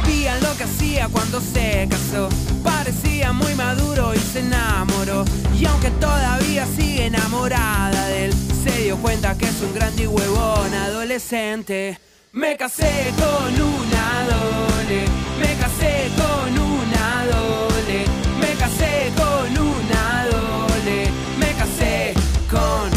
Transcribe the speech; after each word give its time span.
sabían 0.00 0.42
lo 0.42 0.56
que 0.56 0.64
hacía 0.64 1.08
cuando 1.08 1.40
se 1.40 1.88
casó. 1.90 2.28
Parecía 2.62 3.32
muy 3.32 3.54
maduro 3.54 4.14
y 4.14 4.18
se 4.18 4.40
enamoró. 4.40 5.24
Y 5.58 5.64
aunque 5.66 5.90
todavía 5.92 6.66
sigue 6.66 7.06
enamorada 7.06 8.06
de 8.08 8.26
él, 8.26 8.34
se 8.64 8.82
dio 8.82 8.96
cuenta 8.98 9.36
que 9.38 9.46
es 9.46 9.60
un 9.62 9.74
grande 9.74 10.06
huevón 10.06 10.74
adolescente. 10.74 11.98
Me 12.32 12.56
casé 12.56 13.12
con 13.16 13.52
una 13.54 14.06
dole, 14.32 15.04
me 15.40 15.52
casé 15.62 16.10
con 16.20 16.58
una 16.58 17.24
dole, 17.32 18.04
me 18.40 18.52
casé 18.58 19.12
con 19.16 19.48
una 19.58 20.26
dole, 20.30 21.10
me 21.38 21.50
casé 21.54 22.14
con 22.50 22.95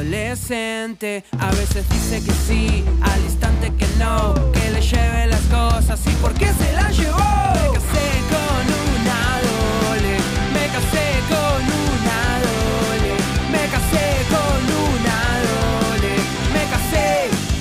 adolescente. 0.00 1.24
A 1.38 1.50
veces 1.50 1.86
dice 1.90 2.24
que 2.24 2.32
sí, 2.32 2.84
al 3.02 3.20
instante 3.22 3.72
que 3.76 3.86
no, 3.98 4.34
que 4.52 4.70
le 4.70 4.80
lleve 4.80 5.26
las 5.26 5.42
cosas 5.42 6.00
y 6.06 6.10
por 6.22 6.32
qué 6.34 6.46
se 6.54 6.72
las 6.72 6.96
llevó. 6.96 7.18
Me 7.18 7.68
casé 7.76 8.08
con 8.32 8.64
una 8.96 9.20
dole, 9.44 10.16
me 10.54 10.64
casé 10.74 11.06
con 11.28 11.60
una 11.90 12.20
dole, 12.46 13.14
me 13.52 13.64
casé 13.74 14.06
con 14.34 14.60
una 14.88 15.18
dole, 15.50 16.14
me 16.54 16.62
casé 16.72 17.08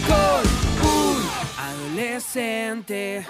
con 0.08 0.42
un 0.88 1.18
adolescente. 1.58 3.26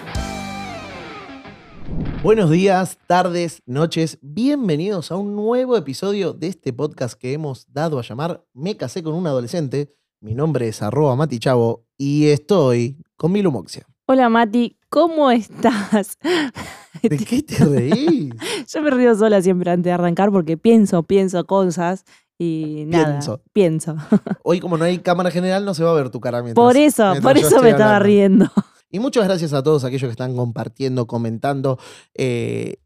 Buenos 2.22 2.50
días, 2.50 2.98
tardes, 3.06 3.62
noches, 3.64 4.18
bienvenidos 4.20 5.10
a 5.10 5.16
un 5.16 5.34
nuevo 5.34 5.74
episodio 5.78 6.34
de 6.34 6.48
este 6.48 6.70
podcast 6.70 7.18
que 7.18 7.32
hemos 7.32 7.72
dado 7.72 7.98
a 7.98 8.02
llamar 8.02 8.44
Me 8.52 8.76
casé 8.76 9.02
con 9.02 9.14
un 9.14 9.26
adolescente. 9.26 9.94
Mi 10.20 10.34
nombre 10.34 10.68
es 10.68 10.82
arroba 10.82 11.16
Mati 11.16 11.38
Chavo 11.38 11.86
y 11.96 12.28
estoy 12.28 12.98
con 13.16 13.32
Milu 13.32 13.50
Moxia. 13.50 13.86
Hola 14.04 14.28
Mati, 14.28 14.76
¿cómo 14.90 15.30
estás? 15.30 16.18
¿De 17.02 17.16
qué 17.16 17.42
te 17.42 17.64
reís? 17.64 18.34
Yo 18.68 18.82
me 18.82 18.90
río 18.90 19.14
sola 19.14 19.40
siempre 19.40 19.70
antes 19.70 19.84
de 19.84 19.92
arrancar 19.92 20.30
porque 20.30 20.58
pienso, 20.58 21.02
pienso 21.04 21.46
cosas 21.46 22.04
y 22.36 22.84
nada. 22.86 23.12
Pienso. 23.12 23.40
Pienso. 23.54 23.96
Hoy 24.42 24.60
como 24.60 24.76
no 24.76 24.84
hay 24.84 24.98
cámara 24.98 25.30
general 25.30 25.64
no 25.64 25.72
se 25.72 25.84
va 25.84 25.92
a 25.92 25.94
ver 25.94 26.10
tu 26.10 26.20
cara 26.20 26.42
mientras 26.42 26.62
Por 26.62 26.76
eso, 26.76 27.14
por 27.22 27.38
eso 27.38 27.62
me 27.62 27.70
estaba 27.70 27.98
riendo. 27.98 28.50
Y 28.90 28.98
muchas 28.98 29.24
gracias 29.24 29.52
a 29.52 29.62
todos 29.62 29.84
aquellos 29.84 30.08
que 30.08 30.12
están 30.12 30.34
compartiendo, 30.36 31.06
comentando, 31.06 31.78
eh, 32.14 32.76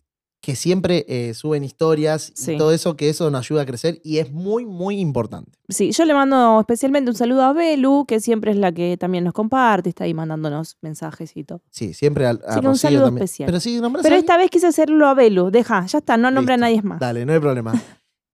que 0.40 0.56
siempre 0.56 1.06
eh, 1.08 1.32
suben 1.32 1.64
historias 1.64 2.28
y 2.28 2.32
Sí. 2.36 2.56
todo 2.58 2.70
eso, 2.72 2.96
que 2.96 3.08
eso 3.08 3.30
nos 3.30 3.40
ayuda 3.46 3.62
a 3.62 3.64
crecer 3.66 4.02
y 4.04 4.18
es 4.18 4.30
muy, 4.30 4.66
muy 4.66 5.00
importante. 5.00 5.52
Sí, 5.70 5.90
yo 5.92 6.04
le 6.04 6.12
mando 6.12 6.60
especialmente 6.60 7.10
un 7.10 7.16
saludo 7.16 7.44
a 7.44 7.54
Belu, 7.54 8.04
que 8.06 8.20
siempre 8.20 8.50
es 8.50 8.58
la 8.58 8.70
que 8.70 8.98
también 8.98 9.24
nos 9.24 9.32
comparte, 9.32 9.88
está 9.88 10.04
ahí 10.04 10.12
mandándonos 10.12 10.76
mensajes 10.82 11.34
y 11.34 11.44
todo. 11.44 11.62
Sí, 11.70 11.94
siempre 11.94 12.26
a 12.26 12.30
Así 12.32 12.40
que 12.60 12.66
un 12.66 12.72
Rocío 12.74 12.90
saludo 12.90 13.04
también. 13.06 13.24
especial. 13.24 13.46
Pero 13.46 13.60
sí, 13.60 13.80
Pero 14.02 14.14
a 14.14 14.18
esta 14.18 14.36
vez 14.36 14.50
quise 14.50 14.66
hacerlo 14.66 15.06
a 15.06 15.14
Belu, 15.14 15.50
deja, 15.50 15.86
ya 15.86 15.96
está, 15.98 16.18
no 16.18 16.30
nombre 16.30 16.52
a 16.52 16.58
nadie 16.58 16.82
más. 16.82 17.00
Dale, 17.00 17.24
no 17.24 17.32
hay 17.32 17.40
problema. 17.40 17.72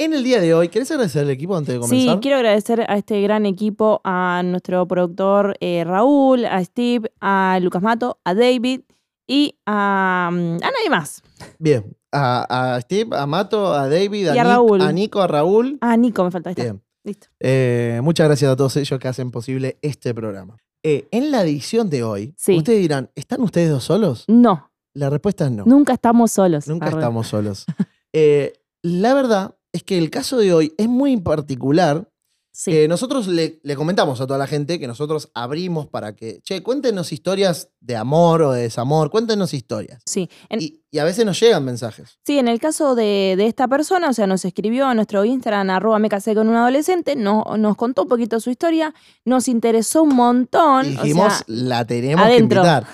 En 0.03 0.15
el 0.15 0.25
día 0.25 0.41
de 0.41 0.55
hoy, 0.55 0.69
¿querés 0.71 0.91
agradecer 0.93 1.25
al 1.25 1.31
equipo 1.31 1.55
antes 1.55 1.75
de 1.75 1.83
Sí, 1.83 1.89
comenzar? 1.91 2.21
quiero 2.21 2.37
agradecer 2.39 2.81
a 2.89 2.97
este 2.97 3.21
gran 3.21 3.45
equipo, 3.45 4.01
a 4.03 4.41
nuestro 4.47 4.89
productor 4.89 5.59
eh, 5.61 5.85
Raúl, 5.85 6.47
a 6.47 6.65
Steve, 6.65 7.13
a 7.21 7.59
Lucas 7.61 7.83
Mato, 7.83 8.19
a 8.25 8.33
David 8.33 8.81
y 9.29 9.59
a, 9.67 10.31
mm, 10.33 10.55
a 10.55 10.71
nadie 10.71 10.89
más. 10.91 11.23
Bien. 11.59 11.95
A, 12.13 12.75
a 12.77 12.81
Steve, 12.81 13.15
a 13.15 13.27
Mato, 13.27 13.75
a 13.75 13.91
David, 13.91 14.29
a, 14.29 14.41
a 14.41 14.45
Raúl. 14.45 14.81
a 14.81 14.91
Nico, 14.91 15.21
a 15.21 15.27
Raúl. 15.27 15.77
Ah, 15.83 15.99
Nico, 15.99 16.25
me 16.25 16.31
falta. 16.31 16.49
Ahí 16.49 16.53
está. 16.53 16.63
Bien. 16.63 16.83
Listo. 17.05 17.27
Eh, 17.39 18.01
muchas 18.03 18.27
gracias 18.27 18.51
a 18.51 18.57
todos 18.57 18.77
ellos 18.79 18.99
que 18.99 19.07
hacen 19.07 19.31
posible 19.31 19.77
este 19.83 20.15
programa. 20.15 20.57
Eh, 20.83 21.09
en 21.11 21.31
la 21.31 21.43
edición 21.43 21.91
de 21.91 22.05
hoy, 22.05 22.33
Sí. 22.39 22.57
ustedes 22.57 22.81
dirán, 22.81 23.11
¿están 23.15 23.43
ustedes 23.43 23.69
dos 23.69 23.85
solos? 23.85 24.25
No, 24.29 24.71
La 24.95 25.11
respuesta 25.11 25.45
es 25.45 25.51
no. 25.51 25.65
nunca 25.67 25.93
estamos 25.93 26.33
solos. 26.33 26.67
Nunca 26.69 26.87
Arre. 26.87 26.97
estamos 26.97 27.27
solos. 27.27 27.67
La 28.83 29.13
verdad 29.13 29.57
es 29.73 29.83
que 29.83 29.99
el 29.99 30.11
caso 30.11 30.37
de 30.39 30.53
hoy 30.53 30.75
es 30.79 30.89
muy 30.89 31.17
particular. 31.19 32.07
Sí. 32.53 32.73
Eh, 32.77 32.89
nosotros 32.89 33.29
le, 33.29 33.61
le 33.63 33.77
comentamos 33.77 34.21
a 34.21 34.27
toda 34.27 34.37
la 34.37 34.49
gente 34.49 34.81
que 34.81 34.89
nosotros 34.89 35.31
abrimos 35.35 35.87
para 35.87 36.17
que, 36.17 36.41
che, 36.43 36.65
cuéntenos 36.65 37.13
historias 37.13 37.69
de 37.79 37.95
amor 37.95 38.43
o 38.43 38.51
de 38.51 38.63
desamor, 38.63 39.09
cuéntenos 39.09 39.55
historias. 39.55 40.03
sí. 40.05 40.29
En, 40.49 40.61
Y, 40.61 40.83
y 40.91 40.99
a 40.99 41.05
veces 41.05 41.25
nos 41.25 41.39
llegan 41.39 41.65
mensajes. 41.65 42.19
sí, 42.27 42.39
en 42.41 42.49
el 42.49 42.59
caso 42.59 42.97
de, 42.97 43.35
de 43.39 43.47
esta 43.47 43.69
persona, 43.69 44.11
o 44.11 44.13
sea, 44.13 44.27
nos 44.27 44.45
escribió 44.45 44.87
a 44.89 44.95
nuestro 44.95 45.25
Instagram, 45.25 45.71
arroba 45.71 46.01
me 46.01 46.09
casé 46.09 46.35
con 46.35 46.49
un 46.49 46.57
adolescente, 46.57 47.15
no, 47.15 47.45
nos 47.57 47.77
contó 47.77 48.03
un 48.03 48.09
poquito 48.09 48.41
su 48.41 48.51
historia, 48.51 48.93
nos 49.25 49.47
interesó 49.47 50.03
un 50.03 50.17
montón. 50.17 50.87
Y 50.87 50.97
o 50.97 51.03
dijimos, 51.03 51.33
sea, 51.33 51.45
la 51.47 51.87
tenemos 51.87 52.27
adentro. 52.27 52.63
que 52.63 52.69
invitar. 52.69 52.87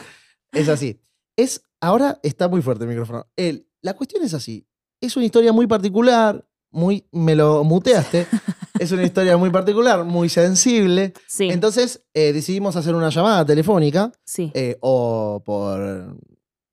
Es 0.53 0.69
así. 0.69 1.01
Es, 1.35 1.63
ahora 1.81 2.21
está 2.23 2.47
muy 2.49 2.61
fuerte 2.61 2.85
el 2.85 2.91
micrófono. 2.91 3.27
El- 3.37 3.67
la 3.81 3.95
cuestión 3.95 4.23
es 4.23 4.35
así. 4.35 4.67
Es 5.01 5.17
una 5.17 5.25
historia 5.25 5.53
muy 5.55 5.67
particular, 5.67 6.47
muy, 6.77 7.07
me 7.11 7.35
lo 7.35 7.65
muteaste. 7.65 8.27
es 8.79 8.93
una 8.93 9.03
historia 9.03 9.37
muy 9.37 9.51
particular, 9.51 10.05
muy 10.05 10.29
sensible. 10.29 11.15
sí, 11.27 11.49
Entonces 11.49 12.03
eh, 12.15 12.33
decidimos 12.33 12.77
hacer 12.77 12.95
una 12.95 13.09
llamada 13.09 13.45
telefónica 13.45 14.13
sí. 14.25 14.53
eh, 14.55 14.77
o 14.81 15.43
por... 15.45 16.17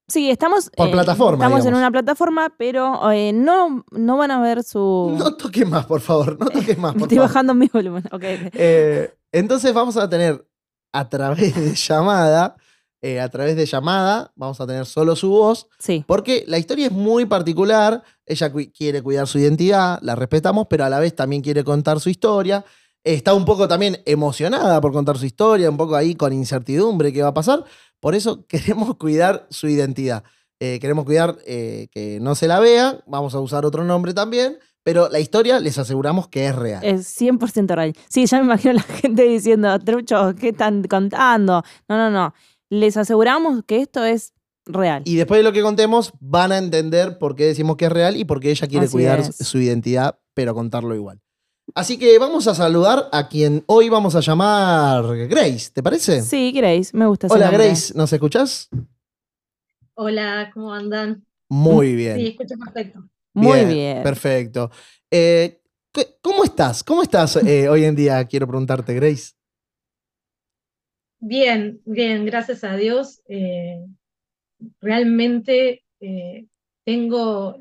Sí, 0.09 0.29
estamos. 0.29 0.69
Por 0.75 0.91
plataforma, 0.91 1.45
Estamos 1.45 1.65
en 1.65 1.73
una 1.75 1.89
plataforma, 1.89 2.53
pero 2.57 3.09
eh, 3.11 3.31
no, 3.33 3.85
no 3.91 4.17
van 4.17 4.31
a 4.31 4.41
ver 4.41 4.61
su. 4.63 5.15
No 5.17 5.35
toques 5.35 5.67
más, 5.67 5.85
por 5.85 6.01
favor. 6.01 6.37
No 6.37 6.47
toques 6.47 6.77
más, 6.77 6.93
por 6.93 7.03
Estoy 7.03 7.17
favor. 7.17 7.29
bajando 7.29 7.53
mi 7.55 7.67
volumen. 7.67 8.03
Eh, 8.21 9.11
entonces 9.31 9.73
vamos 9.73 9.95
a 9.95 10.07
tener 10.09 10.45
a 10.91 11.09
través 11.09 11.55
de 11.55 11.73
llamada, 11.73 12.57
eh, 13.03 13.19
a 13.19 13.27
través 13.29 13.55
de 13.57 13.65
llamada, 13.67 14.31
vamos 14.35 14.59
a 14.61 14.65
tener 14.65 14.85
solo 14.85 15.15
su 15.15 15.29
voz, 15.29 15.67
Sí, 15.77 16.03
porque 16.07 16.43
la 16.47 16.57
historia 16.57 16.85
es 16.87 16.91
muy 16.91 17.25
particular. 17.25 18.01
Ella 18.25 18.51
cu- 18.51 18.71
quiere 18.75 19.01
cuidar 19.03 19.27
su 19.27 19.37
identidad, 19.37 19.99
la 20.01 20.15
respetamos, 20.15 20.67
pero 20.69 20.85
a 20.85 20.89
la 20.89 20.99
vez 20.99 21.13
también 21.13 21.41
quiere 21.41 21.63
contar 21.65 21.99
su 21.99 22.09
historia. 22.09 22.63
Está 23.03 23.33
un 23.33 23.43
poco 23.43 23.67
también 23.67 23.97
emocionada 24.05 24.79
por 24.79 24.93
contar 24.93 25.17
su 25.17 25.25
historia, 25.25 25.69
un 25.69 25.75
poco 25.75 25.95
ahí 25.97 26.15
con 26.15 26.31
incertidumbre 26.31 27.11
qué 27.11 27.21
va 27.21 27.27
a 27.29 27.33
pasar. 27.33 27.65
Por 27.99 28.15
eso 28.15 28.45
queremos 28.47 28.95
cuidar 28.95 29.45
su 29.49 29.67
identidad. 29.67 30.23
Eh, 30.61 30.79
queremos 30.79 31.03
cuidar 31.03 31.37
eh, 31.45 31.87
que 31.91 32.19
no 32.21 32.35
se 32.35 32.47
la 32.47 32.61
vea. 32.61 32.99
Vamos 33.05 33.35
a 33.35 33.39
usar 33.41 33.65
otro 33.65 33.83
nombre 33.83 34.13
también. 34.13 34.57
Pero 34.85 35.07
la 35.09 35.19
historia 35.21 35.59
les 35.61 35.77
aseguramos 35.77 36.27
que 36.27 36.45
es 36.47 36.55
real. 36.55 36.83
es 36.83 37.07
100% 37.21 37.73
real. 37.73 37.93
Sí, 38.09 38.25
ya 38.25 38.39
me 38.39 38.45
imagino 38.45 38.73
la 38.73 38.81
gente 39.01 39.23
diciendo, 39.23 39.77
truchos, 39.79 40.35
¿qué 40.35 40.49
están 40.49 40.83
contando? 40.83 41.63
No, 41.87 41.97
no, 41.97 42.09
no. 42.09 42.33
Les 42.73 42.97
aseguramos 42.97 43.63
que 43.65 43.81
esto 43.81 44.03
es 44.03 44.33
real. 44.65 45.03
Y 45.05 45.15
después 45.15 45.37
de 45.37 45.43
lo 45.43 45.53
que 45.53 45.61
contemos, 45.61 46.11
van 46.19 46.51
a 46.51 46.57
entender 46.57 47.19
por 47.19 47.35
qué 47.35 47.45
decimos 47.45 47.75
que 47.77 47.85
es 47.85 47.91
real 47.91 48.17
y 48.17 48.25
por 48.25 48.39
qué 48.39 48.49
ella 48.49 48.67
quiere 48.67 48.85
Así 48.85 48.93
cuidar 48.93 49.19
es. 49.19 49.35
su 49.35 49.59
identidad, 49.59 50.17
pero 50.33 50.55
contarlo 50.55 50.95
igual. 50.95 51.21
Así 51.75 51.97
que 51.99 52.17
vamos 52.17 52.47
a 52.47 52.55
saludar 52.55 53.09
a 53.11 53.27
quien 53.29 53.63
hoy 53.67 53.89
vamos 53.89 54.15
a 54.15 54.21
llamar 54.21 55.05
Grace, 55.27 55.69
¿te 55.71 55.83
parece? 55.83 56.21
Sí, 56.23 56.51
Grace, 56.51 56.89
me 56.97 57.05
gusta 57.05 57.27
Hola 57.29 57.45
nombre. 57.51 57.67
Grace, 57.67 57.93
¿nos 57.95 58.11
escuchás? 58.11 58.69
Hola, 59.95 60.49
¿cómo 60.53 60.73
andan? 60.73 61.25
Muy 61.49 61.95
bien. 61.95 62.17
Sí, 62.17 62.27
escucho 62.27 62.55
perfecto. 62.57 63.07
Muy 63.35 63.65
bien. 63.65 64.01
Perfecto. 64.01 64.71
Eh, 65.11 65.61
¿qué- 65.91 66.17
¿Cómo 66.21 66.43
estás? 66.43 66.83
¿Cómo 66.83 67.03
estás 67.03 67.35
eh, 67.37 67.69
hoy 67.69 67.83
en 67.85 67.95
día? 67.95 68.25
Quiero 68.25 68.47
preguntarte, 68.47 68.93
Grace. 68.95 69.33
Bien, 71.25 71.79
bien, 71.85 72.25
gracias 72.25 72.63
a 72.63 72.75
Dios. 72.75 73.21
eh, 73.27 73.79
realmente 74.81 75.83
eh, 75.99 76.47
tengo, 76.85 77.57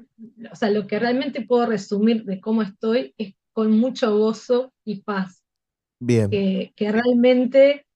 o 0.53 0.57
sea, 0.57 0.71
lo 0.71 0.87
que 0.87 0.99
realmente 0.99 1.43
puedo 1.43 1.67
resumir 1.67 2.25
de 2.25 2.41
cómo 2.41 2.63
estoy 2.63 3.15
es 3.19 3.35
con 3.53 3.73
mucho 3.73 4.17
gozo 4.19 4.73
y 4.85 5.03
paz, 5.03 5.43
Bien. 6.01 6.31
que, 6.31 6.73
que 6.77 6.93
realmente 6.93 7.87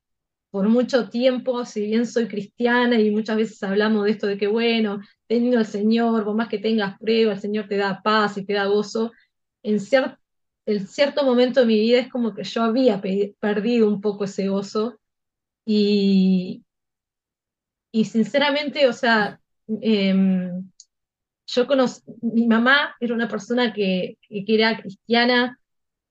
por 0.50 0.68
mucho 0.68 1.10
tiempo, 1.10 1.64
si 1.66 1.82
bien 1.86 2.06
soy 2.06 2.28
cristiana 2.28 3.00
y 3.00 3.10
muchas 3.10 3.36
veces 3.38 3.62
hablamos 3.62 4.04
de 4.06 4.12
esto 4.12 4.26
de 4.28 4.38
que, 4.38 4.48
bueno, 4.48 5.00
teniendo 5.28 5.58
al 5.58 5.66
Señor, 5.66 6.24
por 6.24 6.36
más 6.36 6.48
que 6.48 6.58
tengas 6.58 6.98
pruebas, 6.98 7.36
el 7.38 7.42
Señor 7.42 7.68
te 7.68 7.76
da 7.78 8.02
paz 8.02 8.38
y 8.38 8.46
te 8.46 8.54
da 8.54 8.66
gozo, 8.66 9.12
en 9.62 9.76
cier- 9.80 10.18
en 10.66 10.86
cierto 10.86 11.24
momento 11.24 11.60
de 11.60 11.66
mi 11.66 11.80
vida 11.80 12.00
es 12.00 12.08
como 12.10 12.34
que 12.34 12.44
yo 12.44 12.62
había 12.62 13.00
pe- 13.00 13.34
perdido 13.40 13.88
un 13.88 14.00
poco 14.00 14.24
ese 14.24 14.48
gozo 14.48 14.98
y, 15.66 16.64
y 17.92 18.04
sinceramente, 18.04 18.86
o 18.88 18.92
sea, 18.92 19.40
em, 19.82 20.70
yo 21.46 21.66
conocí, 21.66 22.02
mi 22.22 22.46
mamá 22.46 22.94
era 23.00 23.14
una 23.14 23.28
persona 23.28 23.72
que, 23.72 24.18
que 24.28 24.44
era 24.46 24.80
cristiana 24.80 25.60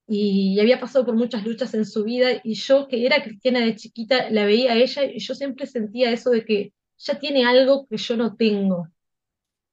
y 0.08 0.60
había 0.60 0.80
pasado 0.80 1.06
por 1.06 1.16
muchas 1.16 1.46
luchas 1.46 1.74
en 1.74 1.86
su 1.86 2.04
vida 2.04 2.42
y 2.44 2.56
yo 2.56 2.88
que 2.88 3.06
era 3.06 3.24
cristiana 3.24 3.62
de 3.62 3.76
chiquita 3.76 4.30
la 4.30 4.46
veía 4.46 4.74
a 4.74 4.78
ella 4.78 5.06
y 5.06 5.20
yo 5.20 5.36
siempre 5.36 5.68
sentía 5.68 6.12
eso 6.12 6.32
de 6.32 6.46
que 6.46 6.74
ella 7.00 7.20
tiene 7.20 7.46
algo 7.46 7.88
que 7.88 7.98
yo 7.98 8.18
no 8.18 8.36
tengo. 8.36 8.90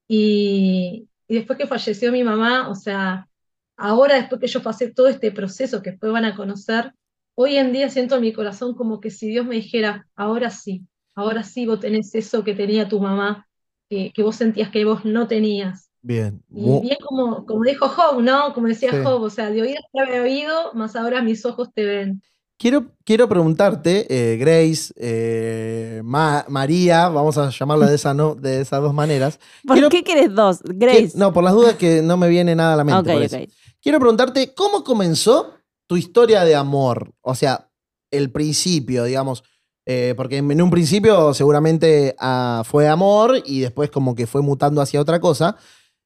Y, 0.09 1.09
y 1.29 1.35
después 1.35 1.59
que 1.59 1.67
falleció 1.67 2.13
mi 2.13 2.25
mamá, 2.25 2.69
o 2.69 2.75
sea, 2.75 3.29
ahora 3.77 4.17
después 4.17 4.41
que 4.41 4.49
yo 4.49 4.63
pasé 4.63 4.93
todo 4.93 5.09
este 5.09 5.33
proceso 5.33 5.83
que 5.83 5.93
después 5.93 6.13
van 6.13 6.25
a 6.25 6.37
conocer, 6.37 6.95
hoy 7.35 7.57
en 7.57 7.73
día 7.73 7.89
siento 7.89 8.17
en 8.17 8.23
mi 8.23 8.33
corazón 8.33 8.75
como 8.75 9.01
que 9.01 9.11
si 9.11 9.29
Dios 9.29 9.47
me 9.47 9.57
dijera, 9.57 10.07
ahora 10.17 10.51
sí, 10.51 10.83
ahora 11.15 11.43
sí 11.45 11.67
vos 11.67 11.81
tenés 11.81 12.15
eso 12.15 12.45
que 12.45 12.55
tenía 12.55 12.89
tu 12.89 13.01
mamá, 13.01 13.47
que, 13.89 14.13
que 14.15 14.23
vos 14.23 14.37
sentías 14.37 14.71
que 14.71 14.85
vos 14.85 15.05
no 15.05 15.27
tenías. 15.29 15.89
Bien. 16.03 16.43
Y 16.51 16.81
bien 16.81 16.97
como, 17.07 17.47
como 17.47 17.63
dijo 17.63 17.89
Job, 17.89 18.21
¿no? 18.23 18.53
Como 18.55 18.67
decía 18.69 18.91
Sí. 18.91 18.99
Job, 19.05 19.23
o 19.23 19.31
sea, 19.31 19.51
de 19.51 19.63
oídas 19.63 19.85
te 19.93 20.01
había 20.01 20.23
oído, 20.23 20.73
más 20.75 20.97
ahora 20.97 21.23
mis 21.23 21.45
ojos 21.47 21.69
te 21.75 21.85
ven. 21.85 22.23
Quiero, 22.59 22.93
quiero 23.05 23.29
preguntarte, 23.29 24.07
eh, 24.09 24.37
Grace, 24.37 24.93
eh, 24.97 26.01
Ma- 26.05 26.45
María, 26.49 27.09
vamos 27.09 27.37
a 27.39 27.51
llamarla 27.51 27.89
de, 27.89 27.95
esa, 27.97 28.15
no, 28.15 28.35
de 28.35 28.61
esas 28.61 28.81
dos 28.81 28.95
maneras. 28.95 29.39
¿Por 29.67 29.75
Quiero- 29.77 29.89
qué 29.91 30.03
querés 30.05 30.33
dos? 30.35 30.61
que- 30.63 30.73
Grace. 30.75 31.13
no, 31.17 31.33
por 31.33 31.43
las 31.45 31.55
dudas 31.55 31.75
que 31.77 32.03
no 32.03 32.17
me 32.17 32.29
viene 32.29 32.55
nada 32.55 32.75
a 32.75 32.77
la 32.77 32.85
mente. 32.85 33.11
ok, 33.11 33.15
por 33.17 33.23
eso. 33.23 33.37
ok. 33.37 33.49
Quiero 33.81 33.99
preguntarte, 33.99 34.55
¿cómo 34.55 34.85
comenzó 34.85 35.55
tu 35.93 35.99
historia 35.99 36.43
de 36.43 36.55
amor? 36.55 37.13
O 37.21 37.35
sea, 37.35 37.69
el 38.11 38.33
principio, 38.33 39.05
digamos. 39.05 39.45
eh, 39.85 40.15
porque 40.17 40.39
en 40.39 40.63
un 40.63 40.71
principio 40.71 41.35
seguramente 41.35 42.17
ah, 42.19 42.63
fue 42.65 42.89
amor 42.89 43.43
y 43.45 43.61
después 43.61 43.91
como 43.91 44.15
que 44.15 44.27
fue 44.27 44.41
mutando 44.41 44.81
hacia 44.81 45.03
otra 45.03 45.21
cosa. 45.21 45.55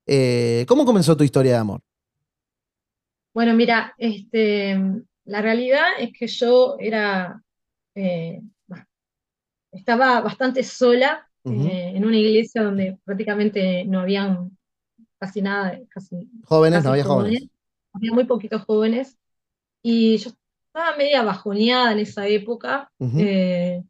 Eh, 0.05 0.65
¿Cómo 0.67 0.85
comenzó 0.85 1.17
tu 1.17 1.23
historia 1.23 1.53
de 1.53 1.59
amor? 1.59 1.83
Bueno, 3.33 3.55
mira, 3.55 3.95
este, 3.97 4.77
la 5.25 5.41
realidad 5.41 5.87
es 6.01 6.11
que 6.13 6.27
yo 6.27 6.75
era, 6.81 7.41
eh, 7.95 8.43
estaba 9.71 10.21
bastante 10.21 10.65
sola 10.65 11.31
en 11.45 12.05
una 12.05 12.17
iglesia 12.17 12.65
donde 12.65 12.99
prácticamente 13.05 13.85
no 13.85 14.01
habían 14.01 14.59
casi 15.17 15.43
nada, 15.43 15.79
casi, 15.91 16.29
Jóvenes, 16.43 16.79
casi 16.79 16.87
no 16.87 16.91
había 16.91 17.05
jóvenes. 17.05 17.47
había 17.93 18.13
muy 18.13 18.25
poquitos 18.25 18.65
jóvenes, 18.65 19.17
y 19.89 20.17
yo 20.17 20.31
estaba 20.67 20.97
media 20.97 21.23
bajoneada 21.23 21.93
en 21.93 22.01
esa 22.01 22.27
época, 22.27 22.91
Ujú. 22.99 23.19
eh, 23.21 23.85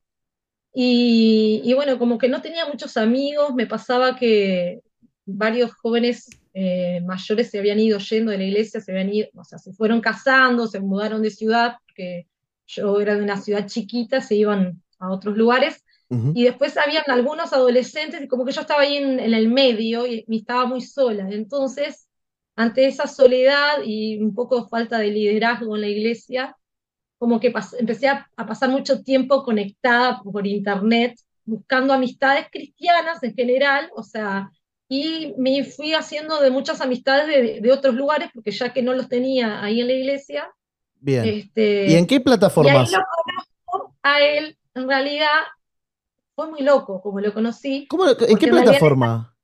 y, 0.75 1.63
y 1.65 1.73
bueno, 1.73 1.99
como 1.99 2.19
que 2.19 2.29
no 2.29 2.43
tenía 2.43 2.67
muchos 2.67 2.99
amigos, 2.99 3.55
me 3.55 3.67
pasaba 3.67 4.15
que 4.15 4.83
varios 5.25 5.73
jóvenes 5.73 6.29
eh, 6.53 7.01
mayores 7.01 7.51
se 7.51 7.59
habían 7.59 7.81
ido 7.81 7.99
yendo 7.99 8.31
de 8.31 8.37
la 8.37 8.45
iglesia, 8.45 8.83
se 8.83 8.93
habían 8.93 9.11
ido, 9.11 9.29
o 9.35 9.45
sea, 9.45 9.59
se 9.59 9.73
fueron 9.73 10.03
casando, 10.03 10.67
se 10.67 10.81
mudaron 10.81 11.23
de 11.23 11.31
ciudad, 11.31 11.77
porque 11.87 12.27
yo 12.67 13.01
era 13.01 13.15
de 13.15 13.23
una 13.23 13.41
ciudad 13.41 13.67
chiquita, 13.67 14.21
se 14.21 14.35
iban 14.35 14.83
a 14.99 15.11
otros 15.11 15.35
lugares, 15.35 15.83
Ujú. 16.11 16.33
y 16.35 16.45
después 16.45 16.77
habían 16.77 17.05
algunos 17.09 17.55
adolescentes, 17.55 18.21
y 18.21 18.29
como 18.29 18.45
que 18.45 18.53
yo 18.53 18.61
estaba 18.61 18.83
ahí 18.83 18.99
en, 18.99 19.19
en 19.19 19.33
el 19.33 19.49
medio 19.49 20.07
y, 20.07 20.27
y 20.29 20.39
estaba 20.41 20.67
muy 20.67 20.83
sola. 20.83 21.27
Entonces, 21.31 22.06
ante 22.57 22.87
esa 22.87 23.07
soledad 23.07 23.83
y 23.85 24.19
un 24.23 24.35
poco 24.35 24.69
falta 24.69 24.99
de 24.99 25.09
liderazgo 25.11 25.77
en 25.77 25.83
la 25.83 25.89
iglesia, 25.89 26.57
como 27.19 27.41
que 27.41 27.53
empecé 27.79 28.09
a, 28.09 28.29
a 28.37 28.47
pasar 28.47 28.71
mucho 28.71 29.03
tiempo 29.03 29.43
conectada 29.43 30.21
por 30.23 30.47
internet, 30.47 31.15
buscando 31.45 31.93
amistades 31.95 32.47
cristianas 32.51 33.23
en 33.23 33.35
general, 33.35 33.91
o 33.95 34.03
sea, 34.03 34.51
y 34.89 35.35
me 35.39 35.65
fui 35.65 35.95
haciendo 35.95 36.41
de 36.41 36.51
muchas 36.51 36.81
amistades 36.81 37.27
de, 37.29 37.61
de 37.61 37.73
otros 37.73 37.95
lugares, 37.95 38.31
porque 38.35 38.51
ya 38.53 38.73
que 38.73 38.83
no 38.83 38.93
los 38.95 39.09
tenía 39.09 39.63
ahí 39.63 39.81
en 39.81 39.89
la 39.89 39.95
iglesia, 39.95 40.51
Bien. 41.01 41.27
este, 41.27 41.91
¿Y 41.91 41.95
en 41.97 42.07
qué 42.07 42.17
y 42.17 42.19
ahí 42.19 42.25
plataformas? 42.25 42.93
lo 42.93 42.99
conozco 43.67 43.95
a 44.03 44.21
él, 44.23 44.59
en 44.75 44.89
realidad 44.89 45.31
fue 46.35 46.51
muy 46.51 46.63
loco 46.63 47.01
como 47.01 47.21
lo 47.21 47.33
conocí. 47.33 47.87
¿Cómo 47.89 48.05
lo- 48.05 48.19
¿En 48.29 48.37
qué 48.39 48.49
plataforma? 48.49 49.36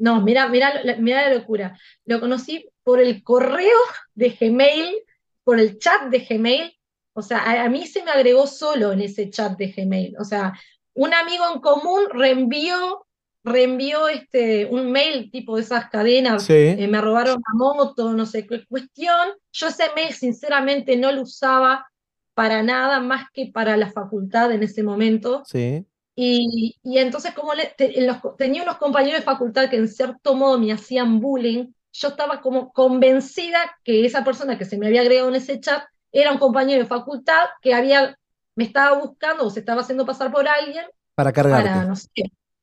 No, 0.00 0.22
mira, 0.22 0.48
mira, 0.48 0.72
mira 0.98 1.28
la 1.28 1.34
locura. 1.34 1.78
Lo 2.06 2.20
conocí 2.20 2.66
por 2.82 3.00
el 3.00 3.22
correo 3.22 3.78
de 4.14 4.30
Gmail, 4.30 4.96
por 5.44 5.60
el 5.60 5.78
chat 5.78 6.08
de 6.10 6.20
Gmail. 6.20 6.72
O 7.12 7.22
sea, 7.22 7.38
a, 7.38 7.64
a 7.64 7.68
mí 7.68 7.86
se 7.86 8.02
me 8.02 8.10
agregó 8.10 8.46
solo 8.46 8.92
en 8.92 9.02
ese 9.02 9.28
chat 9.28 9.58
de 9.58 9.68
Gmail. 9.72 10.16
O 10.18 10.24
sea, 10.24 10.54
un 10.94 11.12
amigo 11.12 11.44
en 11.52 11.60
común 11.60 12.04
reenvió, 12.10 13.06
reenvió 13.44 14.08
este, 14.08 14.66
un 14.66 14.90
mail 14.90 15.30
tipo 15.30 15.56
de 15.56 15.62
esas 15.62 15.90
cadenas. 15.90 16.44
Sí. 16.44 16.54
eh, 16.54 16.88
me 16.88 17.00
robaron 17.02 17.34
la 17.34 17.54
moto, 17.54 18.14
no 18.14 18.24
sé 18.24 18.46
qué 18.46 18.64
cuestión. 18.66 19.28
Yo 19.52 19.68
ese 19.68 19.84
mail 19.94 20.14
sinceramente 20.14 20.96
no 20.96 21.12
lo 21.12 21.22
usaba 21.22 21.86
para 22.32 22.62
nada 22.62 23.00
más 23.00 23.26
que 23.34 23.50
para 23.52 23.76
la 23.76 23.92
facultad 23.92 24.50
en 24.52 24.62
ese 24.62 24.82
momento. 24.82 25.42
Sí. 25.44 25.84
Y, 26.22 26.76
y 26.82 26.98
entonces, 26.98 27.32
como 27.32 27.54
le- 27.54 27.72
te- 27.78 27.98
los- 28.02 28.18
tenía 28.36 28.62
unos 28.62 28.76
compañeros 28.76 29.20
de 29.20 29.24
facultad 29.24 29.70
que 29.70 29.76
en 29.76 29.88
cierto 29.88 30.34
modo 30.34 30.58
me 30.58 30.70
hacían 30.70 31.18
bullying, 31.18 31.72
yo 31.94 32.08
estaba 32.08 32.42
como 32.42 32.72
convencida 32.72 33.58
que 33.82 34.04
esa 34.04 34.22
persona 34.22 34.58
que 34.58 34.66
se 34.66 34.76
me 34.76 34.86
había 34.88 35.00
agregado 35.00 35.30
en 35.30 35.36
ese 35.36 35.58
chat 35.60 35.82
era 36.12 36.30
un 36.30 36.36
compañero 36.38 36.82
de 36.82 36.86
facultad 36.88 37.44
que 37.62 37.72
había, 37.72 38.18
me 38.54 38.64
estaba 38.64 38.98
buscando 38.98 39.46
o 39.46 39.50
se 39.50 39.60
estaba 39.60 39.80
haciendo 39.80 40.04
pasar 40.04 40.30
por 40.30 40.46
alguien 40.46 40.84
Para 41.14 41.32
cargarte. 41.32 41.70
para, 41.70 41.84
no 41.86 41.96
sé, 41.96 42.10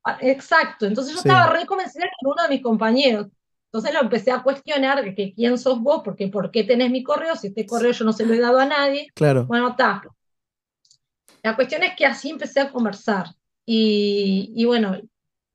pa- 0.04 0.20
exacto. 0.22 0.86
Entonces 0.86 1.16
yo 1.16 1.22
Sí. 1.22 1.28
estaba 1.28 1.52
re 1.52 1.66
convencida 1.66 2.04
que 2.04 2.10
era 2.22 2.32
uno 2.32 2.44
de 2.44 2.50
mis 2.50 2.62
compañeros. 2.62 3.26
Entonces 3.72 3.92
lo 3.92 4.02
empecé 4.02 4.32
a 4.32 4.44
cuestionar, 4.44 5.04
de 5.04 5.16
que 5.16 5.34
quién 5.34 5.58
sos 5.58 5.82
vos, 5.82 6.02
porque 6.06 6.28
por 6.28 6.52
qué 6.52 6.64
tenés 6.64 6.92
mi 6.92 7.02
correo, 7.02 7.36
si 7.36 7.48
este 7.48 7.66
correo 7.66 7.92
yo 7.92 8.06
no 8.06 8.14
se 8.14 8.24
lo 8.24 8.36
he 8.36 8.40
dado 8.40 8.60
a 8.60 8.66
nadie. 8.66 9.08
Claro. 9.16 9.46
Bueno, 9.48 9.70
está. 9.70 10.04
La 11.42 11.56
cuestión 11.56 11.82
es 11.82 11.96
que 11.96 12.06
así 12.06 12.30
empecé 12.30 12.60
a 12.60 12.70
conversar. 12.72 13.28
Y, 13.70 14.54
y 14.56 14.64
bueno, 14.66 14.98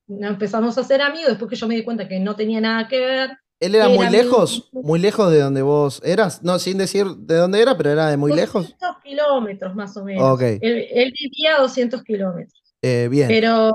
empezamos 0.06 0.76
a 0.76 0.85
ser 0.85 1.00
amigos, 1.00 1.31
después 1.31 1.49
que 1.49 1.56
yo 1.56 1.67
me 1.67 1.75
di 1.76 1.82
cuenta 1.82 2.06
que 2.06 2.20
no 2.20 2.37
tenía 2.37 2.61
nada 2.61 2.87
que 2.87 3.00
ver. 3.00 3.31
¿Él 3.59 3.75
era 3.75 3.88
muy 3.88 4.06
lejos? 4.11 4.69
mi- 4.73 4.82
¿Muy 4.82 4.99
lejos 5.00 5.32
de 5.32 5.41
donde 5.41 5.62
vos 5.62 6.03
eras? 6.05 6.43
No, 6.43 6.59
sin 6.59 6.76
decir 6.79 7.06
de 7.06 7.37
dónde 7.37 7.62
era, 7.62 7.76
pero 7.76 7.91
era 7.91 8.09
de 8.11 8.17
muy 8.19 8.32
lejos. 8.35 8.64
200 8.64 9.03
kilómetros 9.03 9.75
más 9.75 9.97
o 9.97 10.05
menos. 10.05 10.31
Ok. 10.31 10.43
Él, 10.43 10.87
él 10.93 11.14
vivía 11.19 11.56
a 11.56 11.62
200 11.62 12.03
kilómetros. 12.03 12.62
Eh, 12.82 13.09
bien. 13.11 13.29
Pero, 13.29 13.73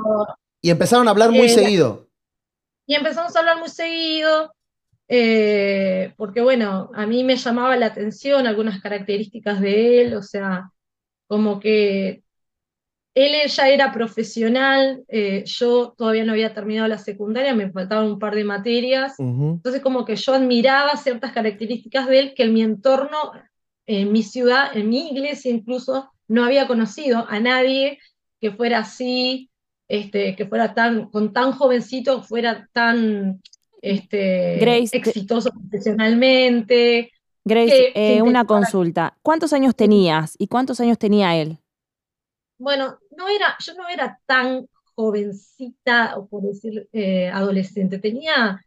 Y 0.61 0.69
empezaron 0.69 1.07
a 1.07 1.11
hablar 1.11 1.31
muy 1.31 1.47
Eh, 1.47 1.49
seguido. 1.49 2.09
y 2.85 2.93
empezamos 2.95 3.35
a 3.35 3.39
hablar 3.39 3.57
muy 3.59 3.69
seguido, 3.69 4.53
eh, 5.07 6.13
porque 6.17 6.41
bueno, 6.41 6.91
a 6.93 7.05
mí 7.07 7.23
me 7.23 7.37
llamaba 7.37 7.75
la 7.77 7.87
atención 7.87 8.45
algunas 8.45 8.81
características 8.81 9.61
de 9.61 10.01
él, 10.01 10.13
o 10.15 10.21
sea, 10.23 10.69
como 11.27 11.59
que 11.61 12.23
él 13.25 13.49
ya 13.49 13.69
era 13.69 13.91
profesional, 13.91 15.03
eh, 15.07 15.43
yo 15.45 15.93
todavía 15.97 16.23
no 16.23 16.33
había 16.33 16.53
terminado 16.53 16.87
la 16.87 16.97
secundaria, 16.99 17.55
me 17.55 17.71
faltaban 17.71 18.05
un 18.05 18.19
par 18.19 18.35
de 18.35 18.43
materias, 18.43 19.15
entonces 19.17 19.81
como 19.81 20.05
que 20.05 20.15
yo 20.15 20.33
admiraba 20.35 20.95
ciertas 20.97 21.31
características 21.31 22.07
de 22.07 22.19
él 22.19 22.33
que 22.35 22.43
en 22.43 22.53
mi 22.53 22.61
entorno, 22.61 23.17
en 23.87 24.11
mi 24.11 24.21
ciudad, 24.21 24.75
en 24.77 24.89
mi 24.89 25.09
iglesia 25.09 25.51
incluso, 25.51 26.11
no 26.27 26.43
había 26.43 26.67
conocido 26.67 27.25
a 27.27 27.39
nadie 27.39 27.97
que 28.39 28.51
fuera 28.51 28.79
así, 28.79 29.49
este, 29.87 30.35
que 30.35 30.45
fuera 30.45 30.73
tan, 30.75 31.09
con 31.09 31.33
tan 31.33 31.53
jovencito, 31.53 32.21
fuera 32.21 32.69
tan 32.71 33.41
este, 33.81 34.57
Grace, 34.59 34.89
te- 34.91 34.97
exitoso 34.97 35.49
profesionalmente. 35.51 37.11
Grace, 37.45 37.91
que- 37.93 38.17
eh, 38.17 38.21
una 38.21 38.45
consulta. 38.45 39.17
¿Cuántos 39.23 39.53
años 39.53 39.75
tenías 39.75 40.35
y 40.37 40.47
cuántos 40.47 40.79
años 40.81 40.97
tenía 40.97 41.35
él? 41.35 41.57
Bueno, 42.59 42.97
no 43.17 43.27
era, 43.27 43.57
yo 43.59 43.73
no 43.73 43.89
era 43.89 44.19
tan 44.25 44.67
jovencita, 44.95 46.17
o 46.17 46.27
por 46.27 46.43
decir 46.43 46.87
eh, 46.93 47.29
adolescente, 47.29 47.99
tenía 47.99 48.63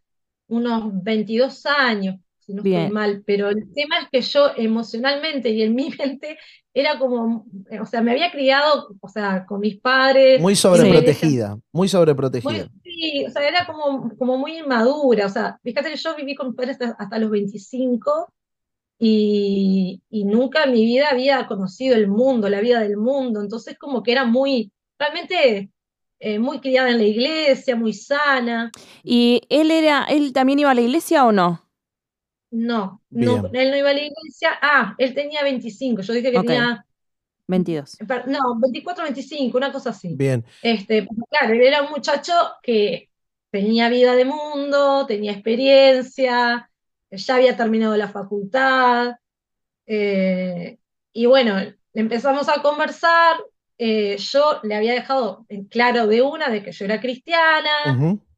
unos 0.48 1.02
22 1.02 1.66
años, 1.66 2.16
si 2.38 2.52
no 2.52 2.62
estoy 2.62 2.90
mal, 2.90 3.22
pero 3.24 3.48
el 3.48 3.72
tema 3.72 3.98
es 3.98 4.08
que 4.10 4.20
yo 4.20 4.50
emocionalmente 4.56 5.50
y 5.50 5.62
en 5.62 5.74
mi 5.74 5.90
mente 5.98 6.38
era 6.72 6.98
como, 6.98 7.46
o 7.80 7.86
sea, 7.86 8.00
me 8.00 8.12
había 8.12 8.30
criado, 8.30 8.88
o 9.00 9.08
sea, 9.08 9.44
con 9.44 9.60
mis 9.60 9.80
padres. 9.80 10.40
Muy 10.40 10.54
sobreprotegida. 10.54 11.58
Muy 11.72 11.88
sobreprotegida. 11.88 12.68
sí, 12.82 13.24
o 13.26 13.30
sea, 13.30 13.48
era 13.48 13.66
como, 13.66 14.16
como 14.16 14.38
muy 14.38 14.58
inmadura, 14.58 15.26
o 15.26 15.30
sea, 15.30 15.58
fíjate 15.62 15.90
que 15.90 15.96
yo 15.96 16.14
viví 16.16 16.34
con 16.34 16.48
mis 16.48 16.56
padres 16.56 16.80
hasta, 16.80 16.96
hasta 17.02 17.18
los 17.18 17.30
25 17.30 18.32
y, 19.00 20.02
y 20.10 20.26
nunca 20.26 20.64
en 20.64 20.72
mi 20.74 20.86
vida 20.86 21.10
había 21.10 21.48
conocido 21.48 21.96
el 21.96 22.08
mundo, 22.08 22.50
la 22.50 22.60
vida 22.62 22.80
del 22.80 22.98
mundo, 22.98 23.42
entonces 23.42 23.78
como 23.78 24.04
que 24.04 24.12
era 24.12 24.26
muy, 24.26 24.72
realmente 24.98 25.72
eh, 26.20 26.40
muy 26.40 26.60
criada 26.60 26.90
en 26.92 26.98
la 26.98 27.04
iglesia, 27.04 27.76
muy 27.76 27.94
sana. 27.94 28.76
¿Y 29.02 29.42
él 29.50 29.70
era, 29.70 30.04
él 30.04 30.32
también 30.32 30.58
iba 30.58 30.70
a 30.70 30.74
la 30.74 30.80
iglesia 30.82 31.24
o 31.26 31.32
no? 31.32 31.66
No, 33.10 33.48
él 33.52 33.70
no 33.70 33.76
iba 33.76 33.90
a 33.90 33.92
la 33.94 34.00
iglesia. 34.02 34.58
Ah, 34.60 34.94
él 34.98 35.14
tenía 35.14 35.42
25, 35.44 36.02
yo 36.02 36.12
dije 36.14 36.32
que 36.32 36.40
tenía, 36.40 36.84
22. 37.48 38.02
per- 38.06 38.26
no, 38.28 38.58
24, 38.60 39.04
25, 39.04 39.58
una 39.58 39.72
cosa 39.72 39.90
así. 39.90 40.16
Bien. 40.16 40.44
Este, 40.62 41.06
claro, 41.30 41.54
él 41.54 41.62
era 41.62 41.82
un 41.82 41.90
muchacho 41.90 42.32
que 42.62 43.10
tenía 43.50 43.88
vida 43.88 44.14
de 44.14 44.24
mundo, 44.24 45.06
tenía 45.06 45.32
experiencia, 45.32 46.69
ya 47.10 47.36
había 47.36 47.56
terminado 47.56 47.96
la 47.96 48.08
facultad, 48.08 49.16
eh, 49.86 50.78
y 51.12 51.26
bueno, 51.26 51.56
empezamos 51.94 52.48
a 52.48 52.62
conversar, 52.62 53.38
eh, 53.78 54.16
yo 54.18 54.60
le 54.62 54.74
había 54.76 54.92
dejado 54.94 55.46
en 55.48 55.64
claro 55.66 56.06
de 56.06 56.22
una 56.22 56.48
de 56.50 56.62
que 56.62 56.72
yo 56.72 56.84
era 56.84 57.00
cristiana, 57.00 57.70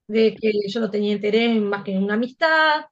de 0.06 0.34
que 0.36 0.52
yo 0.68 0.80
no 0.80 0.90
tenía 0.90 1.12
interés 1.14 1.50
en 1.56 1.68
más 1.68 1.84
que 1.84 1.92
en 1.94 2.02
una 2.04 2.14
amistad, 2.14 2.86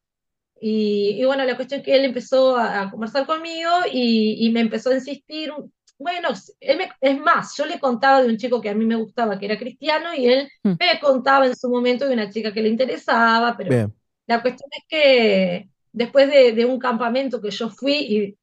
y, 0.60 1.16
y 1.20 1.24
bueno, 1.24 1.44
la 1.44 1.56
cuestión 1.56 1.80
es 1.80 1.86
que 1.86 1.96
él 1.96 2.04
empezó 2.04 2.56
a, 2.56 2.82
a 2.82 2.90
conversar 2.90 3.26
conmigo 3.26 3.70
y, 3.92 4.46
y 4.46 4.50
me 4.50 4.60
empezó 4.60 4.90
a 4.90 4.94
insistir 4.94 5.52
bueno, 5.98 6.30
él 6.60 6.78
me- 6.78 6.90
es 7.00 7.20
más, 7.20 7.54
yo 7.56 7.66
le 7.66 7.78
contaba 7.78 8.22
de 8.22 8.28
un 8.30 8.38
chico 8.38 8.60
que 8.60 8.70
a 8.70 8.74
mí 8.74 8.86
me 8.86 8.96
gustaba, 8.96 9.38
que 9.38 9.44
era 9.46 9.58
cristiano, 9.58 10.14
y 10.14 10.26
él 10.26 10.48
Hmm. 10.64 10.74
me 10.78 10.98
contaba 11.00 11.46
en 11.46 11.54
su 11.56 11.68
momento 11.68 12.06
de 12.06 12.14
una 12.14 12.30
chica 12.30 12.52
que 12.54 12.62
le 12.62 12.70
interesaba, 12.70 13.54
pero 13.56 13.70
Bien. 13.70 13.94
La 14.30 14.42
cuestión 14.42 14.70
es 14.72 14.84
que 14.88 15.70
después 15.92 16.28
de, 16.30 16.52
de 16.52 16.64
un 16.64 16.78
campamento 16.78 17.40
que 17.42 17.50
yo 17.50 17.70
fui 17.70 18.36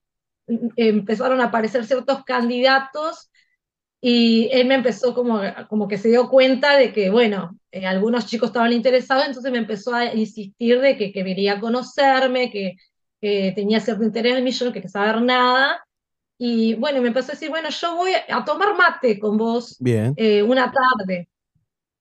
y 0.48 0.53
mm, 0.53 0.70
empezaron 0.77 1.41
a 1.41 1.46
aparecer 1.46 1.86
ciertos 1.86 2.24
candidatos 2.25 3.29
y 4.01 4.50
él 4.51 4.67
me 4.67 4.75
empezó 4.75 5.13
como, 5.13 5.41
como 5.70 5.88
que 5.88 5.98
se 5.98 6.10
dio 6.10 6.29
cuenta 6.29 6.77
de 6.77 6.94
que, 6.94 7.10
bueno, 7.10 7.60
eh, 7.72 7.86
algunos 7.88 8.27
chicos 8.27 8.50
estaban 8.50 8.74
interesados, 8.74 9.25
entonces 9.27 9.51
me 9.51 9.58
empezó 9.60 9.94
a 9.96 10.13
insistir 10.13 10.79
de 10.82 10.98
que, 10.98 11.12
que 11.12 11.24
quería 11.24 11.60
conocerme, 11.60 12.51
que, 12.51 12.75
que 13.22 13.53
tenía 13.56 13.79
cierto 13.79 14.03
interés 14.03 14.38
en 14.38 14.44
mí, 14.44 14.51
yo 14.51 14.65
no 14.65 14.74
quería 14.74 14.89
saber 14.89 15.22
nada. 15.22 15.84
Y 16.38 16.75
bueno, 16.75 17.01
me 17.01 17.10
empezó 17.10 17.32
a 17.32 17.36
decir, 17.36 17.50
bueno, 17.50 17.70
yo 17.70 17.96
voy 17.96 18.12
a 18.29 18.46
tomar 18.46 18.75
mate 18.77 19.20
con 19.20 19.38
vos 19.38 19.79
Bien, 19.79 20.17
eh, 20.17 20.44
una 20.44 20.72
tarde. 20.72 21.29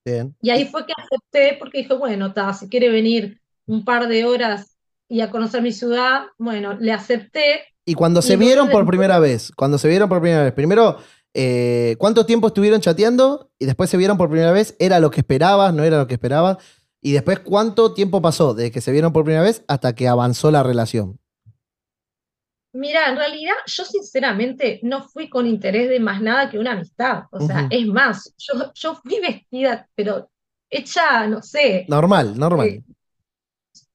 bien. 0.05 0.35
Y 0.41 0.49
ahí 0.49 0.65
fue 0.65 0.85
que 0.85 0.93
acepté 0.95 1.57
porque 1.59 1.79
dije, 1.79 1.93
bueno, 1.95 2.33
ta, 2.33 2.53
si 2.53 2.69
quiere 2.69 2.89
venir 2.89 3.41
un 3.67 3.85
par 3.85 4.07
de 4.07 4.25
horas 4.25 4.75
y 5.07 5.21
a 5.21 5.29
conocer 5.29 5.61
mi 5.61 5.71
ciudad, 5.71 6.23
bueno, 6.37 6.75
le 6.79 6.91
acepté. 6.91 7.65
Y 7.85 7.93
cuando 7.93 8.21
se 8.21 8.33
Y 8.33 8.37
vieron 8.37 8.69
por 8.69 8.85
primera 8.85 9.19
vez, 9.19 9.51
cuando 9.55 9.77
se 9.77 9.87
vieron 9.87 10.09
por 10.09 10.19
primera 10.19 10.43
vez, 10.43 10.53
primero, 10.53 10.97
eh, 11.33 11.95
¿cuánto 11.99 12.25
tiempo 12.25 12.47
estuvieron 12.47 12.81
chateando? 12.81 13.49
Y 13.59 13.65
después 13.65 13.89
se 13.89 13.97
vieron 13.97 14.17
por 14.17 14.29
primera 14.29 14.51
vez, 14.51 14.75
¿era 14.79 14.99
lo 14.99 15.11
que 15.11 15.21
esperabas? 15.21 15.73
¿No 15.73 15.83
era 15.83 15.97
lo 15.97 16.07
que 16.07 16.15
esperabas? 16.15 16.57
Y 17.01 17.11
después, 17.11 17.39
¿cuánto 17.39 17.93
tiempo 17.93 18.21
pasó 18.21 18.53
desde 18.53 18.71
que 18.71 18.81
se 18.81 18.91
vieron 18.91 19.13
por 19.13 19.23
primera 19.23 19.43
vez 19.43 19.63
hasta 19.67 19.93
que 19.93 20.07
avanzó 20.07 20.51
la 20.51 20.63
relación? 20.63 21.19
Mira, 22.73 23.09
en 23.09 23.15
realidad 23.15 23.55
yo 23.65 23.85
sinceramente 23.85 24.79
no 24.83 25.07
fui 25.07 25.29
con 25.29 25.47
interés 25.47 25.89
de 25.89 25.99
más 25.99 26.21
nada 26.21 26.49
que 26.49 26.59
una 26.59 26.73
amistad. 26.73 27.23
O 27.31 27.39
sea, 27.39 27.67
es 27.69 27.87
más, 27.87 28.33
yo, 28.37 28.71
yo 28.73 28.95
fui 28.95 29.19
vestida, 29.19 29.87
pero 29.95 30.29
hecha, 30.69 31.27
no 31.27 31.41
sé, 31.41 31.85
Normal, 31.87 32.37
normal. 32.37 32.67
Eh, 32.67 32.83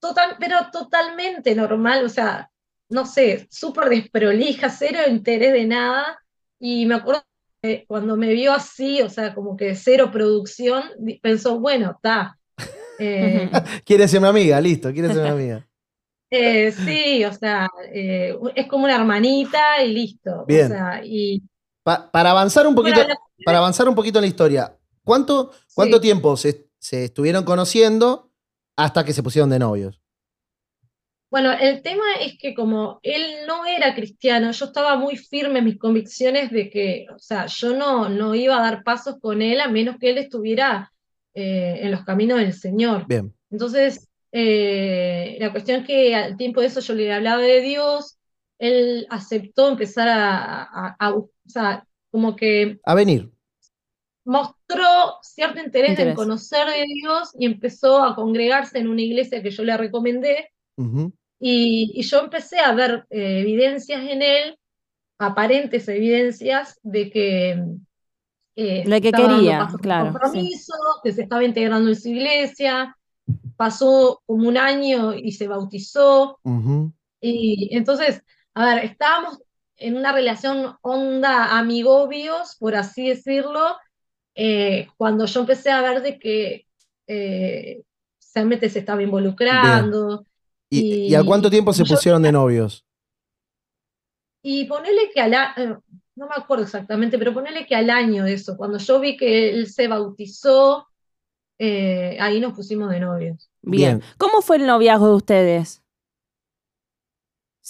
total, 0.02 0.36
pero 0.40 0.56
totalmente 0.72 1.54
normal, 1.54 2.04
o 2.04 2.08
sea, 2.08 2.50
no 2.90 3.06
sé, 3.06 3.46
súper 3.50 3.88
desprolija, 3.88 4.68
cero 4.68 4.98
interés 5.08 5.52
de 5.52 5.64
nada. 5.64 6.18
Y 6.60 6.86
me 6.86 6.96
acuerdo 6.96 7.22
que 7.62 7.84
cuando 7.86 8.16
me 8.16 8.32
vio 8.34 8.52
así, 8.52 9.00
o 9.00 9.08
sea, 9.08 9.34
como 9.34 9.56
que 9.56 9.74
cero 9.76 10.10
producción, 10.12 10.82
pensó, 11.22 11.60
bueno, 11.60 11.92
está. 11.92 12.36
Eh, 12.98 13.48
Quiere 13.86 14.08
ser 14.08 14.20
mi 14.20 14.26
amiga, 14.26 14.60
listo, 14.60 14.92
quiere 14.92 15.08
ser 15.08 15.22
mi 15.22 15.28
amiga. 15.30 15.68
eh, 16.30 16.72
sí, 16.72 17.24
o 17.24 17.32
sea, 17.32 17.68
eh, 17.92 18.36
es 18.56 18.66
como 18.66 18.84
una 18.84 18.96
hermanita 18.96 19.82
y 19.84 19.92
listo. 19.92 20.44
Bien. 20.46 20.66
O 20.66 20.68
sea, 20.68 21.00
y 21.04 21.42
Pa- 21.84 22.10
para 22.10 22.30
avanzar 22.30 22.66
un 22.66 22.74
poquito, 22.74 23.00
para 23.44 23.58
avanzar 23.58 23.88
un 23.88 23.94
poquito 23.94 24.18
en 24.18 24.22
la 24.22 24.28
historia, 24.28 24.76
¿cuánto, 25.04 25.52
cuánto 25.74 25.96
Sí. 25.96 26.02
tiempo 26.02 26.36
se, 26.36 26.68
se 26.78 27.04
estuvieron 27.04 27.44
conociendo 27.44 28.31
hasta 28.76 29.04
que 29.04 29.12
se 29.12 29.22
pusieron 29.22 29.50
de 29.50 29.58
novios? 29.58 30.00
Bueno, 31.30 31.52
el 31.52 31.82
tema 31.82 32.04
es 32.20 32.36
que 32.38 32.54
como 32.54 33.00
él 33.02 33.46
no 33.46 33.64
era 33.64 33.94
cristiano, 33.94 34.50
yo 34.52 34.66
estaba 34.66 34.96
muy 34.96 35.16
firme 35.16 35.60
en 35.60 35.64
mis 35.64 35.78
convicciones 35.78 36.50
de 36.50 36.68
que, 36.68 37.06
o 37.14 37.18
sea, 37.18 37.46
yo 37.46 37.74
no, 37.74 38.08
no 38.10 38.34
iba 38.34 38.58
a 38.58 38.62
dar 38.62 38.82
pasos 38.84 39.16
con 39.18 39.40
él 39.40 39.60
a 39.60 39.68
menos 39.68 39.96
que 39.98 40.10
él 40.10 40.18
estuviera 40.18 40.92
eh, 41.34 41.78
en 41.82 41.90
los 41.90 42.04
caminos 42.04 42.38
del 42.38 42.52
Señor. 42.52 43.06
Bien, 43.08 43.34
Entonces, 43.50 44.10
eh, 44.30 45.38
la 45.40 45.50
cuestión 45.52 45.80
es 45.80 45.86
que 45.86 46.14
al 46.14 46.36
tiempo 46.36 46.60
de 46.60 46.66
eso 46.66 46.80
yo 46.80 46.92
le 46.94 47.10
hablaba 47.12 47.40
de 47.40 47.60
Dios, 47.62 48.18
él 48.58 49.06
aceptó 49.08 49.70
empezar 49.70 50.08
a, 50.08 50.62
a- 50.64 50.96
a- 50.98 51.14
o 51.14 51.30
sea, 51.46 51.86
como 52.10 52.36
que 52.36 52.78
a 52.84 52.94
venir. 52.94 53.30
Mostró 54.24 55.18
cierto 55.22 55.60
interés 55.60 55.90
en 55.90 55.92
Interés. 55.92 56.14
conocer 56.14 56.66
de 56.68 56.84
Dios 56.84 57.30
y 57.38 57.46
empezó 57.46 58.02
a 58.02 58.14
congregarse 58.14 58.78
en 58.78 58.88
una 58.88 59.02
iglesia 59.02 59.42
que 59.42 59.50
yo 59.50 59.64
le 59.64 59.76
recomendé. 59.76 60.50
Ujú. 60.76 61.12
Y, 61.40 61.92
y 61.94 62.02
yo 62.02 62.20
empecé 62.20 62.60
a 62.60 62.72
ver 62.72 63.04
eh, 63.10 63.40
evidencias 63.40 64.02
en 64.08 64.22
él, 64.22 64.58
aparentes 65.18 65.88
evidencias 65.88 66.78
de 66.82 67.10
que, 67.10 67.64
eh, 68.54 68.84
Lo 68.86 69.00
que 69.00 69.12
quería, 69.12 69.68
claro, 69.80 70.06
sí. 70.06 70.12
compromiso, 70.12 70.74
que 71.02 71.12
se 71.12 71.22
estaba 71.22 71.42
integrando 71.42 71.88
en 71.88 71.96
su 71.96 72.08
iglesia, 72.08 72.96
pasó 73.56 74.22
como 74.26 74.48
un 74.48 74.56
año 74.56 75.14
y 75.14 75.32
se 75.32 75.48
bautizó. 75.48 76.38
Ujú. 76.44 76.92
Y 77.20 77.76
entonces, 77.76 78.22
a 78.54 78.66
ver, 78.66 78.84
estábamos 78.84 79.42
en 79.76 79.96
una 79.96 80.12
relación 80.12 80.76
onda 80.82 81.58
amigobios, 81.58 82.56
por 82.58 82.76
así 82.76 83.08
decirlo, 83.08 83.76
eh, 84.34 84.88
cuando 84.96 85.26
yo 85.26 85.40
empecé 85.40 85.70
a 85.70 85.82
ver 85.82 86.02
de 86.02 86.18
que 86.18 86.66
eh, 87.06 87.82
realmente 88.34 88.68
se 88.70 88.78
estaba 88.80 89.02
involucrando. 89.02 90.24
¿Y, 90.70 90.80
Y- 90.80 91.08
y 91.10 91.14
a 91.14 91.22
cuánto 91.24 91.50
tiempo 91.50 91.72
se 91.72 91.84
yo- 91.84 91.94
pusieron 91.94 92.22
de 92.22 92.32
novios? 92.32 92.84
Y 94.42 94.64
ponele 94.64 95.10
que 95.14 95.20
al 95.20 95.34
a- 95.34 95.54
eh, 95.56 95.76
no 96.16 96.26
me 96.28 96.34
acuerdo 96.36 96.64
exactamente, 96.64 97.18
pero 97.18 97.32
ponele 97.32 97.66
que 97.66 97.74
al 97.76 97.90
año 97.90 98.24
de 98.24 98.34
eso, 98.34 98.56
cuando 98.56 98.78
yo 98.78 99.00
vi 99.00 99.16
que 99.16 99.50
él 99.50 99.68
se 99.68 99.88
bautizó, 99.88 100.88
eh, 101.58 102.16
ahí 102.20 102.40
nos 102.40 102.54
pusimos 102.54 102.90
de 102.90 103.00
novios. 103.00 103.50
Bien. 103.62 103.98
Bien. 103.98 104.10
¿Cómo 104.18 104.42
fue 104.42 104.56
el 104.56 104.66
noviazgo 104.66 105.08
de 105.08 105.14
ustedes? 105.14 105.82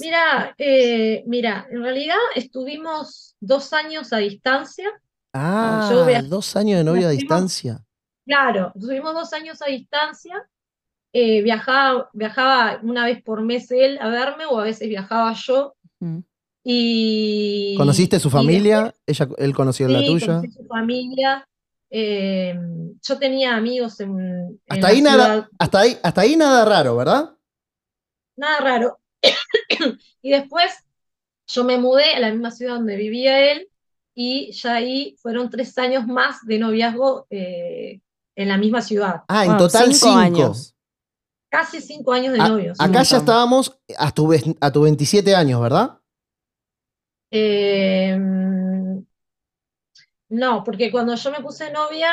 Mira, 0.00 0.54
eh, 0.58 1.22
mira, 1.26 1.66
en 1.70 1.82
realidad 1.82 2.16
estuvimos 2.34 3.36
dos 3.40 3.72
años 3.72 4.12
a 4.12 4.18
distancia. 4.18 4.90
Ah, 5.32 5.88
yo 5.90 6.22
dos 6.28 6.56
años 6.56 6.78
de 6.78 6.84
novio 6.84 7.08
a 7.08 7.10
distancia. 7.10 7.84
Claro, 8.24 8.72
estuvimos 8.74 9.14
dos 9.14 9.32
años 9.32 9.60
a 9.62 9.66
distancia. 9.66 10.48
eh, 11.12 11.42
viajaba, 11.42 12.08
viajaba 12.12 12.80
una 12.82 13.04
vez 13.04 13.22
por 13.22 13.42
mes 13.42 13.70
él 13.70 13.98
a 14.00 14.08
verme 14.08 14.46
o 14.46 14.58
a 14.58 14.64
veces 14.64 14.88
viajaba 14.88 15.34
yo. 15.34 15.74
Mm. 16.00 16.18
Y, 16.64 17.74
¿Conociste 17.76 18.20
su 18.20 18.28
y 18.28 18.30
familia? 18.30 18.94
Ella, 19.06 19.28
¿Él 19.38 19.54
conoció 19.54 19.88
la 19.88 19.98
Sí, 20.00 20.06
tuya? 20.06 20.26
conocí 20.26 20.50
su 20.52 20.66
familia. 20.66 21.48
Eh, 21.90 22.58
yo 23.02 23.18
tenía 23.18 23.56
amigos 23.56 24.00
en, 24.00 24.60
Hasta 24.68 24.86
la 24.86 24.88
ahí, 24.88 25.02
nada, 25.02 25.48
hasta, 25.58 25.80
ahí, 25.80 25.98
hasta 26.02 26.20
ahí 26.22 26.36
nada 26.36 26.64
raro, 26.64 26.96
¿verdad? 26.96 27.36
nada 28.36 28.60
raro. 28.60 28.98
y 30.22 30.30
después 30.30 30.72
yo 31.48 31.64
me 31.64 31.78
mudé 31.78 32.14
a 32.14 32.20
la 32.20 32.30
misma 32.30 32.50
ciudad 32.50 32.74
donde 32.76 32.96
vivía 32.96 33.52
él 33.52 33.68
y 34.14 34.52
ya 34.52 34.74
ahí 34.74 35.16
fueron 35.20 35.48
tres 35.50 35.76
años 35.78 36.06
más 36.06 36.44
de 36.44 36.58
noviazgo 36.58 37.26
eh, 37.30 38.00
en 38.36 38.48
la 38.48 38.58
misma 38.58 38.82
ciudad. 38.82 39.22
Ah, 39.28 39.44
en 39.44 39.50
Wow, 39.52 39.58
total 39.58 39.94
cinco. 39.94 40.14
años. 40.16 40.74
Casi 41.50 41.80
cinco 41.80 42.12
años 42.12 42.32
de 42.32 42.40
A- 42.40 42.48
novios. 42.48 42.80
acá 42.80 43.02
ya 43.02 43.18
estábamos 43.18 43.78
a 43.98 44.10
tu, 44.12 44.32
a 44.60 44.70
tu 44.72 44.82
27 44.82 45.34
años, 45.34 45.60
¿verdad? 45.60 45.98
Eh, 47.30 48.18
no, 50.28 50.64
porque 50.64 50.90
cuando 50.90 51.14
yo 51.14 51.30
me 51.30 51.40
puse 51.40 51.70
novia 51.72 52.10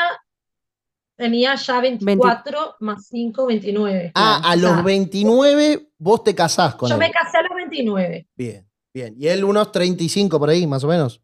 tenía 1.16 1.54
ya 1.54 1.80
24 1.80 2.76
más 2.80 3.06
5, 3.08 3.46
29. 3.46 4.12
Ah, 4.14 4.40
a 4.42 4.54
O 4.54 4.56
los 4.56 4.72
sea, 4.72 4.82
29 4.82 5.90
vos 5.98 6.24
te 6.24 6.34
casás 6.34 6.74
con 6.74 6.88
Yo 6.88 6.94
él. 6.94 7.00
me 7.00 7.10
casé 7.10 7.38
a 7.38 7.42
los 7.42 7.54
29. 7.56 8.26
Bien, 8.34 8.66
bien. 8.94 9.14
Y 9.18 9.26
él 9.28 9.44
unos 9.44 9.70
35 9.72 10.38
por 10.38 10.48
ahí, 10.48 10.66
más 10.66 10.82
o 10.84 10.88
menos. 10.88 11.20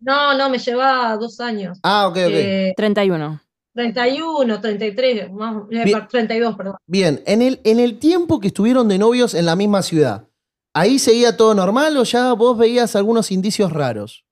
No, 0.00 0.36
no, 0.36 0.48
me 0.48 0.58
lleva 0.58 1.16
dos 1.16 1.40
años. 1.40 1.78
Ah, 1.82 2.08
ok, 2.08 2.12
ok. 2.16 2.18
Eh, 2.32 2.72
31. 2.76 3.40
31, 3.74 4.60
33, 4.60 5.30
más- 5.30 5.62
eh, 5.70 5.84
Bien. 5.84 6.08
32, 6.08 6.56
perdón. 6.56 6.76
Bien, 6.86 7.22
en 7.26 7.40
el, 7.42 7.60
en 7.64 7.78
el 7.78 7.98
tiempo 7.98 8.40
que 8.40 8.48
estuvieron 8.48 8.88
de 8.88 8.98
novios 8.98 9.34
en 9.34 9.46
la 9.46 9.54
misma 9.56 9.82
ciudad, 9.82 10.26
¿ahí 10.74 10.98
seguía 10.98 11.36
todo 11.36 11.54
normal 11.54 11.96
o 11.96 12.02
ya 12.04 12.32
vos 12.32 12.58
veías 12.58 12.96
algunos 12.96 13.30
indicios 13.30 13.72
raros? 13.72 14.24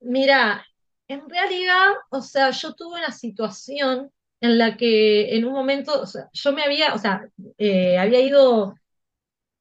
Mira, 0.00 0.64
en 1.08 1.28
realidad, 1.28 1.88
o 2.10 2.20
sea, 2.20 2.50
yo 2.50 2.74
tuve 2.74 2.98
una 2.98 3.12
situación 3.12 4.10
en 4.40 4.58
la 4.58 4.76
que 4.76 5.36
en 5.36 5.44
un 5.44 5.52
momento, 5.52 6.00
o 6.02 6.06
sea, 6.06 6.28
yo 6.32 6.52
me 6.52 6.62
había, 6.62 6.92
o 6.94 6.98
sea, 6.98 7.26
eh, 7.56 7.96
había 7.96 8.20
ido, 8.20 8.74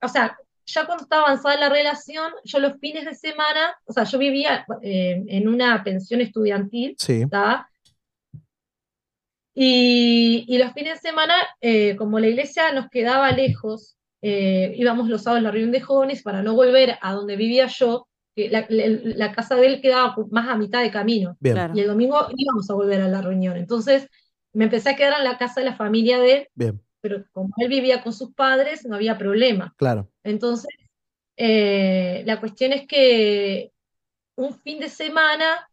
o 0.02 0.08
sea, 0.08 0.36
ya 0.66 0.86
cuando 0.86 1.04
estaba 1.04 1.24
avanzada 1.24 1.60
la 1.60 1.70
relación, 1.70 2.32
yo 2.44 2.60
los 2.60 2.74
fines 2.80 3.06
de 3.06 3.16
semana, 3.16 3.76
o 3.86 3.94
sea, 3.94 4.04
yo 4.06 4.18
vivía 4.18 4.66
eh, 4.82 5.24
en 5.28 5.48
una 5.48 5.84
pensión 5.84 6.22
estudiantil, 6.22 6.96
Sí. 6.98 7.24
Y, 9.56 10.46
y 10.48 10.58
los 10.58 10.74
fines 10.74 10.96
de 11.02 11.10
semana, 11.10 11.36
eh, 11.62 11.96
como 11.96 12.20
la 12.20 12.28
iglesia 12.28 12.72
nos 12.72 12.90
quedaba 12.90 13.32
lejos, 13.32 13.98
eh, 14.22 14.74
íbamos 14.76 15.10
los 15.10 15.24
sábados 15.24 15.42
a 15.42 15.44
la 15.44 15.52
reunión 15.52 15.72
de 15.72 15.82
jóvenes 15.82 16.24
para 16.24 16.42
no 16.42 16.56
volver 16.56 16.98
a 17.02 17.14
donde 17.14 17.36
vivía 17.36 17.68
yo, 17.68 18.08
que 18.36 18.50
la, 18.50 18.66
la- 18.70 18.88
la 19.04 19.32
casa 19.32 19.56
de 19.56 19.68
él 19.68 19.82
quedaba 19.82 20.16
más 20.32 20.48
a 20.50 20.56
mitad 20.58 20.82
de 20.82 20.90
camino. 20.90 21.38
Claro. 21.40 21.74
Y 21.76 21.82
el 21.82 21.88
domingo 21.88 22.28
íbamos 22.36 22.68
a 22.70 22.74
volver 22.74 23.02
a 23.02 23.08
la 23.08 23.22
reunión. 23.22 23.58
Entonces 23.58 24.10
me 24.54 24.64
empecé 24.66 24.90
a 24.92 24.96
quedar 24.96 25.20
en 25.20 25.24
la 25.26 25.38
casa 25.38 25.60
de 25.62 25.68
la 25.68 25.76
familia 25.76 26.20
de 26.20 26.34
él, 26.34 26.48
bien, 26.56 26.82
pero 27.04 27.26
como 27.34 27.54
él 27.60 27.70
vivía 27.70 28.04
con 28.04 28.14
sus 28.14 28.34
padres, 28.36 28.86
no 28.88 28.96
había 28.98 29.20
problema. 29.20 29.76
claro. 29.78 30.10
Entonces, 30.24 30.72
eh, 31.38 32.24
la 32.26 32.40
cuestión 32.40 32.74
es 32.74 32.88
que 32.88 33.72
un 34.36 34.60
fin 34.62 34.80
de 34.80 34.90
semana 34.90 35.70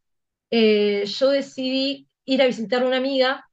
eh, 0.51 1.05
yo 1.07 1.31
decidí 1.31 2.09
ir 2.27 2.43
a 2.43 2.47
visitar 2.47 2.83
a 2.83 2.87
una 2.87 2.99
amiga 2.99 3.47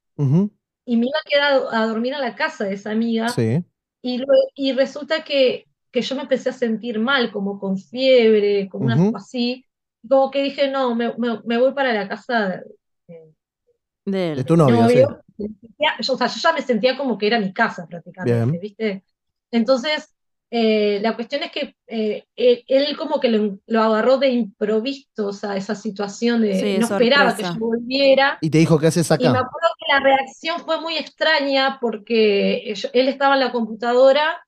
y 0.86 0.98
me 0.98 1.08
iba 1.08 1.20
a 1.20 1.30
quedar 1.30 1.64
a 1.74 1.86
dormir 1.88 2.14
a 2.16 2.20
la 2.22 2.36
casa 2.36 2.66
de 2.66 2.76
esa 2.76 2.92
amiga 2.92 3.28
Sí. 3.36 3.64
y, 4.02 4.24
y 4.56 4.74
resulta 4.74 5.24
que, 5.24 5.68
que 5.92 6.02
yo 6.02 6.16
me 6.16 6.24
empecé 6.24 6.50
a 6.50 6.54
sentir 6.54 7.00
mal, 7.00 7.32
como 7.32 7.60
con 7.60 7.78
fiebre, 7.78 8.70
como 8.70 8.86
una 8.86 8.96
Ujú. 8.98 9.18
así, 9.18 9.66
como 10.10 10.32
que 10.32 10.44
dije, 10.44 10.70
no, 10.72 10.96
me, 10.96 11.14
me- 11.18 11.42
me 11.46 11.58
voy 11.60 11.74
para 11.74 11.94
la 11.94 12.08
casa 12.10 12.50
de, 12.50 12.64
De 14.08 14.36
De 14.36 14.44
tu 14.46 14.56
novio, 14.56 14.88
sí. 14.88 14.96
novio. 15.02 15.24
Me 15.38 15.48
sentía- 15.50 15.96
yo, 16.00 16.14
o 16.14 16.18
sea, 16.18 16.28
yo 16.28 16.40
ya 16.42 16.54
me 16.54 16.62
sentía 16.62 16.98
como 16.98 17.18
que 17.18 17.28
era 17.28 17.40
mi 17.40 17.54
casa 17.54 17.86
prácticamente, 17.88 18.46
Bien. 18.52 18.60
¿viste? 18.62 19.04
Entonces, 19.52 20.16
eh, 20.50 21.00
la 21.02 21.14
cuestión 21.16 21.44
es 21.44 21.52
que 21.52 21.76
eh, 21.88 22.24
él, 22.38 22.64
él 22.68 22.96
como 22.98 23.20
que 23.20 23.28
lo, 23.30 23.60
lo 23.68 23.82
agarró 23.84 24.18
de 24.18 24.30
improviso, 24.30 25.28
o 25.28 25.34
sea, 25.34 25.58
esa 25.58 25.76
situación 25.76 26.42
de 26.42 26.54
Sí, 26.56 26.78
no 26.80 26.86
esperaba 26.86 27.36
que 27.36 27.44
sorpresa. 27.44 27.54
yo 27.60 27.66
volviera. 27.66 28.38
Y 28.42 28.50
te 28.50 28.58
dijo, 28.60 28.80
¿qué 28.80 28.88
haces 28.88 29.12
Y 29.12 29.24
me 29.24 29.28
acá? 29.28 29.40
acuerdo 29.40 29.68
que 29.78 29.94
la 29.94 30.00
reacción 30.00 30.62
fue 30.62 30.80
muy 30.80 30.96
extraña 30.98 31.78
porque 31.82 32.74
yo- 32.76 32.90
él 32.94 33.10
estaba 33.10 33.34
en 33.34 33.42
la 33.42 33.52
computadora 33.52 34.42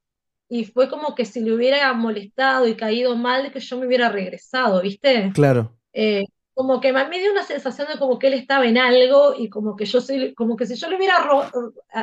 y 0.48 0.64
fue 0.66 0.90
como 0.90 1.16
que 1.16 1.26
si 1.26 1.42
le 1.42 1.54
hubiera 1.54 1.92
molestado 1.94 2.66
y 2.68 2.76
caído 2.76 3.16
mal 3.18 3.52
que 3.52 3.60
yo 3.60 3.78
me 3.78 3.86
hubiera 3.88 4.10
regresado, 4.10 4.82
¿viste? 4.82 5.32
Claro. 5.34 5.76
Eh, 5.94 6.24
como 6.60 6.82
que 6.82 6.92
me 6.92 7.08
me 7.08 7.20
dio 7.22 7.32
una 7.32 7.44
sensación 7.44 7.88
de 7.88 7.98
como 7.98 8.20
que 8.20 8.28
él 8.28 8.34
estaba 8.34 8.68
en 8.68 8.78
algo 8.78 9.34
y 9.34 9.48
como 9.48 9.78
que 9.78 9.86
yo 9.86 10.02
soy, 10.02 10.34
como 10.34 10.58
que 10.58 10.66
si 10.66 10.76
yo 10.76 10.90
le 10.90 10.98
hubiera 10.98 11.24
ro- 11.24 11.50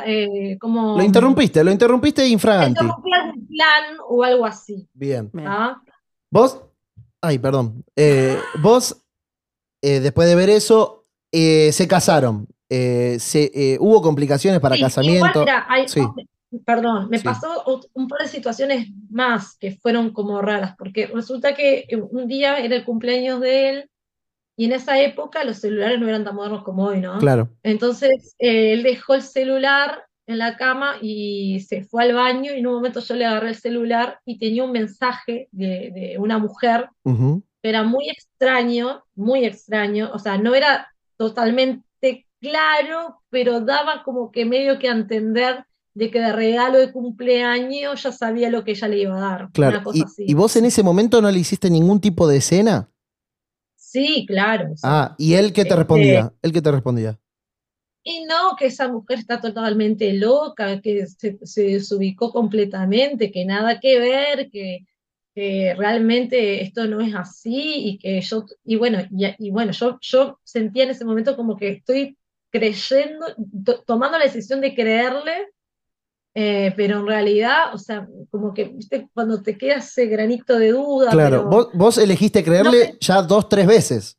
eh, 0.03 0.57
como 0.59 0.97
Lo 0.97 1.03
interrumpiste, 1.03 1.63
lo 1.63 1.69
interrumpiste 1.71 2.27
infraganti. 2.27 2.69
interrumpí 2.71 3.13
algún 3.13 3.45
plan 3.47 3.83
o 4.09 4.23
algo 4.23 4.47
así. 4.47 4.87
Bien. 4.93 5.29
¿ah? 5.45 5.79
Vos, 6.31 6.59
ay, 7.21 7.37
perdón. 7.37 7.83
Eh, 7.95 8.35
vos, 8.59 8.99
eh, 9.83 9.99
después 9.99 10.27
de 10.27 10.33
ver 10.33 10.49
eso, 10.49 11.03
eh, 11.31 11.71
se 11.71 11.87
casaron. 11.87 12.47
Eh, 12.67 13.17
se, 13.19 13.51
eh, 13.53 13.77
hubo 13.79 14.01
complicaciones 14.01 14.59
para 14.59 14.73
Sí, 14.75 14.81
casamiento. 14.81 15.27
igual, 15.41 15.45
mira, 15.45 15.65
hay- 15.69 15.87
Sí. 15.87 16.01
perdón, 16.65 17.09
me 17.09 17.19
Sí. 17.19 17.23
pasó 17.25 17.63
un 17.93 18.07
par 18.07 18.21
de 18.23 18.27
situaciones 18.27 18.87
más 19.11 19.55
que 19.59 19.75
fueron 19.77 20.11
como 20.13 20.41
raras, 20.41 20.73
porque 20.79 21.05
resulta 21.05 21.53
que 21.53 21.87
un 22.09 22.27
día 22.27 22.57
era 22.57 22.75
el 22.75 22.83
cumpleaños 22.85 23.39
de 23.39 23.69
él 23.69 23.89
y 24.57 24.65
en 24.65 24.73
esa 24.73 24.99
época 24.99 25.43
los 25.45 25.57
celulares 25.59 25.99
no 25.99 26.09
eran 26.09 26.25
tan 26.25 26.35
modernos 26.35 26.63
como 26.63 26.83
hoy, 26.85 26.99
¿no? 26.99 27.17
Claro. 27.19 27.49
Entonces 27.63 28.35
eh, 28.39 28.73
él 28.73 28.83
dejó 28.83 29.13
el 29.13 29.21
celular 29.21 30.03
en 30.25 30.39
la 30.39 30.57
cama 30.57 30.95
y 31.01 31.61
se 31.61 31.83
fue 31.85 32.03
al 32.03 32.13
baño 32.13 32.53
y 32.53 32.59
en 32.59 32.67
un 32.67 32.73
momento 32.73 32.99
yo 32.99 33.15
le 33.15 33.25
agarré 33.25 33.49
el 33.49 33.55
celular 33.55 34.19
y 34.25 34.37
tenía 34.39 34.63
un 34.65 34.71
mensaje 34.73 35.47
de, 35.53 35.91
de 35.95 36.15
una 36.19 36.37
mujer 36.39 36.89
que 37.61 37.69
era 37.69 37.83
muy 37.83 38.09
extraño, 38.09 39.03
muy 39.15 39.45
extraño, 39.45 40.11
o 40.13 40.19
sea, 40.19 40.37
no 40.37 40.53
era 40.53 40.89
totalmente 41.17 42.25
claro, 42.41 43.21
pero 43.29 43.61
daba 43.61 44.03
como 44.03 44.31
que 44.31 44.45
medio 44.45 44.79
que 44.79 44.89
a 44.89 44.93
entender 44.93 45.65
de 45.93 46.11
que 46.11 46.19
de 46.19 46.31
regalo 46.31 46.77
de 46.77 46.91
cumpleaños 46.91 48.03
ya 48.03 48.11
sabía 48.11 48.49
lo 48.51 48.63
que 48.63 48.71
ella 48.71 48.87
le 48.87 48.99
iba 48.99 49.17
a 49.17 49.19
dar, 49.19 49.51
Claro. 49.51 49.77
una 49.77 49.83
cosa 49.83 49.97
Y, 49.97 50.01
así. 50.03 50.23
y 50.27 50.33
vos 50.35 50.55
en 50.55 50.65
ese 50.65 50.83
momento 50.83 51.21
no 51.21 51.31
le 51.31 51.39
hiciste 51.39 51.69
ningún 51.69 51.99
tipo 51.99 52.27
de 52.27 52.37
escena? 52.37 52.89
Sí, 53.89 54.25
claro. 54.27 54.75
sea, 54.75 54.89
Ah, 54.99 55.15
¿y 55.17 55.35
él 55.35 55.53
qué 55.53 55.63
te 55.63 55.69
Este- 55.69 55.75
respondía? 55.75 56.33
¿Él 56.41 56.51
qué 56.51 56.61
te 56.61 56.71
respondía? 56.71 57.17
Y 58.03 58.25
no, 58.25 58.55
que 58.57 58.65
esa 58.67 58.89
mujer 58.89 59.19
está 59.19 59.39
totalmente 59.39 60.11
loca, 60.13 60.81
que 60.81 61.07
se, 61.07 61.37
se 61.43 61.63
desubicó 61.63 62.31
completamente, 62.31 63.31
que 63.31 63.45
nada 63.45 63.79
que 63.79 63.97
ver, 63.99 64.49
que, 64.49 64.79
que 65.33 65.73
realmente 65.77 66.61
esto 66.63 66.85
no 66.87 66.99
es 66.99 67.15
así 67.15 67.75
y 67.89 67.97
que 67.97 68.19
yo, 68.21 68.45
y 68.65 68.75
bueno, 68.75 68.99
y, 69.11 69.25
y 69.47 69.51
bueno, 69.51 69.71
yo, 69.71 69.97
yo 70.01 70.39
sentía 70.43 70.83
en 70.83 70.89
ese 70.91 71.05
momento 71.05 71.35
como 71.37 71.55
que 71.57 71.69
estoy 71.69 72.17
creyendo, 72.49 73.25
to- 73.65 73.83
tomando 73.85 74.17
la 74.17 74.25
decisión 74.25 74.59
de 74.61 74.75
creerle, 74.75 75.47
eh, 76.39 76.71
pero 76.77 76.99
en 76.99 77.07
realidad, 77.07 77.73
o 77.73 77.79
sea, 77.79 78.07
como 78.29 78.53
que, 78.53 78.65
viste, 78.65 79.09
cuando 79.11 79.41
te 79.41 79.57
queda 79.57 79.77
ese 79.77 80.05
granito 80.05 80.59
de 80.59 80.71
duda, 80.71 81.09
Claro, 81.09 81.37
pero- 81.37 81.49
vos, 81.49 81.69
vos 81.73 81.97
elegiste 81.97 82.43
creerle 82.43 82.95
ya 82.99 83.23
dos, 83.23 83.49
tres 83.49 83.65
veces. 83.65 84.17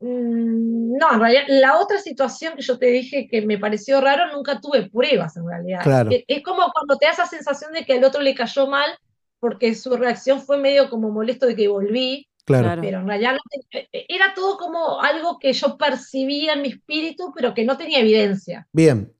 Mm, 0.00 0.96
No, 0.98 1.12
en 1.12 1.20
realidad, 1.20 1.42
la 1.48 1.78
otra 1.78 1.98
situación 2.00 2.54
que 2.56 2.62
yo 2.62 2.78
te 2.78 2.86
dije 2.86 3.28
que 3.30 3.42
me 3.42 3.58
pareció 3.58 4.00
raro, 4.00 4.32
nunca 4.34 4.60
tuve 4.60 4.88
pruebas 4.90 5.36
en 5.36 5.46
realidad. 5.46 5.80
Claro. 5.82 6.10
Es, 6.10 6.24
es 6.26 6.42
como 6.42 6.62
cuando 6.72 6.96
te 6.96 7.06
da 7.06 7.12
esa 7.12 7.26
sensación 7.26 7.72
de 7.72 7.84
que 7.84 7.92
al 7.94 8.02
otro 8.04 8.22
le 8.22 8.34
cayó 8.34 8.66
mal, 8.66 8.90
porque 9.38 9.74
su 9.74 9.94
reacción 9.96 10.40
fue 10.40 10.56
medio 10.58 10.88
como 10.90 11.10
molesto 11.10 11.46
de 11.46 11.54
que 11.54 11.68
volví, 11.68 12.26
Claro. 12.46 12.80
Pero 12.80 13.00
en 13.00 13.08
realidad 13.08 13.32
no 13.32 13.40
te- 13.72 13.88
eh, 13.92 14.06
era 14.08 14.32
todo 14.32 14.56
como 14.56 15.00
algo 15.00 15.36
que 15.40 15.52
yo 15.52 15.76
percibía 15.76 16.52
en 16.52 16.62
mi 16.62 16.68
espíritu, 16.68 17.32
pero 17.34 17.52
que 17.52 17.64
no 17.64 17.76
tenía 17.76 17.98
evidencia. 17.98 18.68
Bien. 18.72 19.12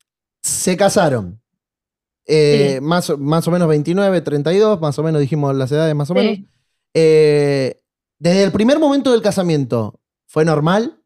Se 0.47 0.77
casaron. 0.77 1.41
Eh, 2.25 2.75
Sí. 2.77 2.81
más, 2.81 3.11
o- 3.11 3.19
más 3.19 3.47
o 3.49 3.51
menos 3.51 3.69
29, 3.69 4.21
32, 4.21 4.81
más 4.81 4.99
o 4.99 5.03
menos 5.03 5.21
dijimos 5.21 5.55
las 5.57 5.71
edades 5.73 5.95
más 5.95 6.11
o 6.11 6.15
Sí. 6.15 6.21
menos. 6.21 6.39
Eh, 6.95 7.81
desde 8.19 8.45
el 8.45 8.53
primer 8.53 8.79
momento 8.79 9.13
del 9.13 9.23
casamiento, 9.23 10.01
¿fue 10.27 10.45
normal? 10.45 11.01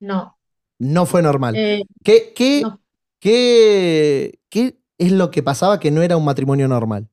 No. 0.00 0.36
No 0.78 1.06
fue 1.06 1.22
normal. 1.22 1.54
Eh, 1.56 1.82
¿Qué, 2.02 2.32
qué, 2.34 2.62
no. 2.62 2.80
qué, 3.20 4.38
qué 4.48 4.78
es 4.98 5.12
lo 5.12 5.30
que 5.30 5.42
pasaba 5.42 5.78
que 5.80 5.90
no 5.90 6.02
era 6.02 6.16
un 6.16 6.24
matrimonio 6.24 6.68
normal? 6.68 7.08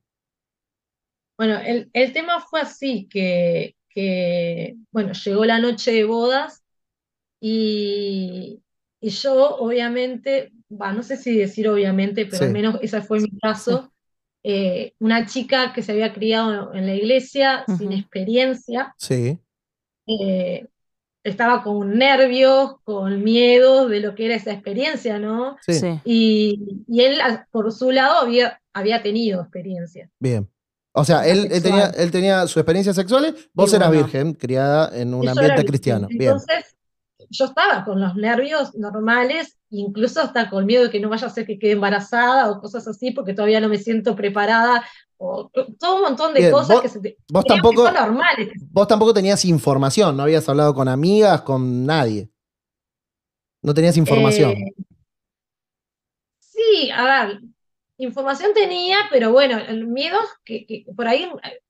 Bueno, 1.36 1.58
el, 1.58 1.90
el 1.92 2.12
tema 2.12 2.40
fue 2.40 2.60
así, 2.60 3.08
que, 3.08 3.76
que, 3.88 4.76
bueno, 4.92 5.12
llegó 5.12 5.44
la 5.44 5.58
noche 5.58 5.92
de 5.92 6.04
bodas 6.04 6.62
y, 7.40 8.62
y 9.00 9.08
yo 9.10 9.56
obviamente, 9.56 10.52
va, 10.80 10.92
no 10.92 11.02
sé 11.02 11.16
si 11.16 11.36
decir 11.36 11.68
obviamente, 11.68 12.24
pero 12.26 12.38
Sí. 12.38 12.44
al 12.44 12.52
menos 12.52 12.78
ese 12.82 13.00
fue 13.02 13.20
mi 13.20 13.30
caso, 13.38 13.92
eh, 14.44 14.94
una 14.98 15.26
chica 15.26 15.72
que 15.72 15.82
se 15.82 15.92
había 15.92 16.12
criado 16.12 16.74
en 16.74 16.86
la 16.86 16.94
iglesia 16.94 17.64
sin 17.78 17.92
experiencia, 17.92 18.94
Sí. 18.98 19.38
eh, 20.06 20.66
estaba 21.24 21.62
con 21.62 21.96
nervios, 21.96 22.80
con 22.82 23.22
miedo 23.22 23.88
de 23.88 24.00
lo 24.00 24.14
que 24.16 24.26
era 24.26 24.34
esa 24.34 24.52
experiencia, 24.52 25.18
¿no? 25.20 25.56
Sí. 25.60 26.00
Y, 26.04 26.84
y 26.88 27.02
él, 27.02 27.20
por 27.52 27.70
su 27.72 27.92
lado, 27.92 28.18
había, 28.22 28.60
había 28.72 29.02
tenido 29.02 29.40
experiencia. 29.40 30.10
Bien. 30.18 30.48
O 30.94 31.04
sea, 31.04 31.26
él, 31.26 31.48
él 31.52 31.62
tenía, 31.62 31.86
él 31.96 32.10
tenía 32.10 32.42
sus 32.48 32.56
experiencias 32.58 32.96
sexuales, 32.96 33.48
vos 33.54 33.72
Y 33.72 33.76
eras 33.76 33.88
bueno. 33.88 34.02
virgen, 34.04 34.34
criada 34.34 34.90
en 34.94 35.14
un 35.14 35.26
ambiente 35.28 35.64
cristiano. 35.64 36.08
virgen. 36.08 36.18
Bien. 36.18 36.62
Yo 37.34 37.46
estaba 37.46 37.82
con 37.84 37.98
los 37.98 38.14
nervios 38.14 38.74
normales, 38.74 39.56
incluso 39.70 40.20
hasta 40.20 40.50
con 40.50 40.66
miedo 40.66 40.84
de 40.84 40.90
que 40.90 41.00
no 41.00 41.08
vaya 41.08 41.26
a 41.26 41.30
ser 41.30 41.46
que 41.46 41.58
quede 41.58 41.72
embarazada 41.72 42.50
o 42.50 42.60
cosas 42.60 42.86
así, 42.86 43.10
porque 43.10 43.32
todavía 43.32 43.58
no 43.60 43.68
me 43.70 43.78
siento 43.78 44.14
preparada, 44.14 44.84
o 45.16 45.50
todo 45.78 45.96
un 45.96 46.02
montón 46.02 46.34
de 46.34 46.40
Bien, 46.40 46.52
cosas 46.52 46.74
vos- 46.76 46.82
que, 46.82 46.88
se 46.90 47.00
te- 47.00 47.16
vos 47.30 47.44
tampoco- 47.44 47.86
son 47.86 47.94
normales. 47.94 48.50
Vos 48.70 48.86
tampoco 48.86 49.14
tenías 49.14 49.44
información, 49.46 50.14
no 50.16 50.24
habías 50.24 50.46
hablado 50.48 50.74
con 50.74 50.88
amigas, 50.88 51.40
con 51.40 51.86
nadie. 51.86 52.28
No 53.62 53.72
tenías 53.72 53.96
información. 53.96 54.50
Eh, 54.52 54.74
sí, 56.38 56.90
a 56.90 57.04
ver, 57.26 57.40
información 57.96 58.50
tenía, 58.52 58.98
pero 59.10 59.32
bueno, 59.32 59.56
el 59.58 59.86
miedo 59.86 60.18
que, 60.44 60.66
que 60.66 60.84
por 60.94 61.06
ahí 61.08 61.22
eh, 61.44 61.60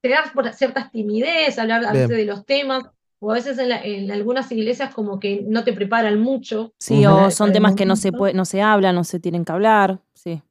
te 0.00 0.08
das 0.08 0.30
por 0.32 0.52
ciertas 0.54 0.90
timidez, 0.90 1.58
hablar 1.58 1.92
de 2.08 2.24
los 2.24 2.44
temas, 2.46 2.84
o 3.20 3.30
a 3.30 3.34
veces 3.34 3.58
en, 3.58 3.68
la- 3.68 3.82
en 3.82 4.10
algunas 4.10 4.50
iglesias 4.52 4.94
como 4.94 5.18
que 5.18 5.42
no 5.46 5.64
te 5.64 5.72
preparan 5.72 6.20
mucho. 6.20 6.72
Sí, 6.78 7.04
o 7.06 7.30
son 7.30 7.52
temas 7.52 7.74
que 7.74 7.86
no 7.86 7.96
se, 7.96 8.12
puede, 8.12 8.34
no 8.34 8.44
se 8.44 8.62
hablan, 8.62 8.94
no 8.94 9.04
se 9.04 9.20
tienen 9.20 9.44
que 9.44 9.52
hablar. 9.52 10.00
Sí. 10.14 10.42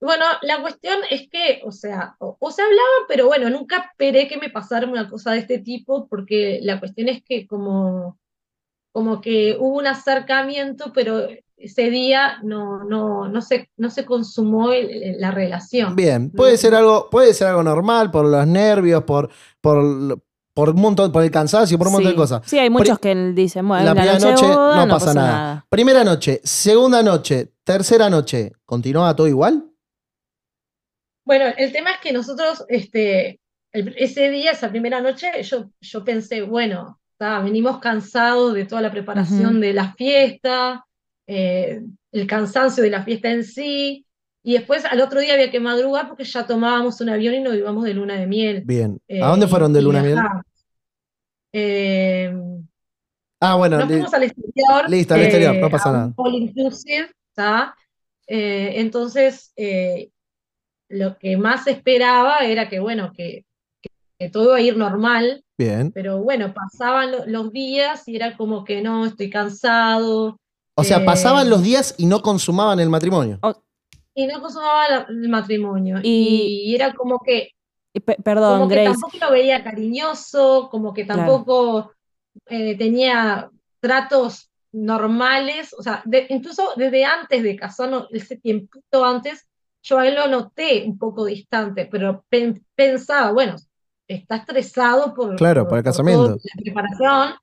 Bueno, 0.00 0.24
la 0.42 0.60
cuestión 0.60 0.98
es 1.10 1.28
que, 1.30 1.62
o 1.64 1.72
sea, 1.72 2.16
o, 2.18 2.36
o 2.38 2.50
se 2.50 2.60
hablaban, 2.60 3.04
pero 3.08 3.26
bueno, 3.26 3.48
nunca 3.48 3.78
esperé 3.90 4.28
que 4.28 4.36
me 4.36 4.50
pasara 4.50 4.86
una 4.86 5.08
cosa 5.08 5.32
de 5.32 5.38
este 5.38 5.58
tipo, 5.60 6.06
porque 6.08 6.58
la 6.62 6.78
cuestión 6.78 7.08
es 7.08 7.22
que 7.22 7.46
como, 7.46 8.18
como 8.92 9.20
que 9.22 9.56
hubo 9.58 9.78
un 9.78 9.86
acercamiento, 9.86 10.92
pero 10.92 11.26
ese 11.56 11.88
día 11.88 12.38
no, 12.42 12.84
no, 12.84 13.28
no 13.28 13.40
se, 13.40 13.70
no 13.78 13.88
se 13.88 14.04
consumó 14.04 14.72
el- 14.72 14.90
el- 15.02 15.20
la 15.20 15.30
relación. 15.30 15.96
Bien, 15.96 16.30
puede 16.30 16.58
ser 16.58 16.74
algo, 16.74 17.08
puede 17.08 17.32
ser 17.32 17.46
algo 17.48 17.62
normal 17.62 18.10
por 18.10 18.26
los 18.26 18.46
nervios, 18.46 19.04
por, 19.04 19.30
por, 19.62 20.20
por 20.54 20.70
un 20.70 20.80
montón, 20.80 21.10
por 21.12 21.22
el 21.24 21.30
cansancio, 21.30 21.76
por 21.76 21.88
un 21.88 21.94
montón 21.94 22.10
sí. 22.10 22.14
de 22.14 22.16
cosas. 22.16 22.42
Sí, 22.46 22.58
hay 22.58 22.70
muchos 22.70 22.98
que 23.00 23.14
dicen, 23.34 23.66
bueno, 23.66 23.84
la 23.84 23.92
primera 23.92 24.12
noche, 24.14 24.26
de 24.26 24.32
noche 24.32 24.46
boda, 24.46 24.86
no 24.86 24.94
pasa 24.94 25.14
nada. 25.14 25.66
Primera 25.68 26.04
noche, 26.04 26.40
segunda 26.44 27.02
noche, 27.02 27.52
tercera 27.64 28.08
noche, 28.08 28.52
¿continuaba 28.64 29.14
todo 29.16 29.26
igual? 29.28 29.64
Bueno, 31.26 31.46
el 31.56 31.72
tema 31.72 31.92
es 31.92 31.98
que 32.00 32.12
nosotros, 32.12 32.64
este, 32.68 33.40
el- 33.72 33.94
ese 33.98 34.30
día, 34.30 34.52
esa 34.52 34.68
primera 34.70 35.00
noche, 35.00 35.42
yo, 35.42 35.70
yo 35.80 36.04
pensé, 36.04 36.42
bueno, 36.42 37.00
ta, 37.18 37.40
venimos 37.40 37.78
cansados 37.78 38.54
de 38.54 38.64
toda 38.66 38.82
la 38.82 38.90
preparación 38.92 39.60
de 39.60 39.72
la 39.72 39.94
fiesta, 39.94 40.84
eh, 41.26 41.80
el 42.12 42.26
cansancio 42.26 42.82
de 42.84 42.90
la 42.90 43.02
fiesta 43.02 43.30
en 43.30 43.42
sí, 43.44 44.06
Y 44.46 44.52
después 44.52 44.84
al 44.84 45.00
otro 45.00 45.20
día 45.20 45.32
había 45.34 45.50
que 45.50 45.58
madrugar 45.58 46.06
porque 46.06 46.24
ya 46.24 46.46
tomábamos 46.46 47.00
un 47.00 47.08
avión 47.08 47.34
y 47.34 47.40
nos 47.40 47.54
íbamos 47.54 47.82
de 47.84 47.94
luna 47.94 48.14
de 48.16 48.26
miel. 48.26 48.62
Bien. 48.66 49.00
Eh, 49.08 49.22
¿A 49.22 49.28
dónde 49.28 49.48
fueron 49.48 49.72
de 49.72 49.80
luna 49.82 50.02
de 50.02 50.08
miel? 50.14 50.24
Eh, 51.52 52.34
Ah, 53.40 53.56
bueno, 53.56 53.78
nos 53.78 53.88
fuimos 53.88 54.14
al 54.14 54.22
exterior. 54.22 54.88
listo, 54.88 55.14
al 55.14 55.20
exterior, 55.22 55.54
no 55.56 55.66
eh, 55.66 55.70
pasa 55.70 55.92
nada. 55.92 56.12
all 56.16 56.34
inclusive, 56.34 57.10
¿tá? 57.34 57.74
Eh, 58.26 58.72
entonces, 58.76 59.52
eh, 59.56 60.08
lo 60.88 61.18
que 61.18 61.36
más 61.36 61.66
esperaba 61.66 62.38
era 62.38 62.68
que, 62.70 62.80
bueno, 62.80 63.12
que, 63.14 63.44
que- 63.82 63.90
que 64.18 64.30
todo 64.30 64.44
iba 64.46 64.56
a 64.56 64.60
ir 64.62 64.76
normal, 64.78 65.44
bien. 65.58 65.92
pero 65.92 66.22
bueno, 66.22 66.54
pasaban 66.54 67.12
lo- 67.12 67.26
los 67.26 67.52
días 67.52 68.08
y 68.08 68.16
era 68.16 68.34
como 68.36 68.64
que 68.64 68.80
no, 68.80 69.04
estoy 69.04 69.28
cansado. 69.28 70.38
O 70.76 70.84
sea, 70.84 70.98
eh, 70.98 71.04
pasaban 71.04 71.50
los 71.50 71.62
días 71.62 71.94
y 71.98 72.06
no 72.06 72.22
consumaban 72.22 72.80
el 72.80 72.88
matrimonio. 72.88 73.38
Y 74.14 74.26
no 74.26 74.40
consumaba 74.40 74.88
la- 74.88 75.06
el 75.08 75.28
matrimonio. 75.28 75.98
Y- 76.02 76.70
Y, 76.70 76.74
era 76.74 76.92
como 76.94 77.18
que, 77.20 77.50
perdón, 78.22 78.58
como 78.60 78.68
que 78.68 78.74
Grace. 78.76 78.90
tampoco 79.00 79.16
lo 79.24 79.30
veía 79.32 79.62
cariñoso, 79.64 80.68
como 80.70 80.92
que 80.94 81.04
Claro. 81.04 81.20
tampoco 81.20 81.92
eh, 82.46 82.76
tenía 82.76 83.48
tratos 83.80 84.50
normales. 84.72 85.72
O 85.78 85.82
sea, 85.82 86.02
de- 86.04 86.26
incluso 86.30 86.70
desde 86.76 87.04
antes 87.04 87.42
de 87.42 87.56
casarnos, 87.56 88.08
ese 88.10 88.36
tiempito 88.36 89.04
antes, 89.04 89.48
yo 89.82 89.98
a 89.98 90.06
él 90.08 90.14
lo 90.16 90.26
noté 90.28 90.84
un 90.86 90.98
poco 90.98 91.24
distante, 91.26 91.86
pero 91.86 92.24
pen- 92.28 92.64
pensaba, 92.74 93.30
bueno, 93.32 93.54
está 94.08 94.36
estresado 94.36 95.14
por, 95.14 95.36
Claro, 95.36 95.68
por 95.68 95.78
el 95.78 95.84
casamiento. 95.84 96.30
la 96.30 96.62
preparación. 96.62 97.34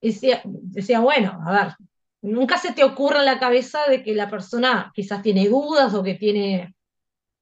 Y 0.00 0.08
decía, 0.08 0.40
decía, 0.44 1.00
bueno, 1.00 1.40
a 1.44 1.52
ver, 1.52 1.74
nunca 2.22 2.58
se 2.58 2.72
te 2.72 2.84
ocurre 2.84 3.18
en 3.20 3.24
la 3.26 3.38
cabeza 3.38 3.80
de 3.88 4.02
que 4.02 4.14
la 4.14 4.28
persona 4.28 4.90
quizás 4.94 5.22
tiene 5.22 5.48
dudas 5.48 5.94
o 5.94 6.02
que 6.02 6.14
tiene, 6.14 6.74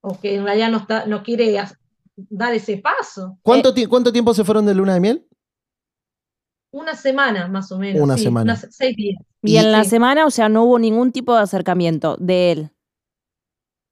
o 0.01 0.19
que 0.21 0.37
en 0.37 0.45
realidad 0.45 0.71
no, 0.71 0.79
está, 0.79 1.07
no 1.07 1.23
quiere 1.23 1.57
dar 2.17 2.55
ese 2.55 2.79
paso. 2.79 3.39
¿Cuánto, 3.43 3.73
ti- 3.75 3.87
¿Cuánto 3.87 4.13
tiempo 4.13 4.35
se 4.35 4.45
fueron 4.45 4.67
de 4.67 4.75
luna 4.75 4.95
de 4.95 5.01
miel? 5.01 5.27
Una 6.73 6.95
semana 6.97 7.47
más 7.49 7.71
o 7.71 7.79
menos. 7.79 8.03
Una 8.03 8.17
sí, 8.17 8.25
semana. 8.25 8.53
unas 8.53 8.67
seis 8.71 8.97
días. 8.97 9.23
Y 9.43 9.57
en 9.59 9.71
la 9.71 9.85
Sí. 9.85 9.91
semana, 9.91 10.27
o 10.27 10.31
sea, 10.31 10.49
no 10.49 10.65
hubo 10.65 10.79
ningún 10.79 11.13
tipo 11.13 11.35
de 11.35 11.43
acercamiento 11.43 12.17
de 12.19 12.53
él. 12.53 12.71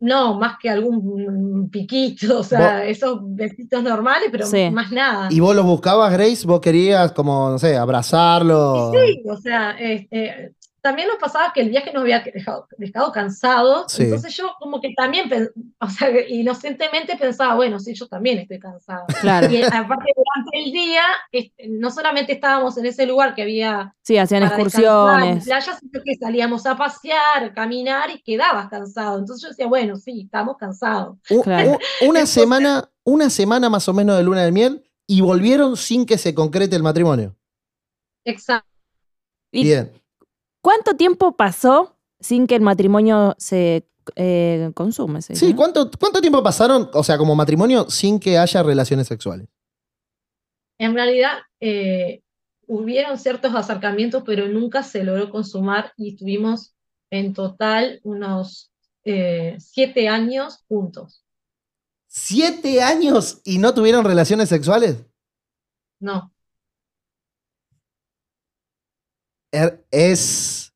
No, 0.01 0.37
más 0.37 0.57
que 0.61 0.69
algún 0.69 1.69
piquito, 1.71 2.41
o 2.41 2.43
sea, 2.43 2.85
esos 2.85 3.21
besitos 3.23 3.85
normales, 3.85 4.31
pero 4.33 4.47
Sí. 4.47 4.69
más 4.71 4.91
nada. 4.91 5.29
¿Y 5.31 5.39
vos 5.39 5.55
los 5.55 5.65
buscabas, 5.65 6.13
Grace? 6.13 6.45
¿Vos 6.45 6.61
querías, 6.61 7.13
como, 7.13 7.51
no 7.51 7.59
sé, 7.61 7.77
abrazarlo? 7.77 8.91
Sí, 8.93 9.23
o 9.31 9.37
sea, 9.37 9.77
eh, 9.79 10.09
eh, 10.11 10.53
también 10.83 11.07
nos 11.09 11.17
pasaba 11.19 11.53
que 11.55 11.61
el 11.61 11.71
viaje 11.71 11.93
nos 11.93 12.03
había 12.03 12.21
dejado, 12.21 12.67
dejado 12.77 13.13
cansados, 13.13 13.93
Sí. 13.93 14.03
entonces 14.03 14.37
yo 14.37 14.53
como 14.59 14.81
que 14.81 14.93
también, 14.97 15.31
o 15.81 15.89
sea, 15.89 16.09
inocentemente 16.29 17.17
pensaba, 17.17 17.55
bueno, 17.55 17.79
sí, 17.79 17.95
yo 17.95 18.09
también 18.09 18.39
estoy 18.39 18.59
cansada. 18.59 19.05
Claro. 19.21 19.49
Y 19.49 19.63
aparte 19.63 20.13
durante 20.17 20.59
el 20.59 20.73
día, 20.73 21.03
este, 21.31 21.69
no 21.69 21.91
solamente 21.91 22.33
estábamos 22.33 22.77
en 22.79 22.87
ese 22.87 23.07
lugar 23.07 23.35
que 23.35 23.43
había 23.43 23.95
Sí, 24.03 24.19
hacían 24.19 24.43
excursiones. 24.43 25.45
playa, 25.45 25.79
sino 25.79 26.03
que 26.05 26.15
salíamos 26.17 26.67
a 26.67 26.77
pasear, 26.77 27.55
caminar 27.55 28.11
y 28.11 28.21
quedabas 28.21 28.69
cansado. 28.69 29.19
Entonces 29.21 29.43
yo 29.43 29.49
decía, 29.51 29.69
bueno, 29.69 29.97
sí, 29.97 30.23
estamos 30.25 30.57
cansados. 30.57 31.17
Claro. 31.45 31.79
una, 32.03 32.27
semana, 32.27 32.91
una 33.05 33.31
semana 33.31 33.71
más 33.71 33.89
o 33.89 33.93
menos 33.95 34.17
de 34.17 34.25
luna 34.25 34.43
de 34.45 34.51
miel 34.51 34.83
y 35.07 35.21
volvieron 35.21 35.77
sin 35.77 36.05
que 36.07 36.19
se 36.19 36.35
concrete 36.35 36.75
el 36.75 36.83
matrimonio. 36.83 37.37
Exacto. 38.25 38.69
¿Y 39.53 39.63
Bien. 39.65 40.02
Cuánto 40.63 40.97
tiempo 40.97 41.37
pasó 41.37 41.97
sin 42.21 42.47
que 42.47 42.55
el 42.55 42.63
matrimonio 42.63 43.35
se 43.39 43.87
eh, 44.17 44.71
consume? 44.75 45.21
Sí? 45.21 45.55
¿cuánto, 45.55 45.91
¿cuánto 45.99 46.21
tiempo 46.21 46.43
pasaron, 46.43 46.89
o 46.95 47.05
sea, 47.05 47.19
como 47.19 47.35
matrimonio, 47.35 47.91
sin 47.91 48.19
que 48.19 48.39
haya 48.39 48.63
relaciones 48.63 49.09
sexuales? 49.09 49.49
En 50.79 50.95
realidad, 50.95 51.39
eh, 51.61 52.23
hubieron 52.67 53.19
ciertos 53.19 53.55
acercamientos, 53.55 54.23
pero 54.25 54.49
nunca 54.49 54.83
se 54.83 55.05
logró 55.05 55.31
consumar 55.31 55.93
y 55.97 56.15
estuvimos 56.15 56.75
en 57.11 57.35
total 57.35 58.01
unos 58.05 58.73
eh, 59.05 59.57
siete 59.59 60.09
años 60.09 60.65
juntos. 60.69 61.25
¿Siete 62.07 62.83
años 62.83 63.41
y 63.45 63.59
no 63.59 63.75
tuvieron 63.75 64.05
relaciones 64.05 64.49
sexuales? 64.49 65.05
No, 65.99 66.32
Es, 69.91 70.73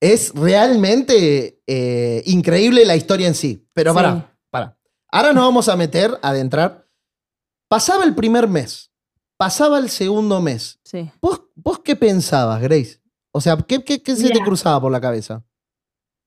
es 0.00 0.32
realmente 0.34 1.60
eh, 1.66 2.22
increíble 2.26 2.84
la 2.84 2.96
historia 2.96 3.26
en 3.28 3.34
sí. 3.34 3.66
Pero 3.72 3.92
Sí. 3.92 3.96
para, 3.96 4.38
para. 4.50 4.78
Ahora 5.10 5.32
nos 5.32 5.44
vamos 5.44 5.68
a 5.68 5.76
meter, 5.76 6.18
a 6.22 6.30
adentrar. 6.30 6.86
Pasaba 7.68 8.04
el 8.04 8.14
primer 8.14 8.48
mes, 8.48 8.90
pasaba 9.36 9.78
el 9.78 9.88
segundo 9.90 10.40
mes. 10.40 10.78
Sí. 10.84 11.10
¿Vos, 11.20 11.42
vos 11.54 11.80
qué 11.80 11.96
pensabas, 11.96 12.60
Grace? 12.60 13.00
O 13.32 13.40
sea, 13.40 13.56
¿qué, 13.56 13.84
qué- 13.84 14.02
qué 14.02 14.16
se 14.16 14.30
te 14.30 14.40
cruzaba 14.40 14.80
por 14.80 14.90
la 14.90 15.00
cabeza? 15.00 15.44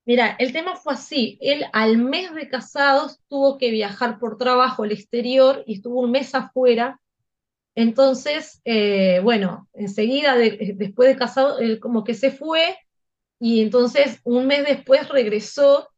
Mira, 0.06 0.36
el 0.40 0.54
tema 0.54 0.76
fue 0.76 0.94
así. 0.94 1.38
Él 1.42 1.64
al 1.74 1.98
mes 1.98 2.34
de 2.34 2.48
casados 2.48 3.20
tuvo 3.28 3.58
que 3.58 3.70
viajar 3.72 4.18
por 4.20 4.38
trabajo 4.38 4.84
al 4.84 4.92
exterior 4.92 5.64
y 5.68 5.76
estuvo 5.76 6.00
un 6.02 6.12
mes 6.12 6.34
afuera. 6.34 7.01
Entonces, 7.76 8.62
eh, 8.66 9.20
bueno, 9.24 9.70
enseguida, 9.74 10.36
de- 10.36 10.74
después 10.78 11.10
de 11.10 11.16
casado, 11.18 11.60
él 11.60 11.80
como 11.80 12.04
que 12.04 12.14
se 12.14 12.32
fue 12.32 12.78
y 13.40 13.62
entonces 13.62 14.20
un 14.26 14.48
mes 14.48 14.66
después 14.66 15.10
regresó 15.10 15.90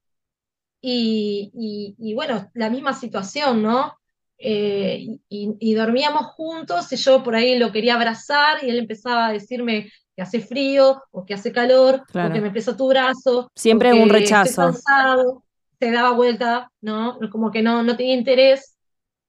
y, 0.82 1.52
y- 1.56 1.96
y 2.00 2.14
bueno, 2.16 2.50
la 2.54 2.70
misma 2.70 2.94
situación, 2.94 3.64
¿no? 3.64 3.98
Eh, 4.38 5.06
y, 5.30 5.56
y 5.60 5.74
dormíamos 5.74 6.26
juntos 6.28 6.92
y 6.92 6.98
yo 6.98 7.24
por 7.24 7.36
ahí 7.36 7.58
lo 7.58 7.72
quería 7.72 7.96
abrazar 7.96 8.64
y 8.64 8.70
él 8.70 8.80
empezaba 8.80 9.28
a 9.28 9.32
decirme 9.34 9.90
que 10.16 10.22
hace 10.22 10.42
frío 10.42 11.02
o 11.12 11.26
que 11.26 11.34
hace 11.34 11.52
calor 11.54 12.04
Claro. 12.08 12.30
o 12.30 12.34
que 12.34 12.42
me 12.42 12.52
pesa 12.52 12.76
tu 12.76 12.88
brazo. 12.90 13.52
Siempre 13.56 13.94
un 13.94 14.10
rechazo. 14.10 14.50
Estoy 14.50 14.66
cansado, 14.66 15.44
se 15.80 15.92
daba 15.92 16.12
vuelta, 16.12 16.72
¿no? 16.82 17.18
Como 17.32 17.52
que 17.52 17.62
no, 17.62 17.84
no 17.84 17.96
tenía 17.96 18.16
interés. 18.16 18.73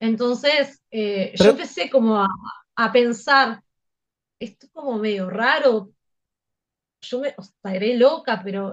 Entonces, 0.01 0.83
eh, 0.91 1.33
Pero- 1.37 1.45
yo 1.45 1.51
empecé 1.51 1.89
como 1.91 2.17
a, 2.21 2.29
a 2.77 2.93
pensar, 2.93 3.63
esto 4.39 4.67
es 4.67 4.73
como 4.73 4.99
medio 4.99 5.31
raro, 5.31 5.91
yo 7.03 7.21
me, 7.21 7.35
o 7.37 7.43
sea, 7.43 7.53
estaré 7.57 7.97
loca, 7.97 8.41
pero 8.43 8.73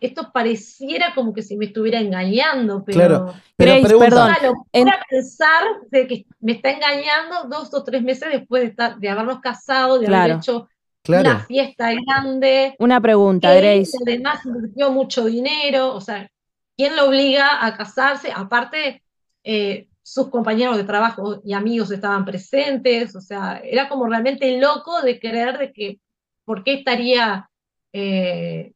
esto 0.00 0.32
pareciera 0.32 1.14
como 1.14 1.32
que 1.32 1.42
se 1.42 1.56
me 1.56 1.66
estuviera 1.66 2.00
engañando, 2.00 2.82
pero 2.84 2.98
Claro, 2.98 3.34
Pero 3.56 3.70
Grace, 3.72 3.86
pregunta, 3.86 4.08
perdón. 4.10 4.24
una 4.28 4.38
locura 4.48 4.64
En- 4.72 4.88
pensar 5.08 5.62
de 5.90 6.06
que 6.08 6.26
me 6.40 6.52
está 6.52 6.70
engañando 6.70 7.44
dos 7.48 7.72
o 7.74 7.84
tres 7.84 8.02
meses 8.02 8.28
después 8.32 8.62
de, 8.62 8.68
estar, 8.70 8.98
de 8.98 9.08
habernos 9.08 9.40
casado, 9.40 9.98
de 10.00 10.06
Claro. 10.06 10.22
haber 10.32 10.36
hecho 10.38 10.68
claro, 11.02 11.30
una 11.30 11.40
fiesta 11.40 11.92
grande, 11.92 12.74
Una 12.80 13.00
pregunta, 13.00 13.52
Grace. 13.54 13.92
además 14.04 14.44
invirtió 14.46 14.90
mucho 14.90 15.24
dinero, 15.26 15.94
o 15.94 16.00
sea, 16.00 16.28
¿quién 16.76 16.96
lo 16.96 17.06
obliga 17.08 17.64
a 17.64 17.76
casarse? 17.76 18.32
Aparte, 18.34 19.02
eh, 19.44 19.88
sus 20.08 20.30
compañeros 20.30 20.78
de 20.78 20.84
trabajo 20.84 21.42
y 21.44 21.52
amigos 21.52 21.90
estaban 21.90 22.24
presentes, 22.24 23.14
o 23.14 23.20
sea, 23.20 23.60
era 23.62 23.90
como 23.90 24.06
realmente 24.06 24.58
loco 24.58 25.02
de 25.02 25.20
creer 25.20 25.58
de 25.58 25.70
que, 25.70 26.00
¿por 26.46 26.64
qué 26.64 26.72
estaría 26.74 27.50
eh, 27.92 28.72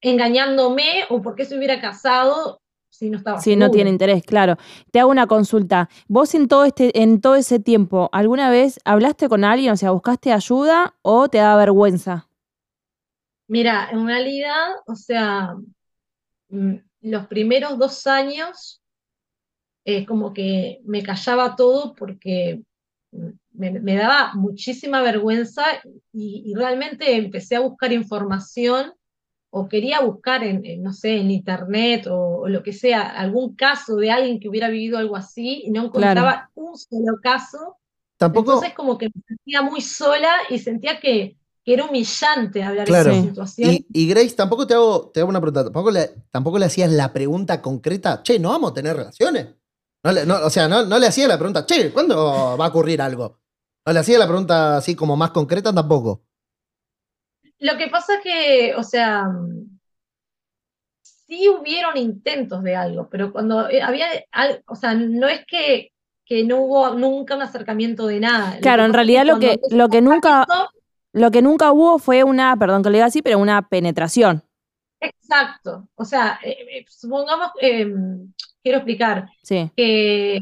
engañándome 0.00 1.04
o 1.08 1.22
por 1.22 1.36
qué 1.36 1.44
se 1.44 1.56
hubiera 1.56 1.80
casado 1.80 2.60
si 2.88 3.10
no 3.10 3.18
estaba 3.18 3.40
Si 3.40 3.54
no 3.54 3.70
tiene 3.70 3.90
interés, 3.90 4.24
claro. 4.24 4.56
Te 4.90 4.98
hago 4.98 5.12
una 5.12 5.28
consulta. 5.28 5.88
¿Vos 6.08 6.34
en 6.34 6.48
todo, 6.48 6.64
este, 6.64 7.00
en 7.00 7.20
todo 7.20 7.36
ese 7.36 7.60
tiempo, 7.60 8.10
alguna 8.10 8.50
vez 8.50 8.80
hablaste 8.84 9.28
con 9.28 9.44
alguien, 9.44 9.70
o 9.70 9.76
sea, 9.76 9.92
buscaste 9.92 10.32
ayuda 10.32 10.96
o 11.02 11.28
te 11.28 11.38
da 11.38 11.54
vergüenza? 11.54 12.26
Mira, 13.46 13.88
en 13.92 14.04
realidad, 14.04 14.66
o 14.88 14.96
sea, 14.96 15.54
mm, 16.48 16.74
los 17.02 17.26
primeros 17.28 17.78
dos 17.78 18.08
años, 18.08 18.79
eh, 19.98 20.06
como 20.06 20.32
que 20.32 20.80
me 20.84 21.02
callaba 21.02 21.56
todo 21.56 21.94
porque 21.94 22.62
me, 23.52 23.70
me 23.80 23.96
daba 23.96 24.32
muchísima 24.34 25.02
vergüenza 25.02 25.64
y, 26.12 26.44
y 26.46 26.54
realmente 26.54 27.16
empecé 27.16 27.56
a 27.56 27.60
buscar 27.60 27.92
información 27.92 28.92
o 29.50 29.68
quería 29.68 30.00
buscar 30.00 30.44
en, 30.44 30.64
en, 30.64 30.82
no 30.82 30.92
sé, 30.92 31.16
en 31.18 31.30
internet 31.30 32.06
o, 32.06 32.42
o 32.42 32.48
lo 32.48 32.62
que 32.62 32.72
sea, 32.72 33.02
algún 33.02 33.56
caso 33.56 33.96
de 33.96 34.10
alguien 34.10 34.38
que 34.40 34.48
hubiera 34.48 34.68
vivido 34.68 34.98
algo 34.98 35.16
así 35.16 35.62
y 35.64 35.70
no 35.70 35.84
encontraba 35.86 36.50
un 36.54 36.76
solo 36.76 37.18
caso. 37.22 37.76
tampoco, 38.16 38.52
Entonces 38.52 38.74
como 38.76 38.96
que 38.98 39.06
me 39.08 39.22
sentía 39.26 39.62
muy 39.62 39.80
sola 39.80 40.30
y 40.48 40.58
sentía 40.58 41.00
que, 41.00 41.36
que 41.64 41.74
era 41.74 41.84
humillante 41.84 42.62
hablar 42.62 42.86
Claro. 42.86 43.10
de 43.10 43.16
esa 43.18 43.28
situación. 43.28 43.70
y, 43.72 43.86
y 43.92 44.08
Grace, 44.08 44.36
tampoco 44.36 44.66
te 44.66 44.74
hago, 44.74 45.10
te 45.12 45.20
hago 45.20 45.28
una 45.28 45.40
pregunta, 45.40 45.64
tampoco 45.64 45.90
le, 45.90 46.10
tampoco 46.30 46.58
le 46.58 46.66
hacías 46.66 46.90
la 46.92 47.12
pregunta 47.12 47.60
concreta, 47.60 48.22
che, 48.22 48.38
¿no 48.38 48.50
vamos 48.50 48.70
a 48.70 48.74
tener 48.74 48.96
relaciones? 48.96 49.46
No 50.04 50.12
le- 50.12 50.26
no, 50.26 50.36
o 50.46 50.50
sea, 50.50 50.68
no, 50.68 50.84
no 50.84 50.98
le 50.98 51.06
hacías 51.06 51.28
la 51.28 51.38
pregunta, 51.38 51.66
che, 51.66 51.92
¿cuándo 51.92 52.56
va 52.58 52.64
a 52.66 52.68
ocurrir 52.68 53.00
algo? 53.02 53.40
No 53.86 53.92
le 53.92 53.98
hacías 54.00 54.18
la 54.18 54.26
pregunta 54.26 54.76
así 54.78 54.94
como 54.94 55.16
más 55.16 55.30
concreta 55.30 55.72
tampoco. 55.72 56.24
Lo 57.58 57.76
que 57.78 57.88
pasa 57.88 58.14
que, 58.22 58.74
o 58.76 58.82
sea, 58.82 59.26
sí 61.02 61.48
hubieron 61.48 61.96
intentos 61.96 62.62
de 62.62 62.76
algo, 62.76 63.08
pero 63.10 63.32
cuando 63.32 63.68
eh, 63.68 63.82
había, 63.82 64.06
o 64.66 64.74
sea, 64.74 64.94
no 64.94 65.28
es 65.28 65.44
que, 65.46 65.92
que 66.24 66.44
no 66.44 66.58
hubo 66.62 66.90
nunca 66.94 67.36
un 67.36 67.42
acercamiento 67.42 68.06
de 68.06 68.20
nada. 68.20 68.58
Claro, 68.60 68.82
en 68.84 68.90
es 68.90 68.94
realidad 68.96 69.26
lo 69.26 69.38
que, 69.38 69.58
lo 69.70 69.88
que 69.88 70.00
nunca, 70.00 70.46
lo 71.12 71.30
que 71.30 71.42
nunca 71.42 71.72
hubo 71.72 71.98
fue 71.98 72.24
una, 72.24 72.56
perdón 72.56 72.82
que 72.82 72.90
lo 72.90 72.94
diga 72.94 73.06
así, 73.06 73.22
pero 73.22 73.38
una 73.38 73.68
penetración. 73.68 74.44
Exacto, 75.00 75.88
o 75.94 76.04
sea, 76.04 76.38
eh, 76.44 76.56
eh, 76.80 76.84
supongamos, 76.88 77.52
eh, 77.60 77.86
quiero 78.62 78.78
explicar, 78.78 79.28
Sí, 79.42 79.70
que, 79.76 80.40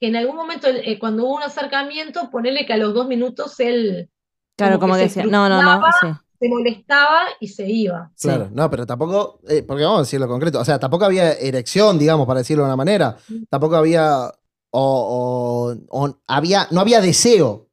que 0.00 0.06
en 0.08 0.16
algún 0.16 0.36
momento, 0.36 0.68
eh, 0.68 0.98
cuando 0.98 1.24
hubo 1.24 1.36
un 1.36 1.42
acercamiento, 1.42 2.30
ponerle 2.30 2.66
que 2.66 2.72
a 2.74 2.76
los 2.78 2.94
dos 2.94 3.06
minutos 3.08 3.58
él 3.60 4.10
claro, 4.56 4.78
como 4.78 4.80
como 4.80 4.94
que 4.94 5.00
que 5.04 5.08
se 5.08 5.20
decía, 5.20 5.24
no, 5.24 5.48
no, 5.48 5.62
no, 5.62 5.82
sí, 5.92 6.06
se 6.40 6.48
molestaba 6.48 7.22
y 7.40 7.48
se 7.48 7.70
iba. 7.70 8.10
sí. 8.14 8.28
Claro, 8.28 8.48
no, 8.52 8.70
pero 8.70 8.86
tampoco, 8.86 9.40
eh, 9.48 9.62
porque 9.62 9.84
vamos 9.84 9.98
a 9.98 10.02
decirlo 10.02 10.28
concreto, 10.28 10.60
o 10.60 10.64
sea, 10.64 10.78
tampoco 10.78 11.04
había 11.04 11.32
erección, 11.34 11.98
digamos, 11.98 12.26
para 12.26 12.40
decirlo 12.40 12.64
de 12.64 12.68
una 12.68 12.76
manera. 12.76 13.16
Tampoco 13.48 13.76
había, 13.76 14.30
o, 14.70 15.74
o- 15.90 16.00
o 16.06 16.18
había, 16.26 16.68
no 16.70 16.80
había 16.80 17.00
deseo. 17.00 17.68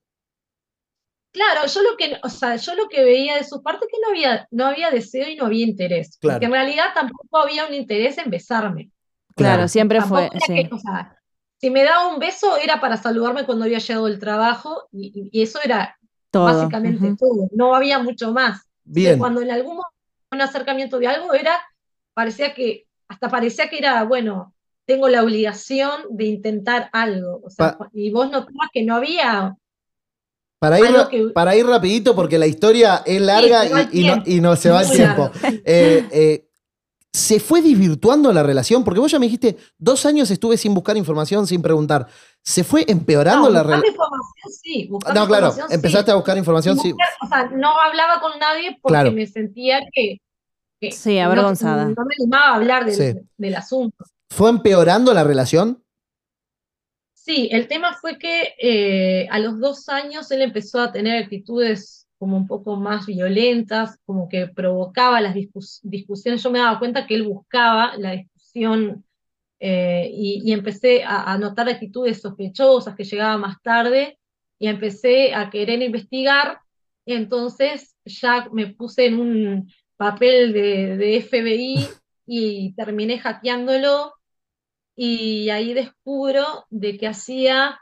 Claro, 1.32 1.66
yo 1.68 1.82
lo 1.82 1.96
que, 1.98 2.20
o 2.24 2.30
sea, 2.30 2.58
yo 2.58 2.76
lo 2.76 2.90
que 2.90 3.04
veía 3.06 3.38
de 3.38 3.46
su 3.46 3.64
parte 3.64 3.86
es 3.86 3.92
que 3.92 4.00
no 4.02 4.10
había, 4.10 4.48
no 4.52 4.66
había 4.66 4.92
deseo 4.92 5.30
y 5.30 5.36
no 5.38 5.46
había 5.46 5.66
interés. 5.66 6.18
Claro. 6.20 6.36
Porque 6.36 6.46
en 6.48 6.52
realidad 6.52 6.88
tampoco 6.94 7.38
había 7.38 7.66
un 7.68 7.74
interés 7.74 8.18
en 8.18 8.30
besarme. 8.30 8.92
Claro, 9.36 9.68
siempre 9.68 10.02
fue, 10.02 10.26
era 10.28 10.40
sí. 10.46 10.54
que, 10.56 10.70
o 10.74 10.80
sea, 10.80 11.18
si 11.60 11.70
me 11.70 11.84
daba 11.84 12.08
un 12.08 12.20
beso 12.20 12.58
era 12.58 12.80
para 12.82 12.98
saludarme 12.98 13.46
cuando 13.46 13.66
había 13.66 13.80
llegado 13.80 14.06
del 14.08 14.20
trabajo 14.20 14.88
y, 14.92 15.30
y 15.32 15.42
eso 15.42 15.60
era 15.64 15.98
Todo. 16.32 16.46
básicamente 16.46 17.16
todo. 17.18 17.48
No 17.52 17.76
había 17.76 18.00
mucho 18.00 18.32
más. 18.34 18.62
Bien. 18.84 19.20
Cuando 19.20 19.42
en 19.42 19.52
algún 19.52 19.76
momento 19.76 19.92
un 20.32 20.42
acercamiento 20.42 20.98
de 20.98 21.08
algo 21.08 21.34
era, 21.34 21.58
parecía 22.14 22.54
que, 22.54 22.88
hasta 23.08 23.30
parecía 23.30 23.70
que 23.70 23.78
era, 23.78 24.04
bueno, 24.06 24.54
tengo 24.86 25.08
la 25.10 25.24
obligación 25.24 25.92
de 26.10 26.26
intentar 26.26 26.90
algo. 26.94 27.42
O 27.44 27.50
sea, 27.50 27.78
Pa- 27.78 27.90
y 27.94 28.12
vos 28.12 28.26
notabas 28.32 28.70
que 28.74 28.84
no 28.84 28.96
había 28.96 29.56
Para 30.60 30.80
ir, 30.80 30.96
que- 31.10 31.28
para 31.34 31.56
ir 31.56 31.66
rapidito, 31.66 32.16
porque 32.16 32.38
la 32.38 32.48
historia 32.48 33.02
es 33.06 33.22
larga 33.22 33.64
el 33.66 33.90
y, 33.92 34.02
y 34.02 34.08
no, 34.08 34.14
tiempo. 34.24 34.30
y 34.30 34.42
no 34.42 34.56
se 34.56 34.70
va 34.70 34.82
el 34.84 34.92
tiempo. 34.92 35.32
Eh, 35.66 36.08
eh, 36.12 36.48
¿Se 37.14 37.42
fue 37.42 37.62
desvirtuando 37.62 38.32
la 38.32 38.42
relación? 38.42 38.84
Porque 38.86 39.00
vos 39.02 39.12
ya 39.12 39.20
me 39.20 39.26
dijiste, 39.26 39.58
dos 39.78 40.06
años 40.06 40.32
estuve 40.32 40.56
sin 40.58 40.74
buscar 40.74 40.96
información, 40.96 41.46
sin 41.46 41.62
preguntar. 41.62 42.08
¿Se 42.42 42.64
fue 42.64 42.86
empeorando 42.88 43.48
No, 43.50 43.54
la 43.54 43.64
relación? 43.64 43.92
información 43.92 44.52
sí, 44.64 44.88
buscando 44.90 45.20
No, 45.20 45.28
claro, 45.28 45.46
información 45.48 45.70
sí. 45.70 45.76
empezaste 45.76 46.12
a 46.12 46.16
buscar 46.16 46.38
información, 46.38 46.80
sí. 46.80 46.94
O 46.94 47.28
sea, 47.28 47.50
no 47.50 47.80
hablaba 47.82 48.22
con 48.22 48.40
nadie 48.40 48.78
porque 48.82 48.94
Claro. 48.94 49.12
me 49.12 49.28
sentía 49.28 49.80
que, 49.94 50.20
que 50.80 50.92
Sí, 50.94 51.20
no- 51.20 51.26
avergonzada. 51.26 51.84
No, 51.86 51.96
me 52.06 52.16
animaba 52.18 52.46
a 52.46 52.56
hablar 52.56 52.86
del, 52.86 52.96
Sí. 52.96 53.20
del 53.38 53.56
asunto. 53.56 54.06
¿Fue 54.30 54.50
empeorando 54.50 55.14
la 55.14 55.26
relación? 55.26 55.84
Sí, 57.14 57.50
el 57.52 57.68
tema 57.68 57.94
fue 58.00 58.18
que 58.18 58.56
eh, 58.58 59.28
a 59.30 59.38
los 59.40 59.60
dos 59.60 59.90
años 59.90 60.32
él 60.32 60.42
empezó 60.42 60.80
a 60.80 60.92
tener 60.92 61.22
actitudes 61.22 62.01
como 62.22 62.38
un 62.38 62.46
poco 62.46 62.76
más 62.76 63.08
violentas, 63.08 63.98
como 64.06 64.30
que 64.30 64.46
provocaba 64.48 65.20
las 65.22 65.34
discus- 65.34 65.80
discusiones. 65.82 66.44
Yo 66.44 66.52
me 66.52 66.60
daba 66.60 66.78
cuenta 66.78 67.08
que 67.08 67.16
él 67.16 67.24
buscaba 67.24 67.98
la 67.98 68.12
discusión 68.12 69.04
eh, 69.60 70.08
y, 70.14 70.52
empecé 70.54 71.04
a, 71.04 71.36
notar 71.40 71.68
actitudes 71.68 72.22
sospechosas 72.22 72.96
que 72.96 73.06
llegaban 73.06 73.42
más 73.42 73.60
tarde 73.64 74.20
y 74.60 74.68
empecé 74.68 75.34
a 75.34 75.50
querer 75.50 75.82
investigar. 75.82 76.60
Entonces 77.08 77.96
ya 78.06 78.48
me 78.52 78.68
puse 78.68 79.08
en 79.08 79.20
un 79.20 79.72
papel 79.98 80.54
de, 80.54 80.98
de 80.98 81.18
FBI 81.22 81.88
y 82.28 82.76
terminé 82.76 83.18
hackeándolo 83.18 84.14
y 84.96 85.50
ahí 85.50 85.74
descubro 85.74 86.68
de 86.70 87.00
que 87.00 87.08
hacía 87.08 87.80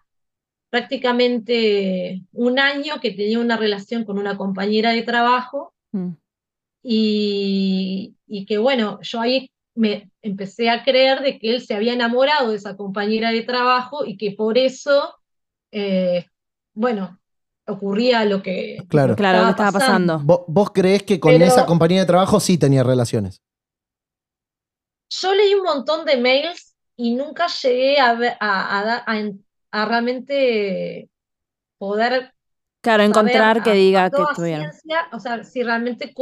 prácticamente 0.70 2.22
un 2.34 2.60
año 2.60 3.00
que 3.02 3.12
tenía 3.12 3.40
una 3.40 3.58
relación 3.58 4.06
con 4.06 4.18
una 4.18 4.38
compañera 4.38 4.92
de 4.92 5.04
trabajo 5.04 5.74
Mm. 5.92 6.12
y, 6.84 8.16
y 8.28 8.46
que 8.46 8.58
bueno, 8.60 9.00
yo 9.02 9.20
ahí 9.22 9.50
me 9.76 10.12
empecé 10.22 10.70
a 10.70 10.84
creer 10.84 11.22
de 11.22 11.40
que 11.40 11.50
él 11.56 11.66
se 11.66 11.74
había 11.74 11.94
enamorado 11.94 12.52
de 12.52 12.58
esa 12.58 12.76
compañera 12.78 13.32
de 13.32 13.42
trabajo 13.42 14.06
y 14.06 14.18
que 14.18 14.32
por 14.32 14.58
eso, 14.60 15.16
eh, 15.72 16.26
bueno, 16.76 17.20
ocurría 17.66 18.24
lo 18.26 18.44
que, 18.44 18.78
Claro. 18.88 19.10
lo 19.10 19.16
que 19.16 19.22
Claro, 19.22 19.50
estaba 19.50 19.72
pasando. 19.72 20.20
¿Vos, 20.20 20.42
vos 20.48 20.70
creés 20.72 21.02
que 21.04 21.20
con 21.20 21.32
Pero- 21.34 21.46
esa 21.46 21.66
compañía 21.66 22.02
de 22.02 22.06
trabajo 22.08 22.40
sí 22.40 22.58
tenía 22.60 22.84
relaciones? 22.84 23.42
Yo 25.10 25.34
leí 25.34 25.54
un 25.56 25.64
montón 25.64 26.06
de 26.06 26.18
mails 26.18 26.76
y 26.96 27.16
nunca 27.16 27.48
llegué 27.48 28.00
a, 28.00 28.14
ver- 28.14 28.38
a, 28.40 29.02
a 29.08 29.18
a 29.72 29.86
realmente 29.86 31.10
poder 31.78 32.34
Claro, 32.82 33.04
encontrar 33.04 33.58
saber 33.58 33.64
que 33.64 33.74
diga 33.74 34.10
que 34.10 34.16
toda 34.16 34.36
tuvieron. 34.36 34.72
ciencia, 34.72 35.08
o 35.14 35.20
sea, 35.20 35.44
si 35.44 35.64
realmente 35.64 36.14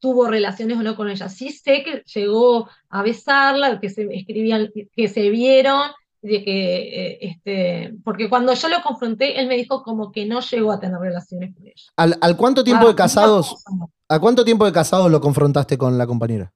tuvo 0.00 0.28
relaciones 0.28 0.78
o 0.78 0.82
no 0.82 0.96
con 0.96 1.08
ella. 1.10 1.28
Sí 1.28 1.50
sé 1.50 1.82
que 1.84 2.02
llegó 2.14 2.68
a 2.88 3.02
besarla, 3.02 3.80
que 3.80 3.88
se 3.90 4.06
escribían, 4.14 4.70
que 4.96 5.08
se 5.08 5.30
vieron, 5.30 5.90
de 6.22 6.44
que, 6.44 7.12
eh, 7.14 7.18
este, 7.22 7.94
porque 8.04 8.28
cuando 8.28 8.54
yo 8.54 8.68
lo 8.68 8.82
confronté, 8.82 9.40
él 9.40 9.48
me 9.48 9.56
dijo 9.56 9.82
como 9.82 10.12
que 10.12 10.26
no 10.26 10.40
llegó 10.40 10.72
a 10.72 10.80
tener 10.80 10.98
relaciones 10.98 11.54
con 11.54 11.66
ella. 11.66 11.92
¿Al, 11.96 12.18
al 12.20 12.36
cuánto 12.36 12.64
tiempo 12.64 12.86
Ah, 12.86 12.88
de 12.88 12.94
casados, 12.94 13.64
a 14.08 14.18
cuánto 14.20 14.44
tiempo 14.44 14.64
de 14.64 14.72
casados 14.72 15.10
lo 15.10 15.20
confrontaste 15.20 15.78
con 15.78 15.98
la 15.98 16.06
compañera? 16.06 16.52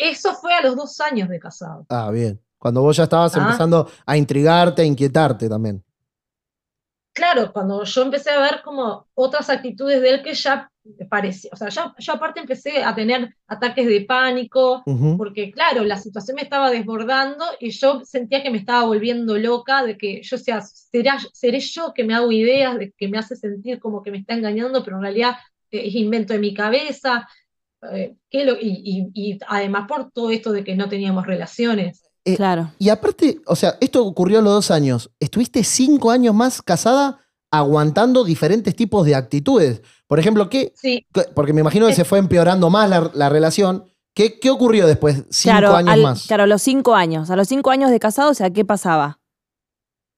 Eso 0.00 0.34
fue 0.34 0.52
a 0.54 0.60
los 0.62 0.74
dos 0.74 1.00
años 1.00 1.28
de 1.28 1.38
casado. 1.38 1.86
Ah, 1.88 2.10
bien. 2.10 2.40
Cuando 2.62 2.80
vos 2.80 2.96
ya 2.96 3.02
estabas 3.04 3.36
Ah. 3.36 3.40
empezando 3.40 3.90
a 4.06 4.16
intrigarte, 4.16 4.82
a 4.82 4.84
inquietarte 4.84 5.48
también. 5.48 5.82
Claro, 7.12 7.52
cuando 7.52 7.82
yo 7.82 8.02
empecé 8.02 8.30
a 8.30 8.40
ver 8.40 8.62
como 8.64 9.06
otras 9.14 9.50
actitudes 9.50 10.00
de 10.00 10.10
él 10.10 10.22
que 10.22 10.32
ya 10.32 10.70
parecía, 11.10 11.50
o 11.52 11.56
sea, 11.56 11.68
yo, 11.68 11.92
yo 11.98 12.12
aparte 12.14 12.38
empecé 12.40 12.82
a 12.84 12.94
tener 12.94 13.34
ataques 13.48 13.86
de 13.86 14.00
pánico, 14.02 14.82
porque 15.18 15.50
claro, 15.50 15.82
la 15.84 15.96
situación 15.98 16.36
me 16.36 16.42
estaba 16.42 16.70
desbordando 16.70 17.44
y 17.60 17.70
yo 17.70 18.02
sentía 18.04 18.42
que 18.44 18.50
me 18.50 18.58
estaba 18.58 18.84
volviendo 18.86 19.36
loca, 19.36 19.84
de 19.84 19.98
que 19.98 20.22
yo 20.22 20.38
sea, 20.38 20.60
será, 20.62 21.18
seré 21.32 21.58
yo 21.60 21.92
que 21.92 22.04
me 22.04 22.14
hago 22.14 22.30
ideas, 22.32 22.78
de 22.78 22.92
que 22.96 23.08
me 23.08 23.18
hace 23.18 23.34
sentir 23.36 23.78
como 23.80 24.02
que 24.02 24.10
me 24.12 24.18
está 24.18 24.34
engañando, 24.34 24.82
pero 24.84 24.96
en 24.98 25.02
realidad 25.02 25.34
eh, 25.72 25.82
es 25.88 25.94
invento 25.96 26.32
de 26.32 26.38
mi 26.38 26.54
cabeza, 26.54 27.28
eh, 27.92 28.14
que 28.30 28.44
lo- 28.44 28.56
y, 28.58 28.80
y- 28.84 29.32
y 29.32 29.38
además 29.48 29.86
por 29.88 30.10
todo 30.12 30.30
esto 30.30 30.52
de 30.52 30.62
que 30.64 30.76
no 30.76 30.88
teníamos 30.88 31.26
relaciones. 31.26 32.04
Eh, 32.24 32.36
Claro. 32.36 32.70
Y 32.78 32.88
aparte, 32.88 33.40
o 33.46 33.56
sea, 33.56 33.76
esto 33.80 34.04
ocurrió 34.04 34.38
a 34.38 34.42
los 34.42 34.52
dos 34.52 34.70
años. 34.70 35.10
Estuviste 35.20 35.64
cinco 35.64 36.10
años 36.10 36.34
más 36.34 36.62
casada 36.62 37.18
aguantando 37.50 38.24
diferentes 38.24 38.74
tipos 38.76 39.04
de 39.04 39.14
actitudes. 39.14 39.82
Por 40.06 40.18
ejemplo, 40.18 40.48
¿qué? 40.48 40.72
Sí, 40.76 41.06
Porque 41.34 41.52
me 41.52 41.60
imagino 41.60 41.86
que 41.86 41.94
se 41.94 42.04
fue 42.04 42.18
empeorando 42.18 42.70
más 42.70 42.88
la, 42.88 43.10
la 43.14 43.28
relación. 43.28 43.84
¿Qué, 44.14 44.38
¿Qué 44.40 44.50
ocurrió 44.50 44.86
después? 44.86 45.24
Cinco 45.30 45.52
Claro, 45.58 45.74
años 45.76 45.92
al- 45.92 46.02
más. 46.02 46.26
claro, 46.26 46.46
los 46.46 46.62
cinco 46.62 46.94
años. 46.94 47.30
A 47.30 47.36
los 47.36 47.48
cinco 47.48 47.70
años 47.70 47.90
de 47.90 47.98
casado, 47.98 48.30
o 48.30 48.34
sea, 48.34 48.50
¿qué 48.50 48.64
pasaba? 48.64 49.18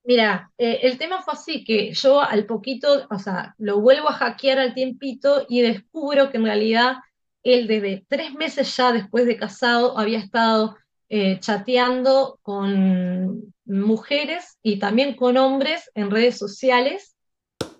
Mira, 0.06 0.52
eh, 0.58 0.80
el 0.82 0.98
tema 0.98 1.22
fue 1.22 1.32
así, 1.34 1.64
que 1.64 1.94
yo 1.94 2.20
al 2.20 2.44
poquito, 2.44 3.06
o 3.10 3.18
sea, 3.18 3.54
lo 3.58 3.80
vuelvo 3.80 4.10
a 4.10 4.14
hackear 4.14 4.58
al 4.58 4.74
tiempito 4.74 5.46
y 5.48 5.62
descubro 5.62 6.30
que 6.30 6.36
en 6.36 6.44
realidad 6.44 6.96
él 7.42 7.66
desde 7.66 8.04
tres 8.08 8.34
meses 8.34 8.76
ya 8.76 8.92
después 8.92 9.26
de 9.26 9.36
casado 9.38 9.98
había 9.98 10.18
estado 10.18 10.76
eh, 11.08 11.38
chateando 11.40 12.38
con 12.42 13.54
mujeres 13.66 14.58
y 14.62 14.78
también 14.78 15.14
con 15.16 15.36
hombres 15.36 15.90
en 15.94 16.10
redes 16.10 16.38
sociales 16.38 17.14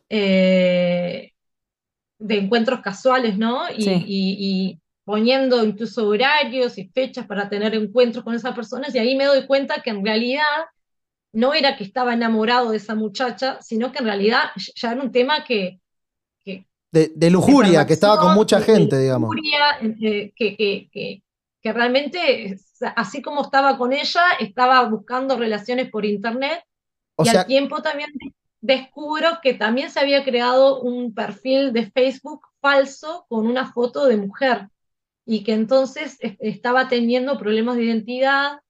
eh, 0.09 1.33
de 2.19 2.39
encuentros 2.39 2.81
casuales, 2.81 3.37
¿no? 3.39 3.63
Y, 3.77 3.83
Sí. 3.83 3.91
y- 4.07 4.37
y 4.41 4.81
poniendo 5.05 5.63
incluso 5.65 6.09
horarios 6.09 6.79
y 6.79 6.89
fechas 6.89 7.27
para 7.27 7.49
tener 7.49 7.75
encuentros 7.75 8.25
con 8.25 8.35
esas 8.35 8.55
personas 8.55 8.95
y 8.95 8.99
ahí 8.99 9.15
me 9.17 9.25
doy 9.27 9.47
cuenta 9.47 9.83
que 9.83 9.91
en 9.91 10.05
realidad 10.05 10.43
no 11.33 11.53
era 11.53 11.77
que 11.77 11.85
estaba 11.85 12.15
enamorado 12.15 12.71
de 12.71 12.77
esa 12.79 12.95
muchacha, 12.95 13.59
sino 13.61 13.93
que 13.93 13.99
en 13.99 14.05
realidad 14.07 14.45
ya 14.77 14.93
era 14.93 15.03
un 15.03 15.13
tema 15.13 15.45
que... 15.45 15.81
que 16.45 16.65
De, 16.93 17.09
de 17.09 17.13
de 17.17 17.31
lujuria, 17.31 17.87
que 17.87 17.93
estaba 17.95 18.19
con 18.21 18.35
mucha 18.35 18.61
de 18.61 18.65
gente, 18.65 18.99
digamos. 18.99 19.35
lujuria, 19.35 19.79
eh, 19.83 20.33
que, 20.37 20.57
que, 20.57 20.89
que, 20.93 21.23
que 21.61 21.73
realmente, 21.73 22.57
así 22.89 23.23
como 23.23 23.43
estaba 23.43 23.77
con 23.79 23.93
ella, 23.93 24.23
estaba 24.41 24.83
buscando 24.89 25.37
relaciones 25.39 25.91
por 25.91 26.05
internet 26.05 26.63
O 27.17 27.23
y 27.25 27.29
sea, 27.29 27.41
al 27.43 27.47
tiempo 27.47 27.81
también 27.83 28.11
descubro 28.61 29.39
que 29.43 29.55
también 29.55 29.91
se 29.91 30.01
había 30.01 30.25
creado 30.25 30.81
un 30.81 31.15
perfil 31.15 31.73
de 31.73 31.91
Facebook 31.91 32.41
falso 32.61 33.27
con 33.29 33.47
una 33.47 33.71
foto 33.73 34.07
de 34.07 34.17
mujer 34.17 34.69
y 35.27 35.45
que 35.45 35.53
entonces 35.53 36.17
es- 36.21 36.37
estaba 36.41 36.89
teniendo 36.89 37.39
problemas 37.39 37.77
de 37.77 37.85
identidad, 37.85 38.61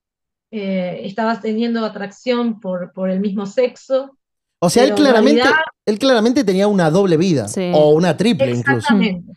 eh, 0.50 1.00
estaba 1.04 1.40
teniendo 1.40 1.84
atracción 1.84 2.60
por, 2.60 2.92
por 2.92 3.10
el 3.10 3.20
mismo 3.20 3.46
sexo. 3.46 4.16
o 4.60 4.70
sea 4.70 4.84
él, 4.84 4.94
claramente, 4.94 5.42
realidad- 5.42 5.60
él 5.86 5.98
claramente 5.98 6.42
tenía 6.44 6.66
una 6.68 6.90
doble 6.90 7.16
vida. 7.16 7.48
Sí. 7.48 7.70
O 7.74 7.90
una 7.90 8.16
triple 8.16 8.50
incluso. 8.50 8.78
Exactamente, 8.78 9.32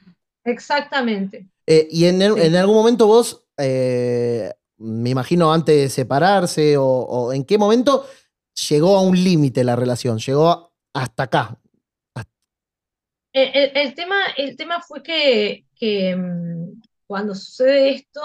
exactamente. 0.46 1.48
Eh, 1.66 1.88
y 1.92 2.06
en, 2.06 2.22
el- 2.22 2.34
Sí. 2.36 2.42
en 2.44 2.56
algún 2.56 2.76
momento 2.76 3.08
vos, 3.08 3.44
eh, 3.58 4.54
me 4.80 5.10
imagino 5.12 5.52
antes 5.54 5.76
de 5.76 5.90
separarse, 5.90 6.78
o, 6.78 6.86
o 6.86 7.34
en 7.34 7.46
qué 7.46 7.58
momento 7.58 8.06
llegó 8.70 8.98
a 8.98 9.02
un 9.02 9.22
límite 9.24 9.64
la 9.64 9.76
relación, 9.76 10.20
llegó 10.20 10.74
hasta 10.94 11.24
acá. 11.24 11.60
El, 13.34 13.50
el- 13.54 13.72
el 13.78 13.96
tema, 13.96 14.16
el 14.38 14.56
tema 14.58 14.82
fue 14.82 15.04
que, 15.04 15.66
que, 15.76 16.16
mm, 16.16 16.82
cuando 17.08 17.36
sucede 17.36 17.90
esto, 17.92 18.22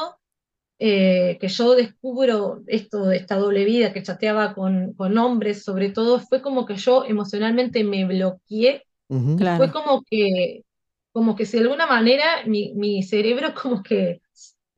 eh, 0.80 1.38
que 1.40 1.48
yo 1.48 1.74
descubro 1.76 2.62
esto 2.68 3.06
de 3.06 3.18
esta 3.18 3.36
doble 3.36 3.64
vida, 3.66 3.92
que 3.94 4.02
chateaba 4.04 4.54
con, 4.54 4.94
con 4.94 5.18
hombres 5.18 5.64
sobre 5.64 5.90
todo, 5.90 6.20
fue 6.20 6.42
como 6.42 6.66
que 6.66 6.76
yo 6.76 7.04
emocionalmente 7.06 7.84
me 7.84 8.06
bloqueé. 8.06 8.84
Claro. 9.36 9.58
fue 9.58 9.72
como 9.72 10.02
que, 10.04 10.64
como 11.12 11.36
que 11.36 11.46
si 11.46 11.58
de 11.58 11.64
alguna 11.64 11.86
manera 11.88 12.46
mi, 12.46 12.74
mi 12.76 13.04
cerebro 13.04 13.54
como 13.62 13.82
que, 13.84 14.21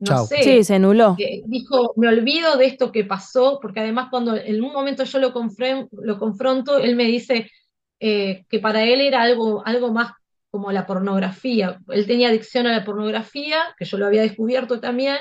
no 0.05 0.15
Chau. 0.15 0.27
sé, 0.27 0.43
Sí, 0.43 0.63
se 0.63 0.75
anuló. 0.75 1.15
eh, 1.19 1.41
dijo, 1.45 1.93
me 1.97 2.07
olvido 2.07 2.57
de 2.57 2.65
esto 2.65 2.91
que 2.91 3.03
pasó, 3.03 3.59
porque 3.61 3.79
además 3.81 4.07
cuando 4.09 4.35
en 4.35 4.63
un 4.63 4.71
momento 4.71 5.03
yo 5.03 5.19
lo, 5.19 5.33
confren- 5.33 5.87
lo 5.91 6.17
confronto, 6.19 6.77
él 6.77 6.95
me 6.95 7.05
dice 7.05 7.49
eh, 7.99 8.45
que 8.49 8.59
para 8.59 8.83
él 8.83 9.01
era 9.01 9.21
algo, 9.21 9.65
algo 9.65 9.91
más 9.91 10.11
como 10.51 10.71
la 10.71 10.85
pornografía. 10.85 11.79
Él 11.89 12.05
tenía 12.07 12.29
adicción 12.29 12.65
a 12.67 12.71
la 12.71 12.85
pornografía, 12.85 13.57
que 13.77 13.85
yo 13.85 13.97
lo 13.97 14.05
había 14.05 14.21
descubierto 14.21 14.79
también, 14.79 15.17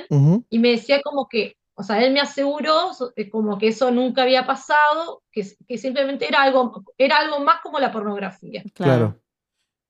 y 0.49 0.59
me 0.59 0.70
decía 0.70 1.01
como 1.03 1.29
que, 1.29 1.57
o 1.75 1.83
sea, 1.83 2.05
él 2.05 2.12
me 2.12 2.20
aseguró 2.20 2.90
eh, 3.16 3.29
como 3.31 3.59
que 3.59 3.68
eso 3.68 3.90
nunca 3.90 4.23
había 4.23 4.47
pasado, 4.47 5.23
que, 5.33 5.44
que 5.66 5.77
simplemente 5.77 6.29
era 6.29 6.42
algo, 6.42 6.85
era 6.99 7.16
algo 7.18 7.40
más 7.40 7.61
como 7.62 7.81
la 7.81 7.90
pornografía. 7.90 8.62
Claro. 8.75 9.18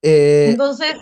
Eh, 0.02 0.48
Entonces, 0.50 0.94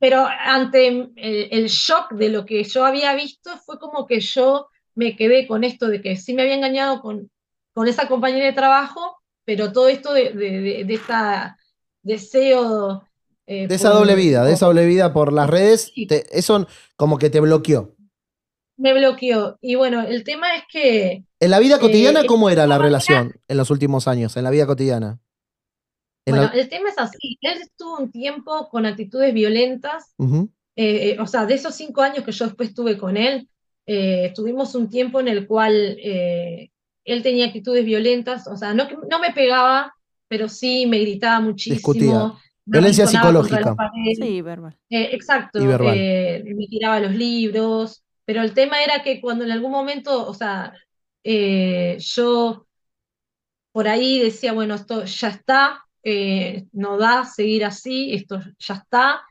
pero 0.00 0.26
ante 0.26 0.88
el, 0.88 1.12
el 1.16 1.66
shock 1.68 2.12
de 2.14 2.30
lo 2.30 2.44
que 2.46 2.64
yo 2.64 2.84
había 2.84 3.14
visto, 3.14 3.56
fue 3.64 3.78
como 3.78 4.06
que 4.08 4.20
yo 4.20 4.68
me 4.96 5.14
quedé 5.14 5.46
con 5.46 5.62
esto 5.62 5.86
de 5.88 6.02
que 6.02 6.16
sí 6.16 6.34
me 6.34 6.42
había 6.42 6.54
engañado 6.56 7.00
con, 7.00 7.30
con 7.72 7.86
esa 7.86 8.08
compañera 8.08 8.46
de 8.46 8.52
trabajo, 8.54 9.18
pero 9.44 9.72
todo 9.72 9.88
esto 9.88 10.12
de, 10.14 10.32
de, 10.32 10.60
de, 10.60 10.84
de 10.84 10.94
esta 10.94 11.56
deseo. 12.02 13.04
eh, 13.46 13.66
de 13.68 13.74
esa 13.74 13.90
por- 13.90 13.98
doble 14.00 14.14
vida, 14.16 14.44
de 14.44 14.52
esa 14.54 14.66
doble 14.66 14.86
vida 14.86 15.12
por 15.12 15.32
las 15.32 15.48
redes, 15.50 15.92
Sí. 15.94 16.06
te- 16.06 16.26
eso 16.36 16.66
como 16.96 17.18
que 17.18 17.30
te 17.30 17.40
bloqueó. 17.40 17.94
Me 18.76 18.94
bloqueó. 18.94 19.58
Y 19.60 19.74
bueno, 19.74 20.02
el 20.02 20.24
tema 20.24 20.54
es 20.56 20.62
que 20.72 21.24
En 21.40 21.50
la 21.50 21.58
vida 21.58 21.78
cotidiana, 21.78 22.20
Eh, 22.20 22.26
¿cómo 22.26 22.48
era 22.50 22.66
la 22.66 22.78
relación 22.78 23.34
en 23.48 23.56
los 23.56 23.70
últimos 23.70 24.08
años? 24.08 24.36
En 24.36 24.44
la 24.44 24.50
vida 24.50 24.66
cotidiana. 24.66 25.18
En 26.30 26.36
Bueno, 26.36 26.52
la- 26.52 26.60
el 26.60 26.68
tema 26.68 26.88
es 26.90 26.98
así. 26.98 27.38
Él 27.40 27.60
estuvo 27.60 27.98
un 27.98 28.10
tiempo 28.10 28.68
con 28.70 28.86
actitudes 28.86 29.32
violentas, 29.34 30.14
Ujú. 30.18 30.50
eh, 30.76 31.16
o 31.20 31.26
sea, 31.26 31.46
de 31.46 31.54
esos 31.54 31.74
cinco 31.74 32.02
años 32.02 32.24
que 32.24 32.32
yo 32.32 32.46
después 32.46 32.70
estuve 32.70 32.96
con 32.98 33.16
él, 33.16 33.48
eh, 33.86 34.32
tuvimos 34.34 34.74
un 34.74 34.88
tiempo 34.88 35.20
en 35.20 35.28
el 35.28 35.46
cual 35.46 35.72
eh, 35.74 36.70
él 37.04 37.22
tenía 37.22 37.46
actitudes 37.46 37.84
violentas, 37.84 38.46
o 38.46 38.56
sea, 38.56 38.72
no, 38.74 38.88
no 39.10 39.18
me 39.18 39.32
pegaba, 39.32 39.92
pero 40.28 40.48
sí 40.48 40.86
me 40.86 40.98
gritaba 41.00 41.40
muchísimo. 41.40 41.76
Discutía. 41.76 42.32
me 42.66 42.78
Violencia 42.78 43.06
psicológica. 43.06 43.74
Sí, 44.14 44.42
verbal. 44.42 44.76
Eh, 44.90 45.08
exacto, 45.12 45.60
Y 45.62 45.66
verbal. 45.66 45.96
eh, 45.98 46.42
me 46.46 46.66
tiraba 46.66 47.00
los 47.00 47.14
libros, 47.14 48.02
pero 48.24 48.42
el 48.42 48.54
tema 48.54 48.82
era 48.82 49.02
que 49.02 49.20
cuando 49.20 49.44
en 49.44 49.50
algún 49.52 49.72
momento, 49.72 50.26
o 50.28 50.34
sea, 50.34 50.72
eh, 51.24 51.96
yo 51.98 52.66
por 53.72 53.88
ahí 53.88 54.18
decía, 54.20 54.52
bueno, 54.52 54.74
esto 54.74 55.04
ya 55.04 55.28
está, 55.28 55.84
eh, 56.02 56.66
no 56.72 56.98
da 56.98 57.24
seguir 57.24 57.64
así, 57.64 58.14
esto 58.14 58.40
ya 58.58 58.74
está. 58.74 59.22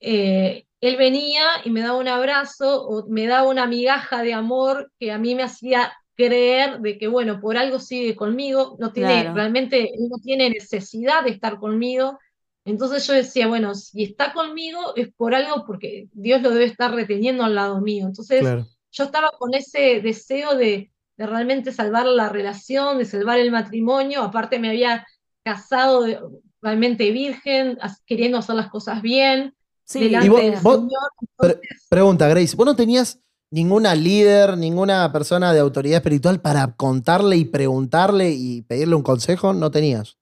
Eh, 0.00 0.66
él 0.80 0.96
venía 0.96 1.42
y 1.64 1.70
me 1.70 1.80
daba 1.82 1.98
un 1.98 2.08
abrazo 2.08 2.84
o 2.86 3.06
me 3.08 3.26
daba 3.26 3.48
una 3.48 3.66
migaja 3.66 4.22
de 4.22 4.34
amor 4.34 4.92
que 4.98 5.10
a 5.12 5.18
mí 5.18 5.34
me 5.34 5.42
hacía 5.42 5.92
creer 6.16 6.80
de 6.80 6.98
que, 6.98 7.08
bueno, 7.08 7.40
por 7.40 7.56
algo 7.56 7.78
sigue 7.78 8.16
conmigo, 8.16 8.76
no 8.80 8.92
tiene, 8.92 9.22
Claro. 9.22 9.34
realmente 9.34 9.90
no 9.98 10.18
tiene 10.18 10.50
necesidad 10.50 11.24
de 11.24 11.30
estar 11.30 11.58
conmigo. 11.58 12.18
Entonces 12.64 13.06
yo 13.06 13.14
decía, 13.14 13.46
bueno, 13.48 13.74
si 13.74 14.04
está 14.04 14.32
conmigo 14.32 14.94
es 14.96 15.08
por 15.16 15.34
algo 15.34 15.64
porque 15.66 16.08
Dios 16.12 16.42
lo 16.42 16.50
debe 16.50 16.64
estar 16.66 16.92
reteniendo 16.94 17.44
al 17.44 17.54
lado 17.54 17.80
mío. 17.80 18.06
Entonces 18.06 18.40
Claro. 18.40 18.66
yo 18.92 19.04
estaba 19.04 19.30
con 19.38 19.54
ese 19.54 20.00
deseo 20.00 20.54
de, 20.56 20.90
de 21.16 21.26
realmente 21.26 21.72
salvar 21.72 22.06
la 22.06 22.28
relación, 22.28 22.98
de 22.98 23.04
salvar 23.04 23.38
el 23.38 23.50
matrimonio. 23.50 24.22
Aparte 24.22 24.58
me 24.58 24.68
había 24.70 25.06
casado 25.52 26.02
de- 26.02 26.18
realmente 26.60 27.10
virgen, 27.12 27.78
queriendo 28.06 28.38
hacer 28.38 28.56
las 28.56 28.68
cosas 28.68 29.00
bien, 29.02 29.54
Sí, 29.84 30.00
delante 30.00 30.26
Y 30.26 30.30
vos- 30.30 30.40
del 30.42 30.56
vos- 30.60 30.76
Señor. 30.76 31.10
Pre- 31.36 31.60
pregunta, 31.88 32.28
Grace, 32.28 32.54
¿vos 32.56 32.66
no 32.66 32.76
tenías 32.76 33.20
ninguna 33.50 33.94
líder, 33.94 34.58
ninguna 34.58 35.10
persona 35.12 35.52
de 35.54 35.60
autoridad 35.60 35.96
espiritual 35.98 36.40
para 36.42 36.72
contarle 36.76 37.36
y 37.38 37.46
preguntarle 37.46 38.30
y 38.30 38.62
pedirle 38.62 38.96
un 38.96 39.02
consejo? 39.02 39.54
¿No 39.54 39.70
tenías? 39.70 40.18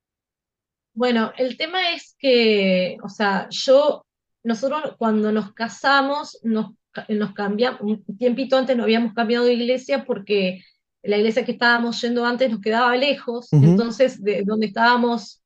Bueno, 0.95 1.33
el 1.37 1.57
tema 1.57 1.91
es 1.95 2.15
que, 2.19 2.97
o 3.03 3.09
sea, 3.09 3.49
yo, 3.51 4.05
nosotros 4.45 4.95
cuando 4.99 5.33
nos 5.33 5.53
casamos, 5.53 6.39
nos, 6.45 6.67
nos 7.09 7.33
cambiamos, 7.35 7.81
un 7.81 8.05
tiempito 8.17 8.57
antes 8.57 8.77
nos 8.77 8.85
habíamos 8.85 9.15
cambiado 9.15 9.47
de 9.47 9.55
iglesia 9.55 10.05
porque 10.05 10.62
la 11.07 11.16
iglesia 11.19 11.45
que 11.45 11.53
estábamos 11.53 12.01
yendo 12.03 12.25
antes 12.25 12.51
nos 12.51 12.61
quedaba 12.61 12.97
lejos, 12.97 13.49
entonces 13.53 14.23
de 14.23 14.42
donde 14.45 14.66
estábamos 14.66 15.42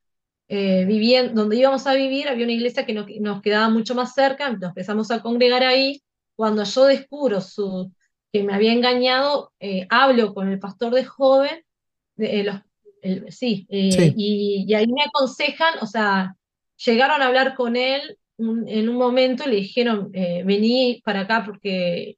eh, 0.49 0.85
viviendo, 0.87 1.41
donde 1.43 1.57
íbamos 1.57 1.87
a 1.87 1.95
vivir, 1.95 2.29
había 2.29 2.45
una 2.45 2.53
iglesia 2.55 2.85
que 2.87 2.93
nos, 2.95 3.07
nos 3.21 3.41
quedaba 3.43 3.69
mucho 3.69 3.95
más 3.95 4.15
cerca, 4.15 4.51
nos 4.51 4.63
empezamos 4.71 5.11
a 5.11 5.21
congregar 5.23 5.63
ahí. 5.63 6.03
Cuando 6.37 6.65
yo 6.65 6.85
descubro 6.87 7.41
su, 7.41 7.93
que 8.33 8.43
me 8.43 8.55
había 8.55 8.73
engañado, 8.73 9.53
eh, 9.61 9.87
hablo 9.91 10.35
con 10.35 10.49
el 10.49 10.59
pastor 10.59 10.95
de 10.95 11.05
joven, 11.05 11.63
de, 12.17 12.41
eh, 12.41 12.45
los 12.45 12.57
el- 13.03 13.33
sí, 13.33 13.67
Sí. 13.71 14.13
Y, 14.17 14.65
y 14.69 14.75
ahí 14.75 14.87
me 14.87 15.03
aconsejan, 15.03 15.75
o 15.81 15.87
sea, 15.87 16.35
llegaron 16.85 17.23
a 17.23 17.27
hablar 17.27 17.55
con 17.55 17.77
él 17.77 18.19
un- 18.37 18.69
en 18.69 18.89
un 18.89 18.97
momento 18.97 19.45
y 19.47 19.51
le 19.51 19.57
dijeron, 19.57 20.11
vení 20.13 21.01
para 21.05 21.21
acá 21.21 21.43
porque 21.47 22.17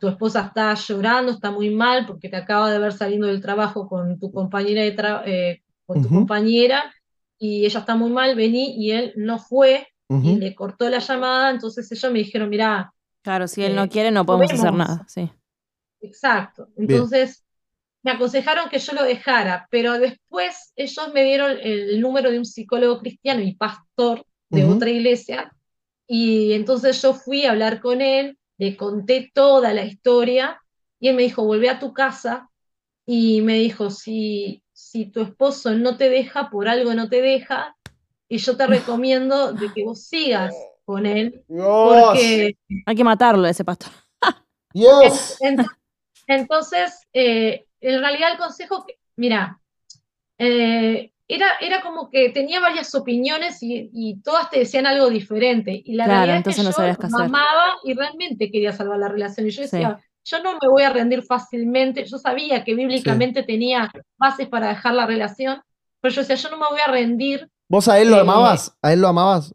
tu 0.00 0.08
esposa 0.08 0.42
está 0.48 0.74
llorando, 0.74 1.32
está 1.32 1.50
muy 1.50 1.70
mal 1.70 2.06
porque 2.06 2.28
te 2.28 2.36
acaba 2.36 2.70
de 2.70 2.78
ver 2.78 2.92
saliendo 2.92 3.26
del 3.28 3.40
trabajo 3.40 3.88
con 3.88 4.18
tu 4.18 4.32
compañera 4.32 4.82
de 4.82 4.96
tra- 4.96 5.22
eh, 5.26 5.62
con 5.86 6.00
tu 6.02 6.08
Ujú. 6.08 6.18
compañera 6.18 6.92
y 7.38 7.64
ella 7.66 7.80
está 7.80 7.94
muy 7.96 8.10
mal, 8.10 8.34
vení, 8.34 8.74
y 8.78 8.90
él 8.92 9.12
no 9.16 9.38
fue 9.38 9.86
y 10.08 10.14
Ujú. 10.14 10.40
le 10.40 10.54
cortó 10.54 10.88
la 10.88 10.98
llamada, 10.98 11.50
entonces 11.50 11.90
ellos 11.92 12.12
me 12.12 12.18
dijeron, 12.20 12.48
mirá, 12.50 12.92
Claro, 13.22 13.46
si 13.48 13.62
él 13.62 13.72
Eh, 13.72 13.76
no 13.76 13.88
quiere, 13.88 14.10
no 14.10 14.24
podemos 14.24 14.52
hacer 14.54 14.72
nada. 14.72 15.04
Sí. 15.08 15.30
Exacto. 16.00 16.68
Entonces, 16.76 17.44
me 18.02 18.12
aconsejaron 18.12 18.68
que 18.70 18.78
yo 18.78 18.92
lo 18.94 19.02
dejara, 19.04 19.66
pero 19.70 19.98
después 19.98 20.72
ellos 20.76 21.12
me 21.14 21.24
dieron 21.24 21.58
el 21.62 22.00
número 22.00 22.30
de 22.30 22.38
un 22.38 22.44
psicólogo 22.44 23.00
cristiano 23.00 23.42
y 23.42 23.54
pastor 23.56 24.24
de 24.50 24.64
Ujú. 24.64 24.74
otra 24.74 24.90
iglesia, 24.90 25.52
y 26.06 26.52
entonces 26.54 27.00
yo 27.02 27.14
fui 27.14 27.44
a 27.46 27.52
hablar 27.52 27.80
con 27.80 28.00
él, 28.02 28.38
le 28.58 28.76
conté 28.76 29.30
toda 29.34 29.72
la 29.74 29.84
historia, 29.84 30.60
y 30.98 31.08
él 31.08 31.16
me 31.16 31.22
dijo, 31.22 31.44
volvé 31.44 31.68
a 31.68 31.78
tu 31.78 31.92
casa, 31.92 32.50
y 33.06 33.40
me 33.42 33.54
dijo, 33.54 33.90
si, 33.90 34.62
si 34.72 35.06
tu 35.06 35.20
esposo 35.22 35.72
no 35.74 35.96
te 35.96 36.08
deja, 36.08 36.50
por 36.50 36.68
algo 36.68 36.94
no 36.94 37.08
te 37.08 37.22
deja, 37.22 37.76
y 38.28 38.38
yo 38.38 38.56
te 38.56 38.66
recomiendo 38.66 39.52
de 39.52 39.72
que 39.74 39.84
vos 39.84 40.02
sigas 40.04 40.54
con 40.84 41.06
él, 41.06 41.44
porque 41.48 42.56
Hay 42.86 42.96
que 42.96 43.04
matarlo 43.04 43.44
a 43.46 43.50
ese 43.50 43.64
pastor. 43.64 43.92
Dios. 44.72 45.38
Ent- 45.40 45.68
Entonces, 46.26 47.06
eh, 47.12 47.66
en 47.80 48.00
realidad 48.00 48.32
el 48.32 48.38
consejo, 48.38 48.84
que- 48.86 48.98
mira, 49.16 49.60
eh, 50.38 51.12
era, 51.28 51.46
era 51.60 51.82
como 51.82 52.08
que 52.10 52.30
tenía 52.30 52.60
varias 52.60 52.94
opiniones 52.94 53.62
y, 53.62 53.90
y 53.92 54.20
todas 54.22 54.50
te 54.50 54.60
decían 54.60 54.86
algo 54.86 55.10
diferente. 55.10 55.82
Y 55.84 55.94
la 55.94 56.04
Claro, 56.04 56.20
realidad 56.22 56.36
entonces 56.38 56.64
es 56.68 56.76
que 56.76 56.82
yo 56.82 56.86
qué 56.98 57.06
lo 57.08 57.18
hacer. 57.18 57.26
amaba 57.26 57.76
y 57.84 57.94
realmente 57.94 58.50
quería 58.50 58.72
salvar 58.72 58.98
la 58.98 59.08
relación. 59.08 59.46
Y 59.46 59.50
yo 59.50 59.62
Sí. 59.62 59.76
decía, 59.76 59.98
yo 60.24 60.42
no 60.42 60.52
me 60.60 60.68
voy 60.68 60.82
a 60.82 60.90
rendir 60.90 61.22
fácilmente. 61.22 62.04
Yo 62.04 62.18
sabía 62.18 62.64
que 62.64 62.74
bíblicamente 62.74 63.42
tenía 63.42 63.90
bases 64.18 64.48
para 64.48 64.68
dejar 64.68 64.94
la 64.94 65.06
relación, 65.06 65.60
pero 66.00 66.14
yo 66.14 66.20
decía, 66.22 66.36
yo 66.36 66.50
no 66.50 66.58
me 66.58 66.66
voy 66.70 66.80
a 66.80 66.90
rendir. 66.90 67.48
¿Vos 67.68 67.88
a 67.88 67.98
él 68.00 68.10
lo 68.10 68.16
Eh, 68.16 68.20
amabas? 68.20 68.76
¿A 68.82 68.92
él 68.92 69.00
lo 69.00 69.08
amabas? 69.08 69.52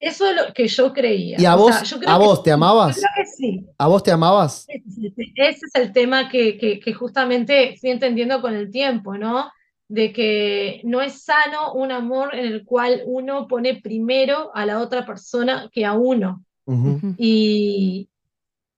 Eso 0.00 0.26
es 0.28 0.36
lo 0.36 0.52
que 0.54 0.68
yo 0.68 0.92
creía. 0.92 1.38
¿Y 1.38 1.44
a 1.44 1.54
O 1.54 1.58
vos, 1.58 1.74
sea, 1.76 1.82
yo 1.82 1.98
creo 1.98 2.10
a 2.14 2.18
que 2.18 2.24
vos 2.24 2.42
te 2.42 2.52
amabas? 2.52 2.96
Yo 2.96 3.02
creo 3.02 3.10
que 3.16 3.26
sí. 3.26 3.66
¿A 3.78 3.86
vos 3.88 4.02
te 4.02 4.10
amabas? 4.12 4.64
Ese 4.66 4.82
es 4.88 4.98
el 4.98 5.14
te- 5.14 5.32
ese 5.36 5.66
es 5.66 5.74
el 5.74 5.92
tema 5.92 6.28
que, 6.28 6.58
que- 6.58 6.78
que 6.80 6.92
justamente 6.94 7.76
fui 7.80 7.90
entendiendo 7.90 8.40
con 8.40 8.54
el 8.54 8.70
tiempo, 8.70 9.16
¿no? 9.16 9.50
De 9.90 10.12
que 10.12 10.82
no 10.84 11.00
es 11.00 11.22
sano 11.22 11.72
un 11.72 11.90
amor 11.92 12.34
en 12.34 12.44
el 12.44 12.64
cual 12.64 13.02
uno 13.06 13.48
pone 13.48 13.80
primero 13.82 14.50
a 14.54 14.66
la 14.66 14.80
otra 14.80 15.06
persona 15.06 15.70
que 15.72 15.84
a 15.86 15.94
uno. 15.94 16.44
Y 17.16 18.08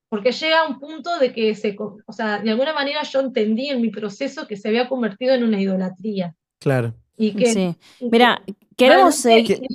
porque 0.08 0.32
llega 0.32 0.66
un 0.68 0.78
punto 0.80 1.18
de 1.18 1.32
que 1.32 1.54
se, 1.54 1.76
o 1.78 2.12
sea, 2.12 2.38
de 2.40 2.50
alguna 2.50 2.72
manera 2.72 3.02
yo 3.02 3.20
entendí 3.20 3.68
en 3.68 3.80
mi 3.80 3.90
proceso 3.90 4.46
que 4.46 4.56
se 4.56 4.68
había 4.68 4.88
convertido 4.88 5.34
en 5.34 5.44
una 5.44 5.60
idolatría. 5.60 6.34
Claro. 6.58 6.94
Y 7.16 7.32
que, 7.34 7.52
Sí. 7.52 7.76
Mira, 8.10 8.40
queremos, 8.76 9.22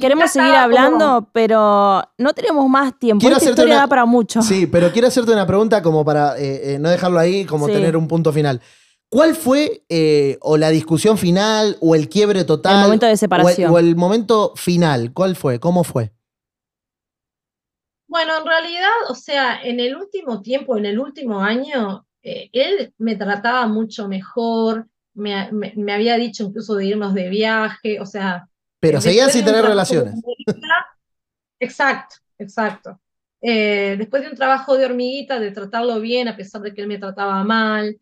queremos 0.02 0.32
seguir 0.32 0.56
hablando, 0.56 1.06
como- 1.06 1.30
pero 1.32 2.02
no 2.18 2.34
tenemos 2.34 2.68
más 2.68 2.98
tiempo. 2.98 3.20
Quiero 3.22 3.38
Esta 3.38 3.50
historia 3.50 3.76
una- 3.76 3.82
da 3.84 3.88
para 3.88 4.06
mucho. 4.06 4.42
Sí, 4.42 4.68
pero 4.68 4.92
quiero 4.92 5.08
hacerte 5.10 5.32
una 5.32 5.46
pregunta 5.46 5.82
como 5.82 6.04
para 6.04 6.38
eh, 6.40 6.74
eh, 6.76 6.80
no 6.80 6.90
dejarlo 6.90 7.20
ahí, 7.20 7.46
como 7.46 7.68
Sí. 7.68 7.74
tener 7.74 7.96
un 7.96 8.08
punto 8.08 8.34
final. 8.34 8.62
¿Cuál 9.10 9.36
fue 9.36 9.84
eh, 9.90 10.38
o 10.42 10.58
la 10.58 10.70
discusión 10.70 11.18
final 11.18 11.78
o 11.80 11.96
el 11.96 12.10
quiebre 12.10 12.44
total? 12.44 12.76
El 12.78 12.82
momento 12.84 13.06
de 13.06 13.12
o 13.12 13.14
el- 13.14 13.18
separación. 13.20 13.72
O 13.72 13.80
el, 13.80 13.96
momento 13.96 14.54
final? 14.56 15.14
¿Cuál 15.14 15.36
fue? 15.36 15.60
¿Cómo 15.60 15.84
fue? 15.84 16.12
Bueno, 18.08 18.38
en 18.40 18.46
realidad, 18.46 18.90
o 19.10 19.16
sea, 19.16 19.62
en 19.62 19.80
el 19.80 19.96
último 19.96 20.42
tiempo, 20.42 20.78
en 20.78 20.86
el 20.86 21.00
último 21.00 21.42
año, 21.42 22.06
eh, 22.24 22.50
él 22.54 22.94
me 22.98 23.16
trataba 23.16 23.68
mucho 23.68 24.08
mejor, 24.08 24.88
me, 25.14 25.52
me- 25.52 25.74
me 25.76 25.94
había 25.94 26.18
dicho 26.18 26.44
incluso 26.44 26.76
de 26.76 26.86
irnos 26.86 27.14
de 27.14 27.30
viaje, 27.30 28.00
o 28.00 28.06
sea, 28.06 28.48
Pero 28.80 29.02
seguían 29.02 29.30
sin 29.32 29.44
tener 29.46 29.64
relaciones. 29.66 30.14
hormiguita- 30.16 30.86
Exacto, 31.60 32.18
exacto. 32.38 33.00
Eh, 33.42 33.96
después 33.98 34.24
de 34.24 34.30
un 34.30 34.36
trabajo 34.36 34.78
de 34.78 34.86
hormiguita, 34.86 35.40
de 35.40 35.52
tratarlo 35.52 36.00
bien, 36.00 36.28
a 36.28 36.36
pesar 36.36 36.62
de 36.62 36.74
que 36.74 36.82
él 36.82 36.88
me 36.88 36.98
trataba 36.98 37.44
mal, 37.44 37.98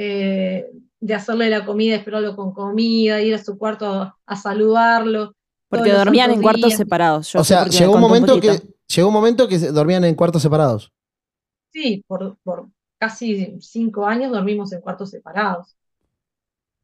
eh, 0.00 0.70
de 1.00 1.14
hacerle 1.14 1.50
la 1.50 1.64
comida, 1.66 1.96
esperarlo 1.96 2.36
con 2.36 2.52
comida, 2.52 3.20
ir 3.20 3.34
a 3.34 3.38
su 3.42 3.58
cuarto 3.58 3.86
a, 3.86 4.16
a 4.24 4.36
saludarlo. 4.36 5.34
Porque 5.68 5.92
dormían 5.92 6.30
en 6.30 6.40
cuartos 6.40 6.68
días. 6.68 6.78
separados. 6.78 7.32
Yo 7.32 7.40
o 7.40 7.44
sea, 7.44 7.66
llegó 7.66 7.94
un 7.94 8.00
momento 8.00 8.40
que 8.40 8.62
llegó 8.86 9.08
un 9.08 9.14
momento 9.14 9.48
que 9.48 9.58
dormían 9.58 10.04
en 10.04 10.14
cuartos 10.14 10.40
separados. 10.40 10.92
Sí, 11.72 12.02
por, 12.06 12.38
por 12.44 12.68
casi 12.98 13.58
cinco 13.60 14.06
años 14.06 14.32
dormimos 14.32 14.72
en 14.72 14.80
cuartos 14.80 15.10
separados. 15.10 15.76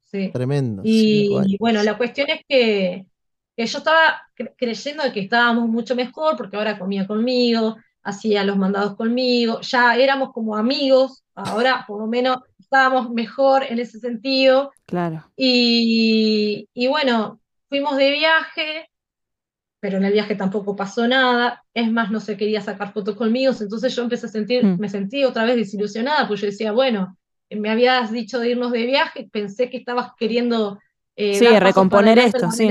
Sí. 0.04 0.30
Tremendo. 0.32 0.82
Y, 0.84 1.56
bueno, 1.58 1.82
la 1.82 1.96
cuestión 1.96 2.28
es 2.30 2.40
que, 2.48 3.06
que 3.56 3.66
yo 3.66 3.78
estaba 3.78 4.22
cre- 4.36 4.54
creyendo 4.56 5.02
que 5.12 5.20
estábamos 5.20 5.68
mucho 5.68 5.94
mejor 5.96 6.36
porque 6.36 6.56
ahora 6.56 6.78
comía 6.78 7.06
conmigo, 7.06 7.76
hacía 8.02 8.44
los 8.44 8.56
mandados 8.56 8.96
conmigo, 8.96 9.60
ya 9.62 9.96
éramos 9.96 10.32
como 10.32 10.56
amigos, 10.56 11.24
ahora 11.34 11.84
por 11.88 12.00
lo 12.00 12.06
menos 12.06 12.36
estábamos 12.64 13.10
mejor 13.10 13.64
en 13.64 13.78
ese 13.78 13.98
sentido. 14.00 14.72
Claro. 14.86 15.30
Y, 15.36 16.68
y 16.74 16.86
bueno, 16.88 17.40
fuimos 17.68 17.96
de 17.96 18.10
viaje, 18.10 18.88
pero 19.80 19.98
en 19.98 20.04
el 20.04 20.12
viaje 20.12 20.34
tampoco 20.34 20.74
pasó 20.76 21.06
nada. 21.06 21.62
Es 21.74 21.90
más, 21.92 22.10
no 22.10 22.20
se 22.20 22.36
quería 22.36 22.60
sacar 22.60 22.92
fotos 22.92 23.16
conmigo, 23.16 23.52
entonces 23.58 23.94
yo 23.94 24.02
empecé 24.02 24.26
a 24.26 24.30
sentir, 24.30 24.64
Mm. 24.64 24.78
me 24.80 24.88
sentí 24.88 25.24
otra 25.24 25.44
vez 25.44 25.56
desilusionada, 25.56 26.26
pues 26.26 26.40
yo 26.40 26.46
decía, 26.46 26.72
bueno, 26.72 27.16
me 27.50 27.70
habías 27.70 28.10
dicho 28.10 28.38
de 28.40 28.50
irnos 28.50 28.72
de 28.72 28.86
viaje, 28.86 29.28
pensé 29.30 29.70
que 29.70 29.76
estabas 29.76 30.12
queriendo 30.18 30.78
eh, 31.16 31.34
Sí, 31.34 31.46
recomponer 31.60 32.18
esto, 32.18 32.50
sí. 32.50 32.68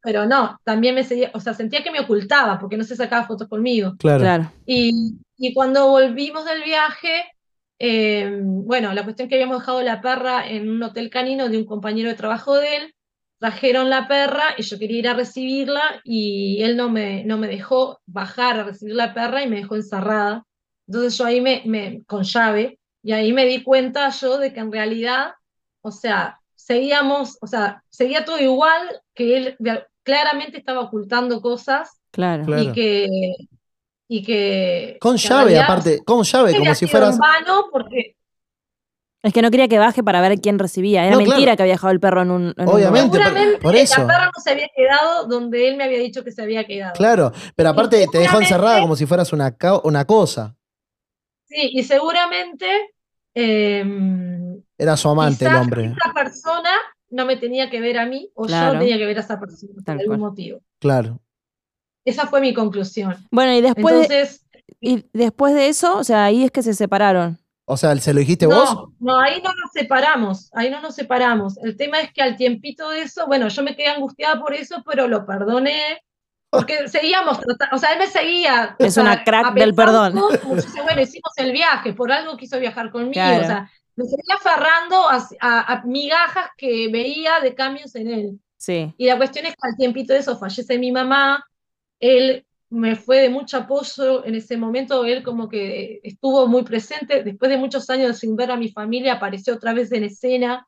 pero 0.00 0.24
no, 0.24 0.60
también 0.62 0.94
me 0.94 1.02
seguía, 1.02 1.32
o 1.34 1.40
sea, 1.40 1.54
sentía 1.54 1.82
que 1.82 1.90
me 1.90 1.98
ocultaba 1.98 2.56
porque 2.60 2.76
no 2.76 2.84
se 2.84 2.94
sacaba 2.94 3.26
fotos 3.26 3.48
conmigo. 3.48 3.94
Claro. 3.98 4.20
Claro. 4.20 4.52
Y, 4.64 5.18
y 5.36 5.52
cuando 5.54 5.88
volvimos 5.88 6.44
del 6.44 6.62
viaje, 6.62 7.24
eh, 7.80 8.38
bueno, 8.42 8.92
la 8.92 9.02
cuestión 9.02 9.28
que 9.28 9.34
habíamos 9.34 9.58
dejado 9.58 9.82
la 9.82 10.00
perra 10.00 10.46
en 10.46 10.70
un 10.70 10.82
hotel 10.82 11.10
canino 11.10 11.48
de 11.48 11.58
un 11.58 11.64
compañero 11.64 12.08
de 12.08 12.14
trabajo 12.14 12.54
de 12.54 12.76
él, 12.76 12.94
trajeron 13.38 13.90
la 13.90 14.06
perra 14.06 14.54
y 14.56 14.62
yo 14.62 14.78
quería 14.78 14.98
ir 14.98 15.08
a 15.08 15.14
recibirla 15.14 16.00
y 16.04 16.62
él 16.62 16.76
no 16.76 16.90
me, 16.90 17.24
no 17.24 17.38
me 17.38 17.48
dejó 17.48 18.00
bajar 18.06 18.60
a 18.60 18.64
recibir 18.64 18.94
la 18.94 19.14
perra 19.14 19.42
y 19.42 19.48
me 19.48 19.56
dejó 19.56 19.74
encerrada. 19.74 20.44
Entonces 20.86 21.18
yo 21.18 21.24
ahí 21.24 21.40
me, 21.40 21.62
me, 21.64 22.04
con 22.04 22.22
llave, 22.22 22.78
y 23.02 23.12
ahí 23.12 23.32
me 23.32 23.46
di 23.46 23.62
cuenta 23.62 24.10
yo 24.10 24.38
de 24.38 24.52
que 24.52 24.60
en 24.60 24.70
realidad, 24.70 25.32
o 25.80 25.90
sea, 25.90 26.38
seguíamos, 26.54 27.38
o 27.40 27.46
sea, 27.46 27.82
seguía 27.88 28.24
todo 28.24 28.38
igual, 28.38 29.00
que 29.14 29.36
él 29.36 29.56
claramente 30.04 30.58
estaba 30.58 30.80
ocultando 30.80 31.40
cosas 31.40 32.00
Claro. 32.10 32.44
Claro. 32.44 32.62
y 32.62 32.72
que 32.72 33.08
y 34.12 34.24
que 34.24 34.98
Con 35.00 35.14
que 35.16 35.22
llave, 35.22 35.44
realidad 35.44 35.64
aparte, 35.64 36.02
con 36.04 36.24
llave, 36.24 36.58
como 36.58 36.74
si 36.74 36.88
fueras. 36.88 37.16
porque 37.70 38.16
Es 39.22 39.32
que 39.32 39.40
no 39.40 39.52
quería 39.52 39.68
que 39.68 39.78
baje 39.78 40.02
para 40.02 40.20
ver 40.20 40.40
quién 40.40 40.58
recibía. 40.58 41.02
Era 41.06 41.12
No, 41.12 41.18
mentira 41.18 41.36
claro. 41.42 41.56
que 41.58 41.62
había 41.62 41.74
dejado 41.74 41.92
el 41.92 42.00
perro 42.00 42.22
en 42.22 42.30
un. 42.32 42.54
en 42.56 42.68
un 42.68 42.74
Obviamente, 42.74 43.18
seguramente 43.18 43.58
por 43.60 43.76
eso. 43.76 44.00
la 44.00 44.06
perra 44.08 44.24
no 44.34 44.42
se 44.42 44.50
había 44.50 44.66
quedado 44.74 45.26
donde 45.28 45.68
él 45.68 45.76
me 45.76 45.84
había 45.84 45.98
dicho 46.00 46.24
que 46.24 46.32
se 46.32 46.42
había 46.42 46.66
quedado. 46.66 46.94
Claro, 46.94 47.32
pero 47.54 47.68
aparte 47.68 48.04
te 48.10 48.18
dejó 48.18 48.40
encerrada 48.40 48.80
como 48.80 48.96
si 48.96 49.06
fueras 49.06 49.32
una, 49.32 49.54
cosa. 50.06 50.56
Sí, 51.46 51.70
y 51.72 51.82
seguramente 51.84 52.66
eh, 53.34 53.84
Era 54.76 54.96
su 54.96 55.08
amante 55.08 55.46
el 55.46 55.54
hombre. 55.54 55.84
esa 55.86 56.12
persona 56.12 56.70
no 57.10 57.26
me 57.26 57.36
tenía 57.36 57.70
que 57.70 57.80
ver 57.80 57.98
a 57.98 58.06
mí 58.06 58.28
o 58.34 58.46
Claro. 58.46 58.72
yo 58.74 58.78
tenía 58.80 58.98
que 58.98 59.06
ver 59.06 59.18
a 59.18 59.20
esa 59.20 59.38
persona 59.38 59.72
por 59.84 59.90
algún 59.92 60.06
cual. 60.06 60.18
motivo. 60.18 60.60
Claro. 60.80 61.20
Esa 62.04 62.26
fue 62.26 62.40
mi 62.40 62.54
conclusión. 62.54 63.16
Bueno, 63.30 63.52
y 63.54 63.60
después, 63.60 63.94
de, 63.94 64.02
Entonces, 64.20 64.44
y 64.80 65.04
después 65.12 65.54
de 65.54 65.68
eso, 65.68 65.98
o 65.98 66.04
sea, 66.04 66.24
ahí 66.24 66.44
es 66.44 66.50
que 66.50 66.62
se 66.62 66.74
separaron. 66.74 67.38
O 67.66 67.76
sea, 67.76 67.94
¿se 67.96 68.12
lo 68.12 68.20
dijiste 68.20 68.46
vos? 68.46 68.74
No, 68.74 68.92
no, 68.98 69.20
ahí 69.20 69.40
no 69.42 69.50
nos 69.50 69.70
separamos, 69.72 70.50
ahí 70.54 70.70
no 70.70 70.80
nos 70.80 70.94
separamos. 70.96 71.56
El 71.58 71.76
tema 71.76 72.00
es 72.00 72.12
que 72.12 72.20
al 72.22 72.36
tiempito 72.36 72.88
de 72.90 73.02
eso, 73.02 73.26
bueno, 73.28 73.46
yo 73.48 73.62
me 73.62 73.76
quedé 73.76 73.88
angustiada 73.88 74.40
por 74.40 74.54
eso, 74.54 74.82
pero 74.84 75.06
lo 75.06 75.24
perdoné, 75.24 76.02
porque 76.50 76.88
seguíamos 76.88 77.38
o 77.72 77.78
sea, 77.78 77.92
él 77.92 77.98
me 77.98 78.06
seguía. 78.08 78.76
o 78.80 78.84
Es 78.84 78.96
una 78.96 79.14
sea, 79.14 79.24
crack 79.24 79.54
del 79.54 79.74
perdón. 79.74 80.14
decía, 80.54 80.82
bueno, 80.82 81.00
hicimos 81.02 81.32
el 81.36 81.52
viaje, 81.52 81.92
por 81.92 82.10
algo 82.10 82.36
quiso 82.36 82.58
viajar 82.58 82.90
conmigo, 82.90 83.12
Claro. 83.12 83.44
o 83.44 83.46
sea, 83.46 83.70
me 83.94 84.04
seguía 84.04 84.34
aferrando 84.36 85.08
a, 85.08 85.28
a- 85.40 85.72
a 85.74 85.82
migajas 85.84 86.46
que 86.56 86.88
veía 86.90 87.38
de 87.40 87.54
cambios 87.54 87.94
en 87.94 88.08
él. 88.10 88.40
Sí. 88.56 88.92
Y 88.98 89.06
la 89.06 89.16
cuestión 89.16 89.46
es 89.46 89.52
que 89.52 89.68
al 89.68 89.76
tiempito 89.76 90.12
de 90.12 90.18
eso 90.18 90.36
fallece 90.38 90.76
mi 90.78 90.90
mamá, 90.90 91.44
él 92.00 92.44
me 92.70 92.96
fue 92.96 93.20
de 93.20 93.30
mucho 93.30 93.58
apoyo 93.58 94.24
en 94.24 94.34
ese 94.36 94.56
momento, 94.56 95.04
él 95.04 95.22
como 95.24 95.48
que 95.48 96.00
estuvo 96.04 96.46
muy 96.46 96.62
presente, 96.64 97.24
después 97.24 97.50
de 97.50 97.58
muchos 97.58 97.90
años 97.90 98.18
sin 98.18 98.36
ver 98.36 98.50
a 98.50 98.56
mi 98.56 98.70
familia, 98.70 99.14
apareció 99.14 99.54
otra 99.54 99.74
vez 99.74 99.92
en 99.92 100.04
escena, 100.04 100.66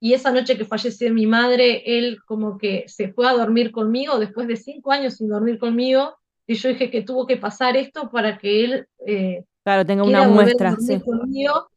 y 0.00 0.14
esa 0.14 0.30
noche 0.32 0.56
que 0.58 0.64
falleció 0.66 1.12
mi 1.14 1.26
madre, 1.26 1.82
él 1.98 2.18
como 2.26 2.58
que 2.58 2.84
se 2.88 3.12
fue 3.12 3.28
a 3.28 3.32
dormir 3.34 3.72
conmigo, 3.72 4.18
después 4.18 4.46
de 4.48 4.56
cinco 4.56 4.92
años 4.92 5.14
sin 5.16 5.28
dormir 5.28 5.58
conmigo, 5.58 6.16
y 6.46 6.54
yo 6.54 6.68
dije 6.70 6.90
que 6.90 7.02
tuvo 7.02 7.26
que 7.26 7.36
pasar 7.38 7.76
esto 7.76 8.10
para 8.10 8.38
que 8.38 8.64
él 8.64 8.88
eh, 9.06 9.44
Claro, 9.64 9.84
quiera 9.86 10.22
una 10.22 10.28
muestra, 10.28 10.70
dormir 10.70 10.98
sí. 10.98 11.04
conmigo, 11.04 11.68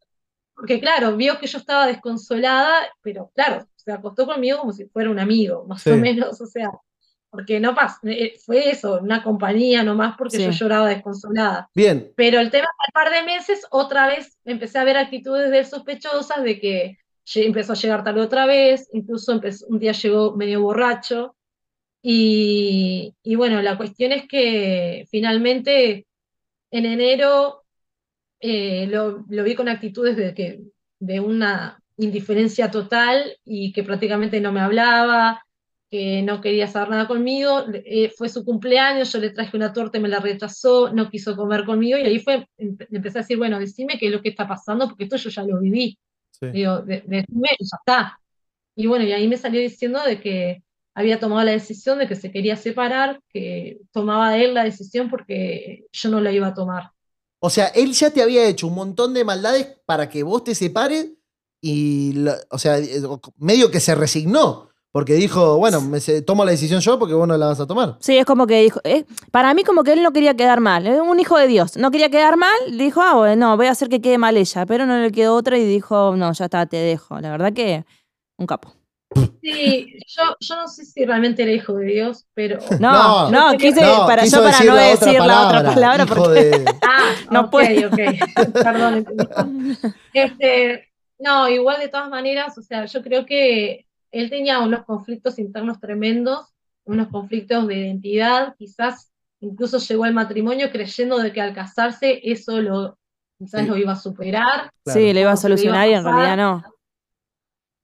porque 0.55 0.79
claro, 0.79 1.15
vio 1.17 1.39
que 1.39 1.47
yo 1.47 1.59
estaba 1.59 1.87
desconsolada, 1.87 2.73
pero 3.01 3.31
claro, 3.35 3.65
se 3.75 3.91
acostó 3.91 4.25
conmigo 4.25 4.59
como 4.59 4.73
si 4.73 4.85
fuera 4.87 5.09
un 5.09 5.19
amigo, 5.19 5.65
más 5.67 5.83
Sí. 5.83 5.91
o 5.91 5.97
menos, 5.97 6.41
o 6.41 6.45
sea, 6.47 6.69
porque 7.29 7.59
no 7.59 7.75
pasa, 7.75 7.99
fue 8.45 8.69
eso, 8.69 8.99
una 9.01 9.21
compañía 9.23 9.83
nomás 9.83 10.15
porque 10.17 10.39
yo 10.39 10.51
Sí. 10.51 10.59
lloraba 10.59 10.89
desconsolada. 10.89 11.69
Bien. 11.75 12.11
Pero 12.15 12.39
el 12.39 12.49
tema, 12.51 12.67
al 12.85 12.93
par 12.93 13.11
de 13.11 13.23
meses, 13.23 13.65
otra 13.69 14.07
vez 14.07 14.37
empecé 14.45 14.79
a 14.79 14.83
ver 14.83 14.97
actitudes 14.97 15.51
de 15.51 15.59
él 15.59 15.65
sospechosas, 15.65 16.43
de 16.43 16.59
que 16.59 16.97
empezó 17.35 17.73
a 17.73 17.75
llegar 17.75 18.03
tarde 18.03 18.21
otra 18.21 18.45
vez, 18.45 18.87
incluso 18.93 19.33
empezó- 19.33 19.67
un 19.67 19.79
día 19.79 19.91
llegó 19.91 20.35
medio 20.35 20.61
borracho, 20.61 21.35
y, 22.01 23.13
y 23.23 23.35
bueno, 23.35 23.61
la 23.61 23.75
cuestión 23.77 24.11
es 24.13 24.27
que 24.27 25.05
finalmente 25.11 26.07
en 26.71 26.85
enero 26.85 27.63
eh, 28.39 28.87
lo, 28.87 29.25
lo 29.29 29.43
vi 29.43 29.55
con 29.55 29.67
actitudes 29.67 30.15
de, 30.15 30.33
que, 30.33 30.61
de 30.99 31.19
una 31.19 31.81
indiferencia 31.97 32.69
total 32.71 33.35
y 33.43 33.73
que 33.73 33.83
prácticamente 33.83 34.39
no 34.39 34.51
me 34.51 34.61
hablaba, 34.61 35.43
que 35.89 36.21
no 36.21 36.41
quería 36.41 36.67
saber 36.67 36.89
nada 36.89 37.07
conmigo. 37.07 37.65
Eh, 37.73 38.11
fue 38.17 38.29
su 38.29 38.43
cumpleaños, 38.43 39.11
yo 39.13 39.19
le 39.19 39.29
traje 39.29 39.55
una 39.55 39.71
torta 39.73 39.97
y 39.97 40.01
me 40.01 40.09
la 40.09 40.19
rechazó, 40.19 40.91
no 40.91 41.09
quiso 41.09 41.35
comer 41.35 41.65
conmigo 41.65 41.97
y 41.97 42.01
ahí 42.03 42.19
fue, 42.19 42.47
empe- 42.57 42.87
empecé 42.91 43.19
a 43.19 43.21
decir, 43.21 43.37
bueno, 43.37 43.59
decime 43.59 43.97
qué 43.97 44.07
es 44.07 44.11
lo 44.11 44.21
que 44.21 44.29
está 44.29 44.47
pasando, 44.47 44.87
porque 44.87 45.05
esto 45.05 45.15
yo 45.17 45.29
ya 45.29 45.43
lo 45.43 45.59
viví. 45.59 45.97
Sí. 46.31 46.47
Digo, 46.47 46.79
de- 46.81 47.03
decime 47.07 47.49
ya 47.59 47.77
está. 47.79 48.19
Y 48.75 48.85
bueno, 48.87 49.05
y 49.05 49.11
ahí 49.13 49.27
me 49.27 49.37
salió 49.37 49.59
diciendo 49.59 49.99
de 50.03 50.19
que 50.21 50.63
había 50.93 51.19
tomado 51.19 51.43
la 51.43 51.51
decisión 51.51 51.99
de 51.99 52.07
que 52.07 52.15
se 52.15 52.31
quería 52.31 52.55
separar, 52.55 53.19
que 53.29 53.79
tomaba 53.91 54.37
él 54.37 54.53
la 54.53 54.63
decisión 54.63 55.09
porque 55.09 55.85
yo 55.91 56.09
no 56.09 56.19
la 56.21 56.31
iba 56.31 56.47
a 56.47 56.53
tomar. 56.53 56.91
O 57.39 57.49
sea, 57.49 57.67
él 57.67 57.93
ya 57.93 58.09
te 58.11 58.21
había 58.23 58.47
hecho 58.47 58.67
un 58.67 58.73
montón 58.75 59.13
de 59.13 59.23
maldades 59.23 59.79
para 59.85 60.09
que 60.09 60.23
vos 60.23 60.43
te 60.43 60.55
separes 60.55 61.11
y, 61.61 62.13
la- 62.13 62.37
o 62.49 62.57
sea, 62.57 62.77
eh, 62.79 63.01
medio 63.37 63.69
que 63.71 63.79
se 63.79 63.95
resignó. 63.95 64.66
Porque 64.91 65.13
dijo, 65.13 65.57
bueno, 65.57 65.79
me 65.81 65.99
se- 65.99 66.21
tomo 66.21 66.43
la 66.45 66.51
decisión 66.51 66.79
yo 66.81 66.97
porque 66.97 67.13
vos 67.13 67.27
no 67.27 67.37
la 67.37 67.47
vas 67.47 67.59
a 67.59 67.67
tomar. 67.67 67.97
Sí, 67.99 68.17
es 68.17 68.25
como 68.25 68.47
que 68.47 68.61
dijo, 68.63 68.79
eh, 68.83 69.05
para 69.31 69.53
mí 69.53 69.63
como 69.63 69.83
que 69.83 69.93
él 69.93 70.01
no 70.01 70.11
quería 70.11 70.33
quedar 70.35 70.59
mal, 70.59 70.87
es 70.87 70.99
un 70.99 71.19
hijo 71.19 71.37
de 71.37 71.45
Dios, 71.47 71.77
no 71.77 71.91
quería 71.91 72.09
quedar 72.09 72.35
mal, 72.37 72.57
dijo, 72.71 73.01
ah, 73.01 73.15
bueno, 73.15 73.55
voy 73.57 73.67
a 73.67 73.71
hacer 73.71 73.89
que 73.89 74.01
quede 74.01 74.17
mal 74.17 74.37
ella, 74.37 74.65
pero 74.65 74.85
no 74.85 74.97
le 74.97 75.11
quedó 75.11 75.35
otra 75.35 75.57
y 75.57 75.65
dijo, 75.65 76.15
no, 76.15 76.31
ya 76.33 76.45
está, 76.45 76.65
te 76.65 76.77
dejo. 76.77 77.19
La 77.19 77.29
verdad 77.31 77.53
que 77.53 77.85
un 78.39 78.47
capo. 78.47 78.73
Sí, 79.41 79.93
yo, 80.07 80.23
yo 80.39 80.55
no 80.55 80.67
sé 80.67 80.83
si 80.85 81.05
realmente 81.05 81.43
era 81.43 81.51
hijo 81.51 81.73
de 81.73 81.85
Dios, 81.85 82.25
pero... 82.33 82.57
No, 82.79 83.29
No, 83.29 83.51
no, 83.51 83.57
quise, 83.57 83.81
No, 83.81 84.05
para, 84.07 84.23
quiso 84.23 84.37
yo 84.37 84.43
para 84.43 84.57
decir 84.57 84.69
no 84.69 84.75
la 84.75 84.81
decir 84.81 85.19
la 85.19 85.47
otra 85.47 85.63
palabra 85.63 86.03
hijo 86.05 86.15
porque... 86.15 86.39
de- 86.43 86.65
Ah, 86.81 87.11
No 87.31 87.41
ok, 87.41 87.51
puedo. 87.51 87.87
ok. 87.87 87.95
Perdón. 88.53 88.93
entendí. 88.95 89.77
Este, 90.13 90.87
no, 91.19 91.47
igual 91.49 91.79
de 91.79 91.87
todas 91.89 92.09
maneras, 92.09 92.57
o 92.57 92.61
sea, 92.61 92.85
yo 92.85 93.01
creo 93.01 93.25
que 93.25 93.86
él 94.21 94.29
tenía 94.29 94.59
unos 94.59 94.83
conflictos 94.85 95.39
internos 95.39 95.79
tremendos, 95.79 96.47
unos 96.85 97.07
conflictos 97.09 97.67
de 97.67 97.75
identidad, 97.75 98.55
quizás 98.57 99.11
incluso 99.39 99.77
llegó 99.79 100.03
al 100.05 100.13
matrimonio 100.13 100.71
creyendo 100.71 101.17
de 101.19 101.31
que 101.33 101.41
al 101.41 101.53
casarse 101.53 102.19
eso 102.23 102.61
lo 102.61 102.97
quizás 103.37 103.61
Sí. 103.61 103.67
lo 103.67 103.77
iba 103.77 103.91
a 103.93 103.95
superar. 103.95 104.71
Claro. 104.83 104.99
Sí, 104.99 105.13
lo 105.13 105.19
iba 105.19 105.31
a 105.33 105.35
Como 105.35 105.55
que 105.55 105.57
le 105.57 105.65
iba 105.67 105.77
a 105.77 105.85
solucionar 105.85 105.89
y 105.89 105.93
en 105.93 106.03
realidad 106.03 106.37
no. 106.37 106.63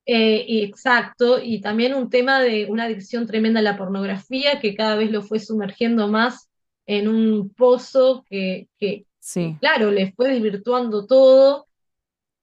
Eh, 0.05 0.43
y 0.47 0.63
exacto, 0.63 1.39
y 1.41 1.61
también 1.61 1.93
un 1.93 2.09
tema 2.09 2.41
de 2.41 2.65
una 2.69 2.85
adicción 2.85 3.25
tremenda 3.25 3.61
a 3.61 3.63
la 3.63 3.77
pornografía 3.77 4.59
que 4.59 4.75
cada 4.75 4.95
vez 4.95 5.11
lo 5.11 5.21
fue 5.21 5.39
sumergiendo 5.39 6.09
más 6.09 6.49
en 6.85 7.07
un 7.07 7.49
pozo 7.53 8.25
que, 8.29 8.67
que 8.79 9.05
Sí. 9.19 9.55
claro, 9.61 9.91
le 9.91 10.11
fue 10.11 10.29
desvirtuando 10.29 11.05
todo. 11.07 11.67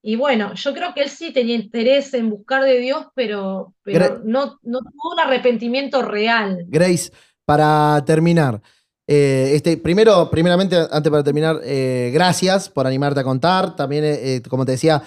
Y 0.02 0.16
bueno, 0.16 0.54
yo 0.54 0.72
creo 0.72 0.94
que 0.94 1.02
él 1.02 1.10
sí 1.10 1.32
tenía 1.32 1.54
interés 1.56 2.14
en 2.14 2.30
buscar 2.30 2.64
de 2.64 2.78
Dios, 2.78 3.06
pero, 3.14 3.74
no, 4.24 4.58
no 4.62 4.78
tuvo 4.80 5.12
un 5.12 5.20
arrepentimiento 5.20 6.02
real. 6.02 6.64
Grace, 6.68 7.10
para 7.44 8.02
terminar, 8.06 8.62
eh, 9.12 9.52
este, 9.56 9.76
primero, 9.76 10.30
primeramente, 10.30 10.76
antes 10.90 11.10
para 11.10 11.24
terminar, 11.24 11.60
eh, 11.64 12.10
gracias 12.14 12.68
por 12.68 12.86
animarte 12.86 13.20
a 13.20 13.24
contar. 13.24 13.74
También, 13.74 14.04
eh, 14.06 14.40
como 14.48 14.64
te 14.64 14.72
decía, 14.72 15.02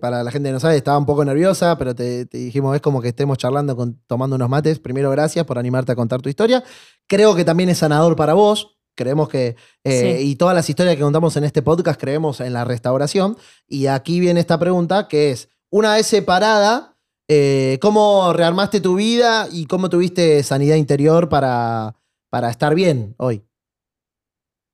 para 0.00 0.22
la 0.22 0.30
gente 0.30 0.48
que 0.48 0.52
no 0.52 0.60
sabe, 0.60 0.76
estaba 0.76 0.96
un 0.96 1.06
poco 1.06 1.24
nerviosa, 1.24 1.76
pero 1.76 1.92
te, 1.94 2.24
te 2.26 2.38
dijimos, 2.38 2.74
es 2.76 2.80
como 2.80 3.02
que 3.02 3.08
estemos 3.08 3.36
charlando, 3.36 3.74
con- 3.76 4.00
tomando 4.06 4.36
unos 4.36 4.48
mates. 4.48 4.78
Primero, 4.78 5.10
gracias 5.10 5.44
por 5.44 5.58
animarte 5.58 5.90
a 5.92 5.96
contar 5.96 6.22
tu 6.22 6.28
historia. 6.28 6.62
Creo 7.08 7.34
que 7.34 7.44
también 7.44 7.68
es 7.68 7.78
sanador 7.78 8.14
para 8.16 8.34
vos. 8.34 8.75
Creemos 8.96 9.28
que, 9.28 9.54
eh, 9.84 10.16
Sí. 10.18 10.30
y 10.30 10.36
todas 10.36 10.54
las 10.56 10.68
historias 10.68 10.96
que 10.96 11.02
contamos 11.02 11.36
en 11.36 11.44
este 11.44 11.62
podcast, 11.62 12.00
creemos 12.00 12.40
en 12.40 12.52
la 12.52 12.64
restauración. 12.64 13.36
Y 13.68 13.86
aquí 13.86 14.18
viene 14.18 14.40
esta 14.40 14.58
pregunta, 14.58 15.06
que 15.06 15.30
es, 15.30 15.48
una 15.70 15.94
vez 15.94 16.06
separada, 16.06 16.96
eh, 17.28 17.78
¿cómo 17.80 18.32
rearmaste 18.32 18.80
tu 18.80 18.96
vida 18.96 19.48
y 19.52 19.66
cómo 19.66 19.88
tuviste 19.90 20.42
sanidad 20.42 20.76
interior 20.76 21.28
para, 21.28 21.94
para 22.30 22.50
estar 22.50 22.74
bien 22.74 23.14
hoy? 23.18 23.42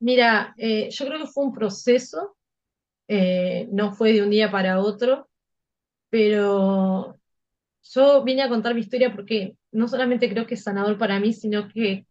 Mira, 0.00 0.54
eh, 0.58 0.88
yo 0.90 1.06
creo 1.06 1.18
que 1.20 1.26
fue 1.26 1.44
un 1.44 1.52
proceso, 1.52 2.36
eh, 3.08 3.68
no 3.70 3.92
fue 3.92 4.12
de 4.12 4.22
un 4.22 4.30
día 4.30 4.50
para 4.50 4.80
otro, 4.80 5.28
pero 6.10 7.16
yo 7.84 8.22
vine 8.22 8.42
a 8.42 8.48
contar 8.48 8.74
mi 8.74 8.80
historia 8.80 9.12
porque 9.14 9.56
no 9.70 9.88
solamente 9.88 10.28
creo 10.28 10.46
que 10.46 10.54
es 10.54 10.62
sanador 10.62 10.98
para 10.98 11.18
mí, 11.20 11.32
sino 11.32 11.68
que 11.68 12.06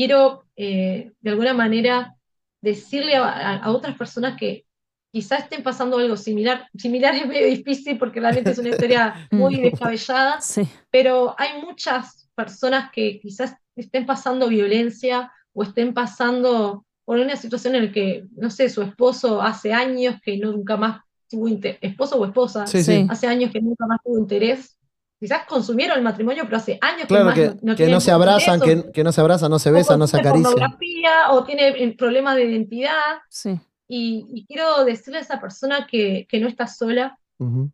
quiero 0.00 0.44
eh, 0.56 1.12
de 1.20 1.30
alguna 1.30 1.52
manera 1.52 2.14
decirle 2.62 3.16
a, 3.16 3.56
a- 3.64 3.70
otras 3.70 3.96
personas 3.96 4.38
que 4.38 4.64
quizás 5.12 5.40
estén 5.44 5.62
pasando 5.62 5.98
algo 5.98 6.16
similar. 6.16 6.68
Similar 6.74 7.14
es 7.20 7.26
medio 7.26 7.46
difícil 7.46 7.98
porque 7.98 8.20
realmente 8.20 8.50
es 8.50 8.58
una 8.58 8.70
historia 8.70 9.02
muy 9.30 9.56
Mm. 9.58 9.62
descabellada, 9.62 10.40
Sí. 10.40 10.62
pero 10.90 11.34
hay 11.38 11.60
muchas 11.62 12.28
personas 12.34 12.90
que 12.92 13.20
quizás 13.20 13.54
estén 13.76 14.06
pasando 14.06 14.48
violencia 14.48 15.30
o 15.52 15.62
estén 15.64 15.92
pasando 15.92 16.84
por 17.04 17.18
una 17.18 17.36
situación 17.36 17.74
en 17.74 17.86
la 17.86 17.92
que, 17.92 18.24
no 18.36 18.48
sé, 18.50 18.68
su 18.70 18.80
esposo 18.82 19.42
hace 19.42 19.72
años 19.72 20.14
que 20.24 20.36
nunca 20.38 20.76
más 20.76 21.00
tuvo 21.28 21.46
interés, 21.48 21.78
esposo 21.82 22.16
o 22.18 22.24
esposa, 22.24 22.66
Sí. 22.66 22.82
sí. 22.82 23.06
hace 23.10 23.26
años 23.26 23.50
que 23.52 23.60
nunca 23.60 23.84
más 23.86 23.98
tuvo 24.04 24.18
interés. 24.18 24.76
Quizás 25.20 25.44
consumieron 25.46 25.98
el 25.98 26.02
matrimonio, 26.02 26.44
pero 26.44 26.56
hace 26.56 26.78
años 26.80 27.02
que 27.02 27.08
Claro 27.08 27.26
más 27.26 27.34
que, 27.34 27.48
no, 27.48 27.56
no 27.60 27.76
que 27.76 27.88
no 27.88 28.00
se 28.00 28.10
abrazan, 28.10 28.58
que, 28.58 28.90
que 28.90 29.04
no 29.04 29.12
se 29.12 29.20
abrazan, 29.20 29.50
no 29.50 29.58
se 29.58 29.70
besan, 29.70 29.98
no 29.98 30.06
se 30.06 30.16
acarician. 30.16 30.54
pornografía 30.54 31.30
o 31.32 31.44
tiene 31.44 31.68
eh, 31.68 31.94
problemas 31.96 32.36
de 32.36 32.46
identidad. 32.46 33.18
Sí. 33.28 33.60
Y, 33.86 34.26
y 34.32 34.46
quiero 34.46 34.82
decirle 34.86 35.18
a 35.18 35.22
esa 35.22 35.38
persona 35.38 35.86
que, 35.86 36.26
que 36.26 36.40
no 36.40 36.48
está 36.48 36.66
sola, 36.66 37.18
Ujú. 37.38 37.70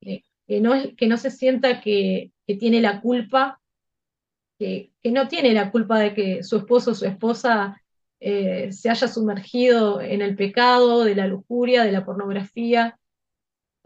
que, 0.00 0.24
que 0.46 0.60
no, 0.62 0.72
que 0.96 1.06
no 1.06 1.18
se 1.18 1.30
sienta 1.30 1.82
que, 1.82 2.30
que 2.46 2.54
tiene 2.54 2.80
la 2.80 3.02
culpa, 3.02 3.60
que, 4.58 4.90
que 5.02 5.12
no 5.12 5.28
tiene 5.28 5.52
la 5.52 5.70
culpa 5.70 5.98
de 5.98 6.14
que 6.14 6.42
su 6.42 6.56
esposo 6.56 6.92
o 6.92 6.94
su 6.94 7.04
esposa 7.04 7.82
eh, 8.20 8.72
se 8.72 8.88
haya 8.88 9.06
sumergido 9.06 10.00
en 10.00 10.22
el 10.22 10.34
pecado, 10.34 11.04
de 11.04 11.14
la 11.14 11.26
lujuria, 11.26 11.84
de 11.84 11.92
la 11.92 12.06
pornografía. 12.06 12.98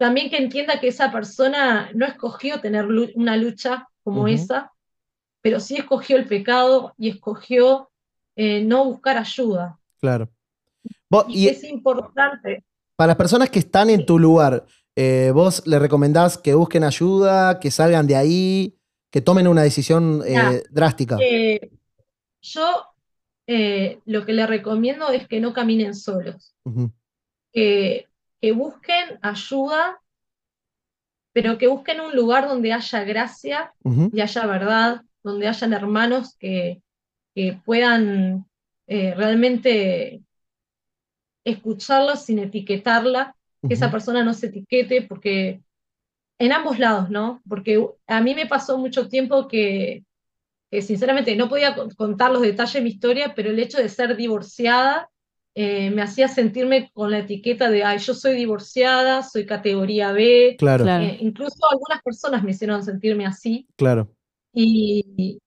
También 0.01 0.31
que 0.31 0.37
entienda 0.37 0.79
que 0.79 0.87
esa 0.87 1.11
persona 1.11 1.91
no 1.93 2.07
escogió 2.07 2.59
tener 2.59 2.87
una 3.13 3.37
lucha 3.37 3.87
como 4.03 4.27
esa, 4.27 4.71
pero 5.41 5.59
sí 5.59 5.75
escogió 5.77 6.17
el 6.17 6.25
pecado 6.25 6.95
y 6.97 7.09
escogió 7.09 7.91
eh, 8.35 8.63
no 8.63 8.83
buscar 8.85 9.19
ayuda. 9.19 9.77
Claro. 9.99 10.27
Vos- 11.07 11.25
Y, 11.27 11.43
y 11.43 11.47
es 11.49 11.63
importante. 11.63 12.63
para 12.95 13.09
las 13.09 13.15
personas 13.15 13.51
que 13.51 13.59
están 13.59 13.91
en 13.91 14.03
tu 14.03 14.17
lugar, 14.17 14.65
eh, 14.95 15.31
¿vos 15.35 15.61
le 15.67 15.77
recomendás 15.77 16.35
que 16.35 16.55
busquen 16.55 16.83
ayuda, 16.83 17.59
que 17.59 17.69
salgan 17.69 18.07
de 18.07 18.15
ahí, 18.15 18.75
que 19.11 19.21
tomen 19.21 19.47
una 19.47 19.61
decisión 19.61 20.23
eh, 20.25 20.63
drástica? 20.71 21.19
Eh, 21.21 21.69
yo 22.41 22.87
lo 24.05 24.25
que 24.25 24.33
le 24.33 24.47
recomiendo 24.47 25.09
es 25.11 25.27
que 25.27 25.39
no 25.39 25.53
caminen 25.53 25.93
solos, 25.93 26.55
que, 27.53 28.07
que 28.41 28.51
busquen 28.51 29.19
ayuda, 29.21 30.01
pero 31.33 31.57
que 31.57 31.67
busquen 31.67 32.01
un 32.01 32.15
lugar 32.15 32.47
donde 32.47 32.73
haya 32.73 33.03
gracia 33.03 33.73
y 34.11 34.21
haya 34.21 34.45
verdad, 34.45 35.01
donde 35.23 35.47
hayan 35.47 35.73
hermanos 35.73 36.35
que, 36.37 36.81
que 37.35 37.59
puedan 37.65 38.45
eh, 38.87 39.13
realmente 39.15 40.21
escucharlos 41.43 42.25
sin 42.25 42.39
etiquetarla, 42.39 43.35
que 43.67 43.73
esa 43.75 43.91
persona 43.91 44.23
no 44.23 44.33
se 44.33 44.47
etiquete, 44.47 45.03
porque 45.03 45.61
en 46.39 46.53
ambos 46.53 46.79
lados, 46.79 47.11
¿no? 47.11 47.41
Porque 47.49 47.85
a 48.07 48.21
mí 48.21 48.35
me 48.35 48.47
pasó 48.47 48.79
mucho 48.79 49.09
tiempo 49.09 49.47
que, 49.49 50.05
que 50.71 50.83
sinceramente 50.83 51.37
no 51.37 51.49
podía 51.49 51.75
con- 51.75 51.91
contar 51.91 52.31
los 52.31 52.43
detalles 52.43 52.75
de 52.75 52.81
mi 52.83 52.91
historia, 52.91 53.35
pero 53.35 53.51
el 53.51 53.59
hecho 53.59 53.79
de 53.79 53.89
ser 53.89 54.17
divorciada 54.17 55.10
eh, 55.55 55.89
me 55.91 56.01
hacía 56.01 56.27
sentirme 56.27 56.91
con 56.93 57.11
la 57.11 57.19
etiqueta 57.19 57.69
de, 57.69 57.83
ay, 57.83 57.99
yo 57.99 58.13
soy 58.13 58.35
divorciada, 58.35 59.21
soy 59.23 59.45
categoría 59.45 60.11
B. 60.13 60.55
Claro, 60.57 60.83
Claro. 60.85 61.03
Eh, 61.03 61.17
incluso 61.21 61.57
algunas 61.69 62.01
personas 62.01 62.43
me 62.43 62.51
hicieron 62.51 62.83
sentirme 62.83 63.25
así. 63.25 63.67
claro. 63.75 64.09
Y, 64.53 65.39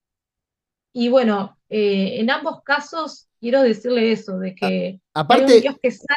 y 0.92 1.08
bueno, 1.08 1.58
eh, 1.68 2.20
en 2.20 2.30
ambos 2.30 2.62
casos 2.62 3.28
quiero 3.40 3.62
decirle 3.62 4.12
eso, 4.12 4.38
de 4.38 4.54
que 4.54 4.66
hay 4.66 4.92
un 4.94 5.00
Aparte, 5.14 5.60
Dios 5.60 5.76
que 5.82 5.90
sana, 5.90 6.16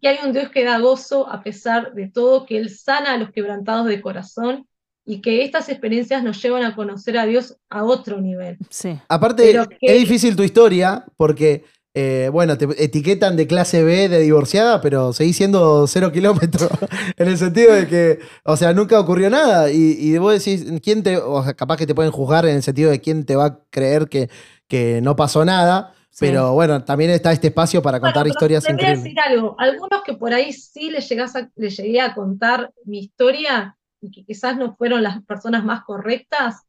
que 0.00 0.08
hay 0.08 0.18
un 0.26 0.32
Dios 0.32 0.50
que 0.50 0.64
da 0.64 0.78
gozo 0.78 1.28
a 1.30 1.42
pesar 1.42 1.94
de 1.94 2.08
todo, 2.08 2.46
que 2.46 2.58
Él 2.58 2.70
sana 2.70 3.12
a 3.14 3.18
los 3.18 3.30
quebrantados 3.30 3.86
de 3.86 4.00
corazón 4.00 4.66
y 5.06 5.20
que 5.20 5.44
estas 5.44 5.68
experiencias 5.68 6.22
nos 6.24 6.42
llevan 6.42 6.64
a 6.64 6.74
conocer 6.74 7.18
a 7.18 7.26
Dios 7.26 7.56
a 7.68 7.84
otro 7.84 8.20
nivel. 8.20 8.56
Sí. 8.70 8.98
aparte 9.08 9.52
que- 9.80 9.92
es 9.92 9.98
difícil 10.00 10.34
tu 10.34 10.42
historia 10.42 11.04
porque, 11.16 11.64
eh, 11.94 12.28
bueno, 12.32 12.58
te 12.58 12.66
etiquetan 12.82 13.36
de 13.36 13.46
clase 13.46 13.82
B 13.84 14.08
de 14.08 14.20
divorciada, 14.20 14.80
pero 14.80 15.12
seguís 15.12 15.36
siendo 15.36 15.86
cero 15.86 16.10
kilómetros. 16.12 16.68
en 17.16 17.28
el 17.28 17.38
sentido 17.38 17.72
de 17.72 17.86
que, 17.86 18.18
o 18.44 18.56
sea, 18.56 18.72
nunca 18.72 18.98
ocurrió 19.00 19.30
nada. 19.30 19.70
Y, 19.70 19.96
y 19.98 20.18
vos 20.18 20.32
decís, 20.44 20.66
¿quién 20.82 21.02
te, 21.02 21.16
o 21.18 21.42
sea, 21.44 21.54
capaz 21.54 21.76
que 21.76 21.86
te 21.86 21.94
pueden 21.94 22.12
juzgar 22.12 22.46
en 22.46 22.56
el 22.56 22.62
sentido 22.62 22.90
de 22.90 23.00
quién 23.00 23.24
te 23.24 23.36
va 23.36 23.46
a 23.46 23.58
creer 23.70 24.08
que, 24.08 24.28
que 24.68 25.00
no 25.02 25.16
pasó 25.16 25.44
nada. 25.44 25.94
Sí. 26.10 26.26
Pero 26.26 26.52
bueno, 26.54 26.84
también 26.84 27.10
está 27.10 27.32
este 27.32 27.48
espacio 27.48 27.82
para 27.82 27.98
contar 28.00 28.26
historias 28.26 28.64
te 28.64 28.72
voy 28.72 28.84
a 28.84 28.90
decir 28.90 29.18
algo, 29.20 29.56
algunos 29.58 30.02
que 30.04 30.14
por 30.14 30.32
ahí 30.32 30.52
sí 30.52 30.90
les, 30.90 31.08
llegás 31.08 31.34
a- 31.36 31.50
les 31.56 31.76
llegué 31.76 32.00
a 32.00 32.14
contar 32.14 32.72
mi 32.84 33.00
historia 33.00 33.76
y 34.00 34.10
que 34.10 34.24
quizás 34.24 34.56
no 34.56 34.76
fueron 34.76 35.02
las 35.02 35.22
personas 35.24 35.64
más 35.64 35.82
correctas, 35.84 36.62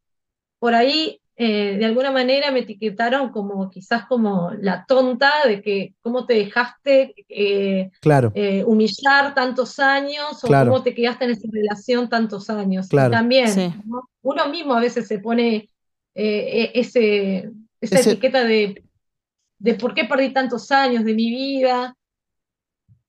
por 0.58 0.74
ahí 0.74 1.20
eh, 1.36 1.76
de 1.78 1.84
alguna 1.84 2.10
manera 2.10 2.50
me 2.50 2.60
etiquetaron 2.60 3.30
como 3.30 3.68
quizás 3.70 4.06
como 4.06 4.52
la 4.58 4.84
tonta 4.86 5.30
de 5.46 5.60
que 5.60 5.94
cómo 6.00 6.24
te 6.24 6.34
dejaste 6.34 7.14
eh, 7.28 7.90
Claro, 8.00 8.32
eh, 8.34 8.64
humillar 8.64 9.34
tantos 9.34 9.78
años 9.78 10.42
o 10.42 10.46
Claro. 10.48 10.70
cómo 10.70 10.82
te 10.82 10.94
quedaste 10.94 11.26
en 11.26 11.32
esa 11.32 11.48
relación 11.52 12.08
tantos 12.08 12.48
años. 12.48 12.86
Y 12.90 12.96
también, 12.96 13.48
Sí. 13.48 13.70
¿no? 13.84 14.08
uno 14.22 14.48
mismo 14.48 14.74
a 14.74 14.80
veces 14.80 15.06
se 15.06 15.18
pone 15.18 15.68
eh, 16.14 16.70
e- 16.74 16.80
ese, 16.80 17.50
esa 17.80 17.98
Ese- 18.00 18.10
etiqueta 18.12 18.42
de, 18.44 18.82
de 19.58 19.74
por 19.74 19.92
qué 19.94 20.04
perdí 20.06 20.32
tantos 20.32 20.70
años 20.72 21.04
de 21.04 21.14
mi 21.14 21.28
vida 21.30 21.94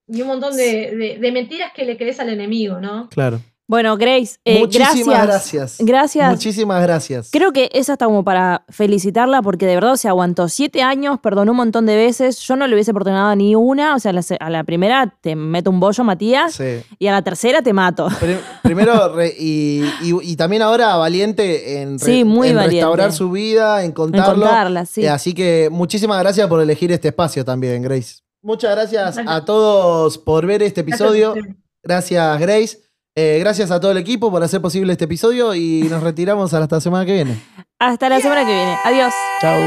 y 0.07 0.21
un 0.21 0.27
montón 0.27 0.55
de, 0.55 0.95
de- 0.95 1.17
de 1.19 1.31
mentiras 1.31 1.71
que 1.73 1.85
le 1.85 1.97
crees 1.97 2.19
al 2.19 2.29
enemigo, 2.29 2.79
¿no? 2.79 3.07
claro. 3.09 3.39
Bueno, 3.69 3.97
Grace, 3.97 4.37
eh, 4.45 4.59
Muchísimas 4.59 4.95
gracias. 5.05 5.25
gracias. 5.25 5.77
Gracias. 5.79 6.29
Muchísimas 6.31 6.81
gracias. 6.81 7.29
Creo 7.33 7.51
que 7.51 7.69
es 7.73 7.89
hasta 7.89 8.05
como 8.05 8.23
para 8.23 8.63
felicitarla 8.69 9.41
porque 9.41 9.65
de 9.65 9.75
verdad 9.75 9.95
se 9.97 10.07
aguantó 10.07 10.47
siete 10.47 10.81
años, 10.81 11.19
perdonó 11.19 11.51
un 11.51 11.57
montón 11.57 11.85
de 11.85 11.97
veces. 11.97 12.39
Yo 12.39 12.55
no 12.55 12.65
le 12.65 12.73
hubiese 12.75 12.93
perdonado 12.93 13.35
ni 13.35 13.55
una. 13.55 13.95
O 13.95 13.99
sea, 13.99 14.11
a 14.11 14.13
la, 14.13 14.21
se- 14.21 14.37
a 14.39 14.49
la 14.49 14.63
primera 14.63 15.13
te 15.19 15.35
meto 15.35 15.69
un 15.69 15.81
bollo, 15.81 16.03
Matías, 16.05 16.53
Sí. 16.53 16.81
y 16.97 17.07
a 17.07 17.11
la 17.11 17.21
tercera 17.23 17.61
te 17.61 17.73
mato. 17.73 18.07
Pri- 18.21 18.37
Primero, 18.63 19.13
re- 19.13 19.35
y, 19.37 19.83
y- 20.01 20.15
y 20.31 20.35
también 20.37 20.61
ahora 20.61 20.95
valiente 20.95 21.81
en, 21.81 21.99
re- 21.99 22.05
Sí, 22.05 22.23
muy 22.23 22.47
en 22.49 22.55
valiente. 22.55 22.75
restaurar 22.77 23.11
su 23.11 23.29
vida, 23.31 23.79
en 23.81 23.87
En 23.87 23.91
contarlo. 23.91 24.45
contarla, 24.45 24.85
sí. 24.85 25.03
Eh, 25.03 25.09
Así 25.09 25.33
que 25.33 25.67
muchísimas 25.71 26.19
gracias 26.21 26.47
por 26.47 26.61
elegir 26.61 26.91
este 26.93 27.09
espacio 27.09 27.43
también, 27.43 27.81
Grace. 27.81 28.19
Muchas 28.41 28.71
gracias 28.71 29.17
a 29.25 29.43
todos 29.43 30.17
por 30.17 30.45
ver 30.45 30.63
este 30.63 30.81
episodio. 30.81 31.33
Gracias, 31.83 32.39
Grace. 32.39 32.79
Eh, 33.19 33.39
gracias 33.39 33.71
a 33.71 33.79
todo 33.79 33.89
el 33.89 33.97
equipo 33.97 34.29
por 34.29 34.43
hacer 34.43 34.61
posible 34.61 34.91
este 34.91 35.05
episodio 35.05 35.55
y 35.55 35.87
nos 35.89 36.03
retiramos 36.03 36.53
hasta 36.53 36.75
la 36.75 36.81
semana 36.81 37.03
que 37.03 37.13
viene. 37.13 37.41
Hasta 37.79 38.09
la 38.09 38.21
semana 38.21 38.45
que 38.45 38.53
viene. 38.53 38.77
Adiós. 38.85 39.11
Chau. 39.41 39.59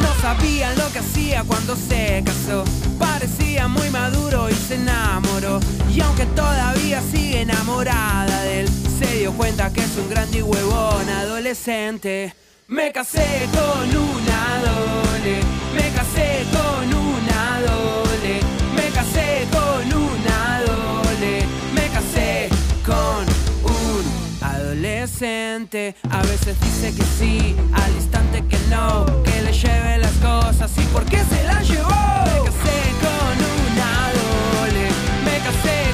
No 0.00 0.22
sabían 0.22 0.78
lo 0.78 0.90
que 0.90 0.98
hacía 1.00 1.44
cuando 1.44 1.76
se 1.76 2.22
casó. 2.24 2.64
Parecía 2.98 3.68
muy 3.68 3.90
maduro 3.90 4.48
y 4.48 4.54
se 4.54 4.76
enamoró. 4.76 5.60
Y 5.94 6.00
aunque 6.00 6.24
todavía 6.34 7.02
sigue 7.02 7.42
enamorada 7.42 8.44
de 8.44 8.60
él, 8.60 8.68
se 8.98 9.18
dio 9.18 9.32
cuenta 9.34 9.70
que 9.74 9.82
es 9.82 9.94
un 9.98 10.08
grande 10.08 10.38
y 10.38 10.42
huevón 10.42 11.06
adolescente. 11.10 12.32
Me 12.68 12.90
casé 12.90 13.48
con 13.52 13.88
una 13.96 14.60
dole, 14.60 15.40
me 15.72 15.88
casé 15.94 16.44
con 16.50 16.92
una 16.92 17.60
dole, 17.60 18.40
me 18.74 18.90
casé 18.90 19.46
con 19.52 19.86
una 20.02 20.62
dole, 20.66 21.46
me 21.72 21.86
casé 21.94 22.48
con 22.84 23.24
un 23.72 24.04
adolescente. 24.42 25.94
A 26.10 26.22
veces 26.22 26.58
dice 26.60 26.92
que 26.92 27.04
sí, 27.04 27.54
al 27.72 27.92
instante 27.92 28.44
que 28.48 28.58
no, 28.68 29.06
que 29.22 29.42
le 29.42 29.52
lleve 29.52 29.98
las 29.98 30.14
cosas 30.14 30.72
y 30.76 30.82
por 30.92 31.04
qué 31.04 31.22
se 31.22 31.44
las 31.44 31.68
llevó. 31.68 31.88
Me 32.24 32.50
casé 32.50 32.82
con 33.06 33.36
una 33.62 34.10
dole, 34.18 34.88
me 35.24 35.38
casé 35.38 35.85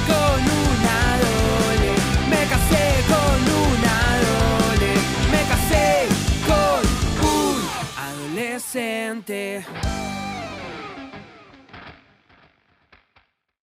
presente. 8.63 9.65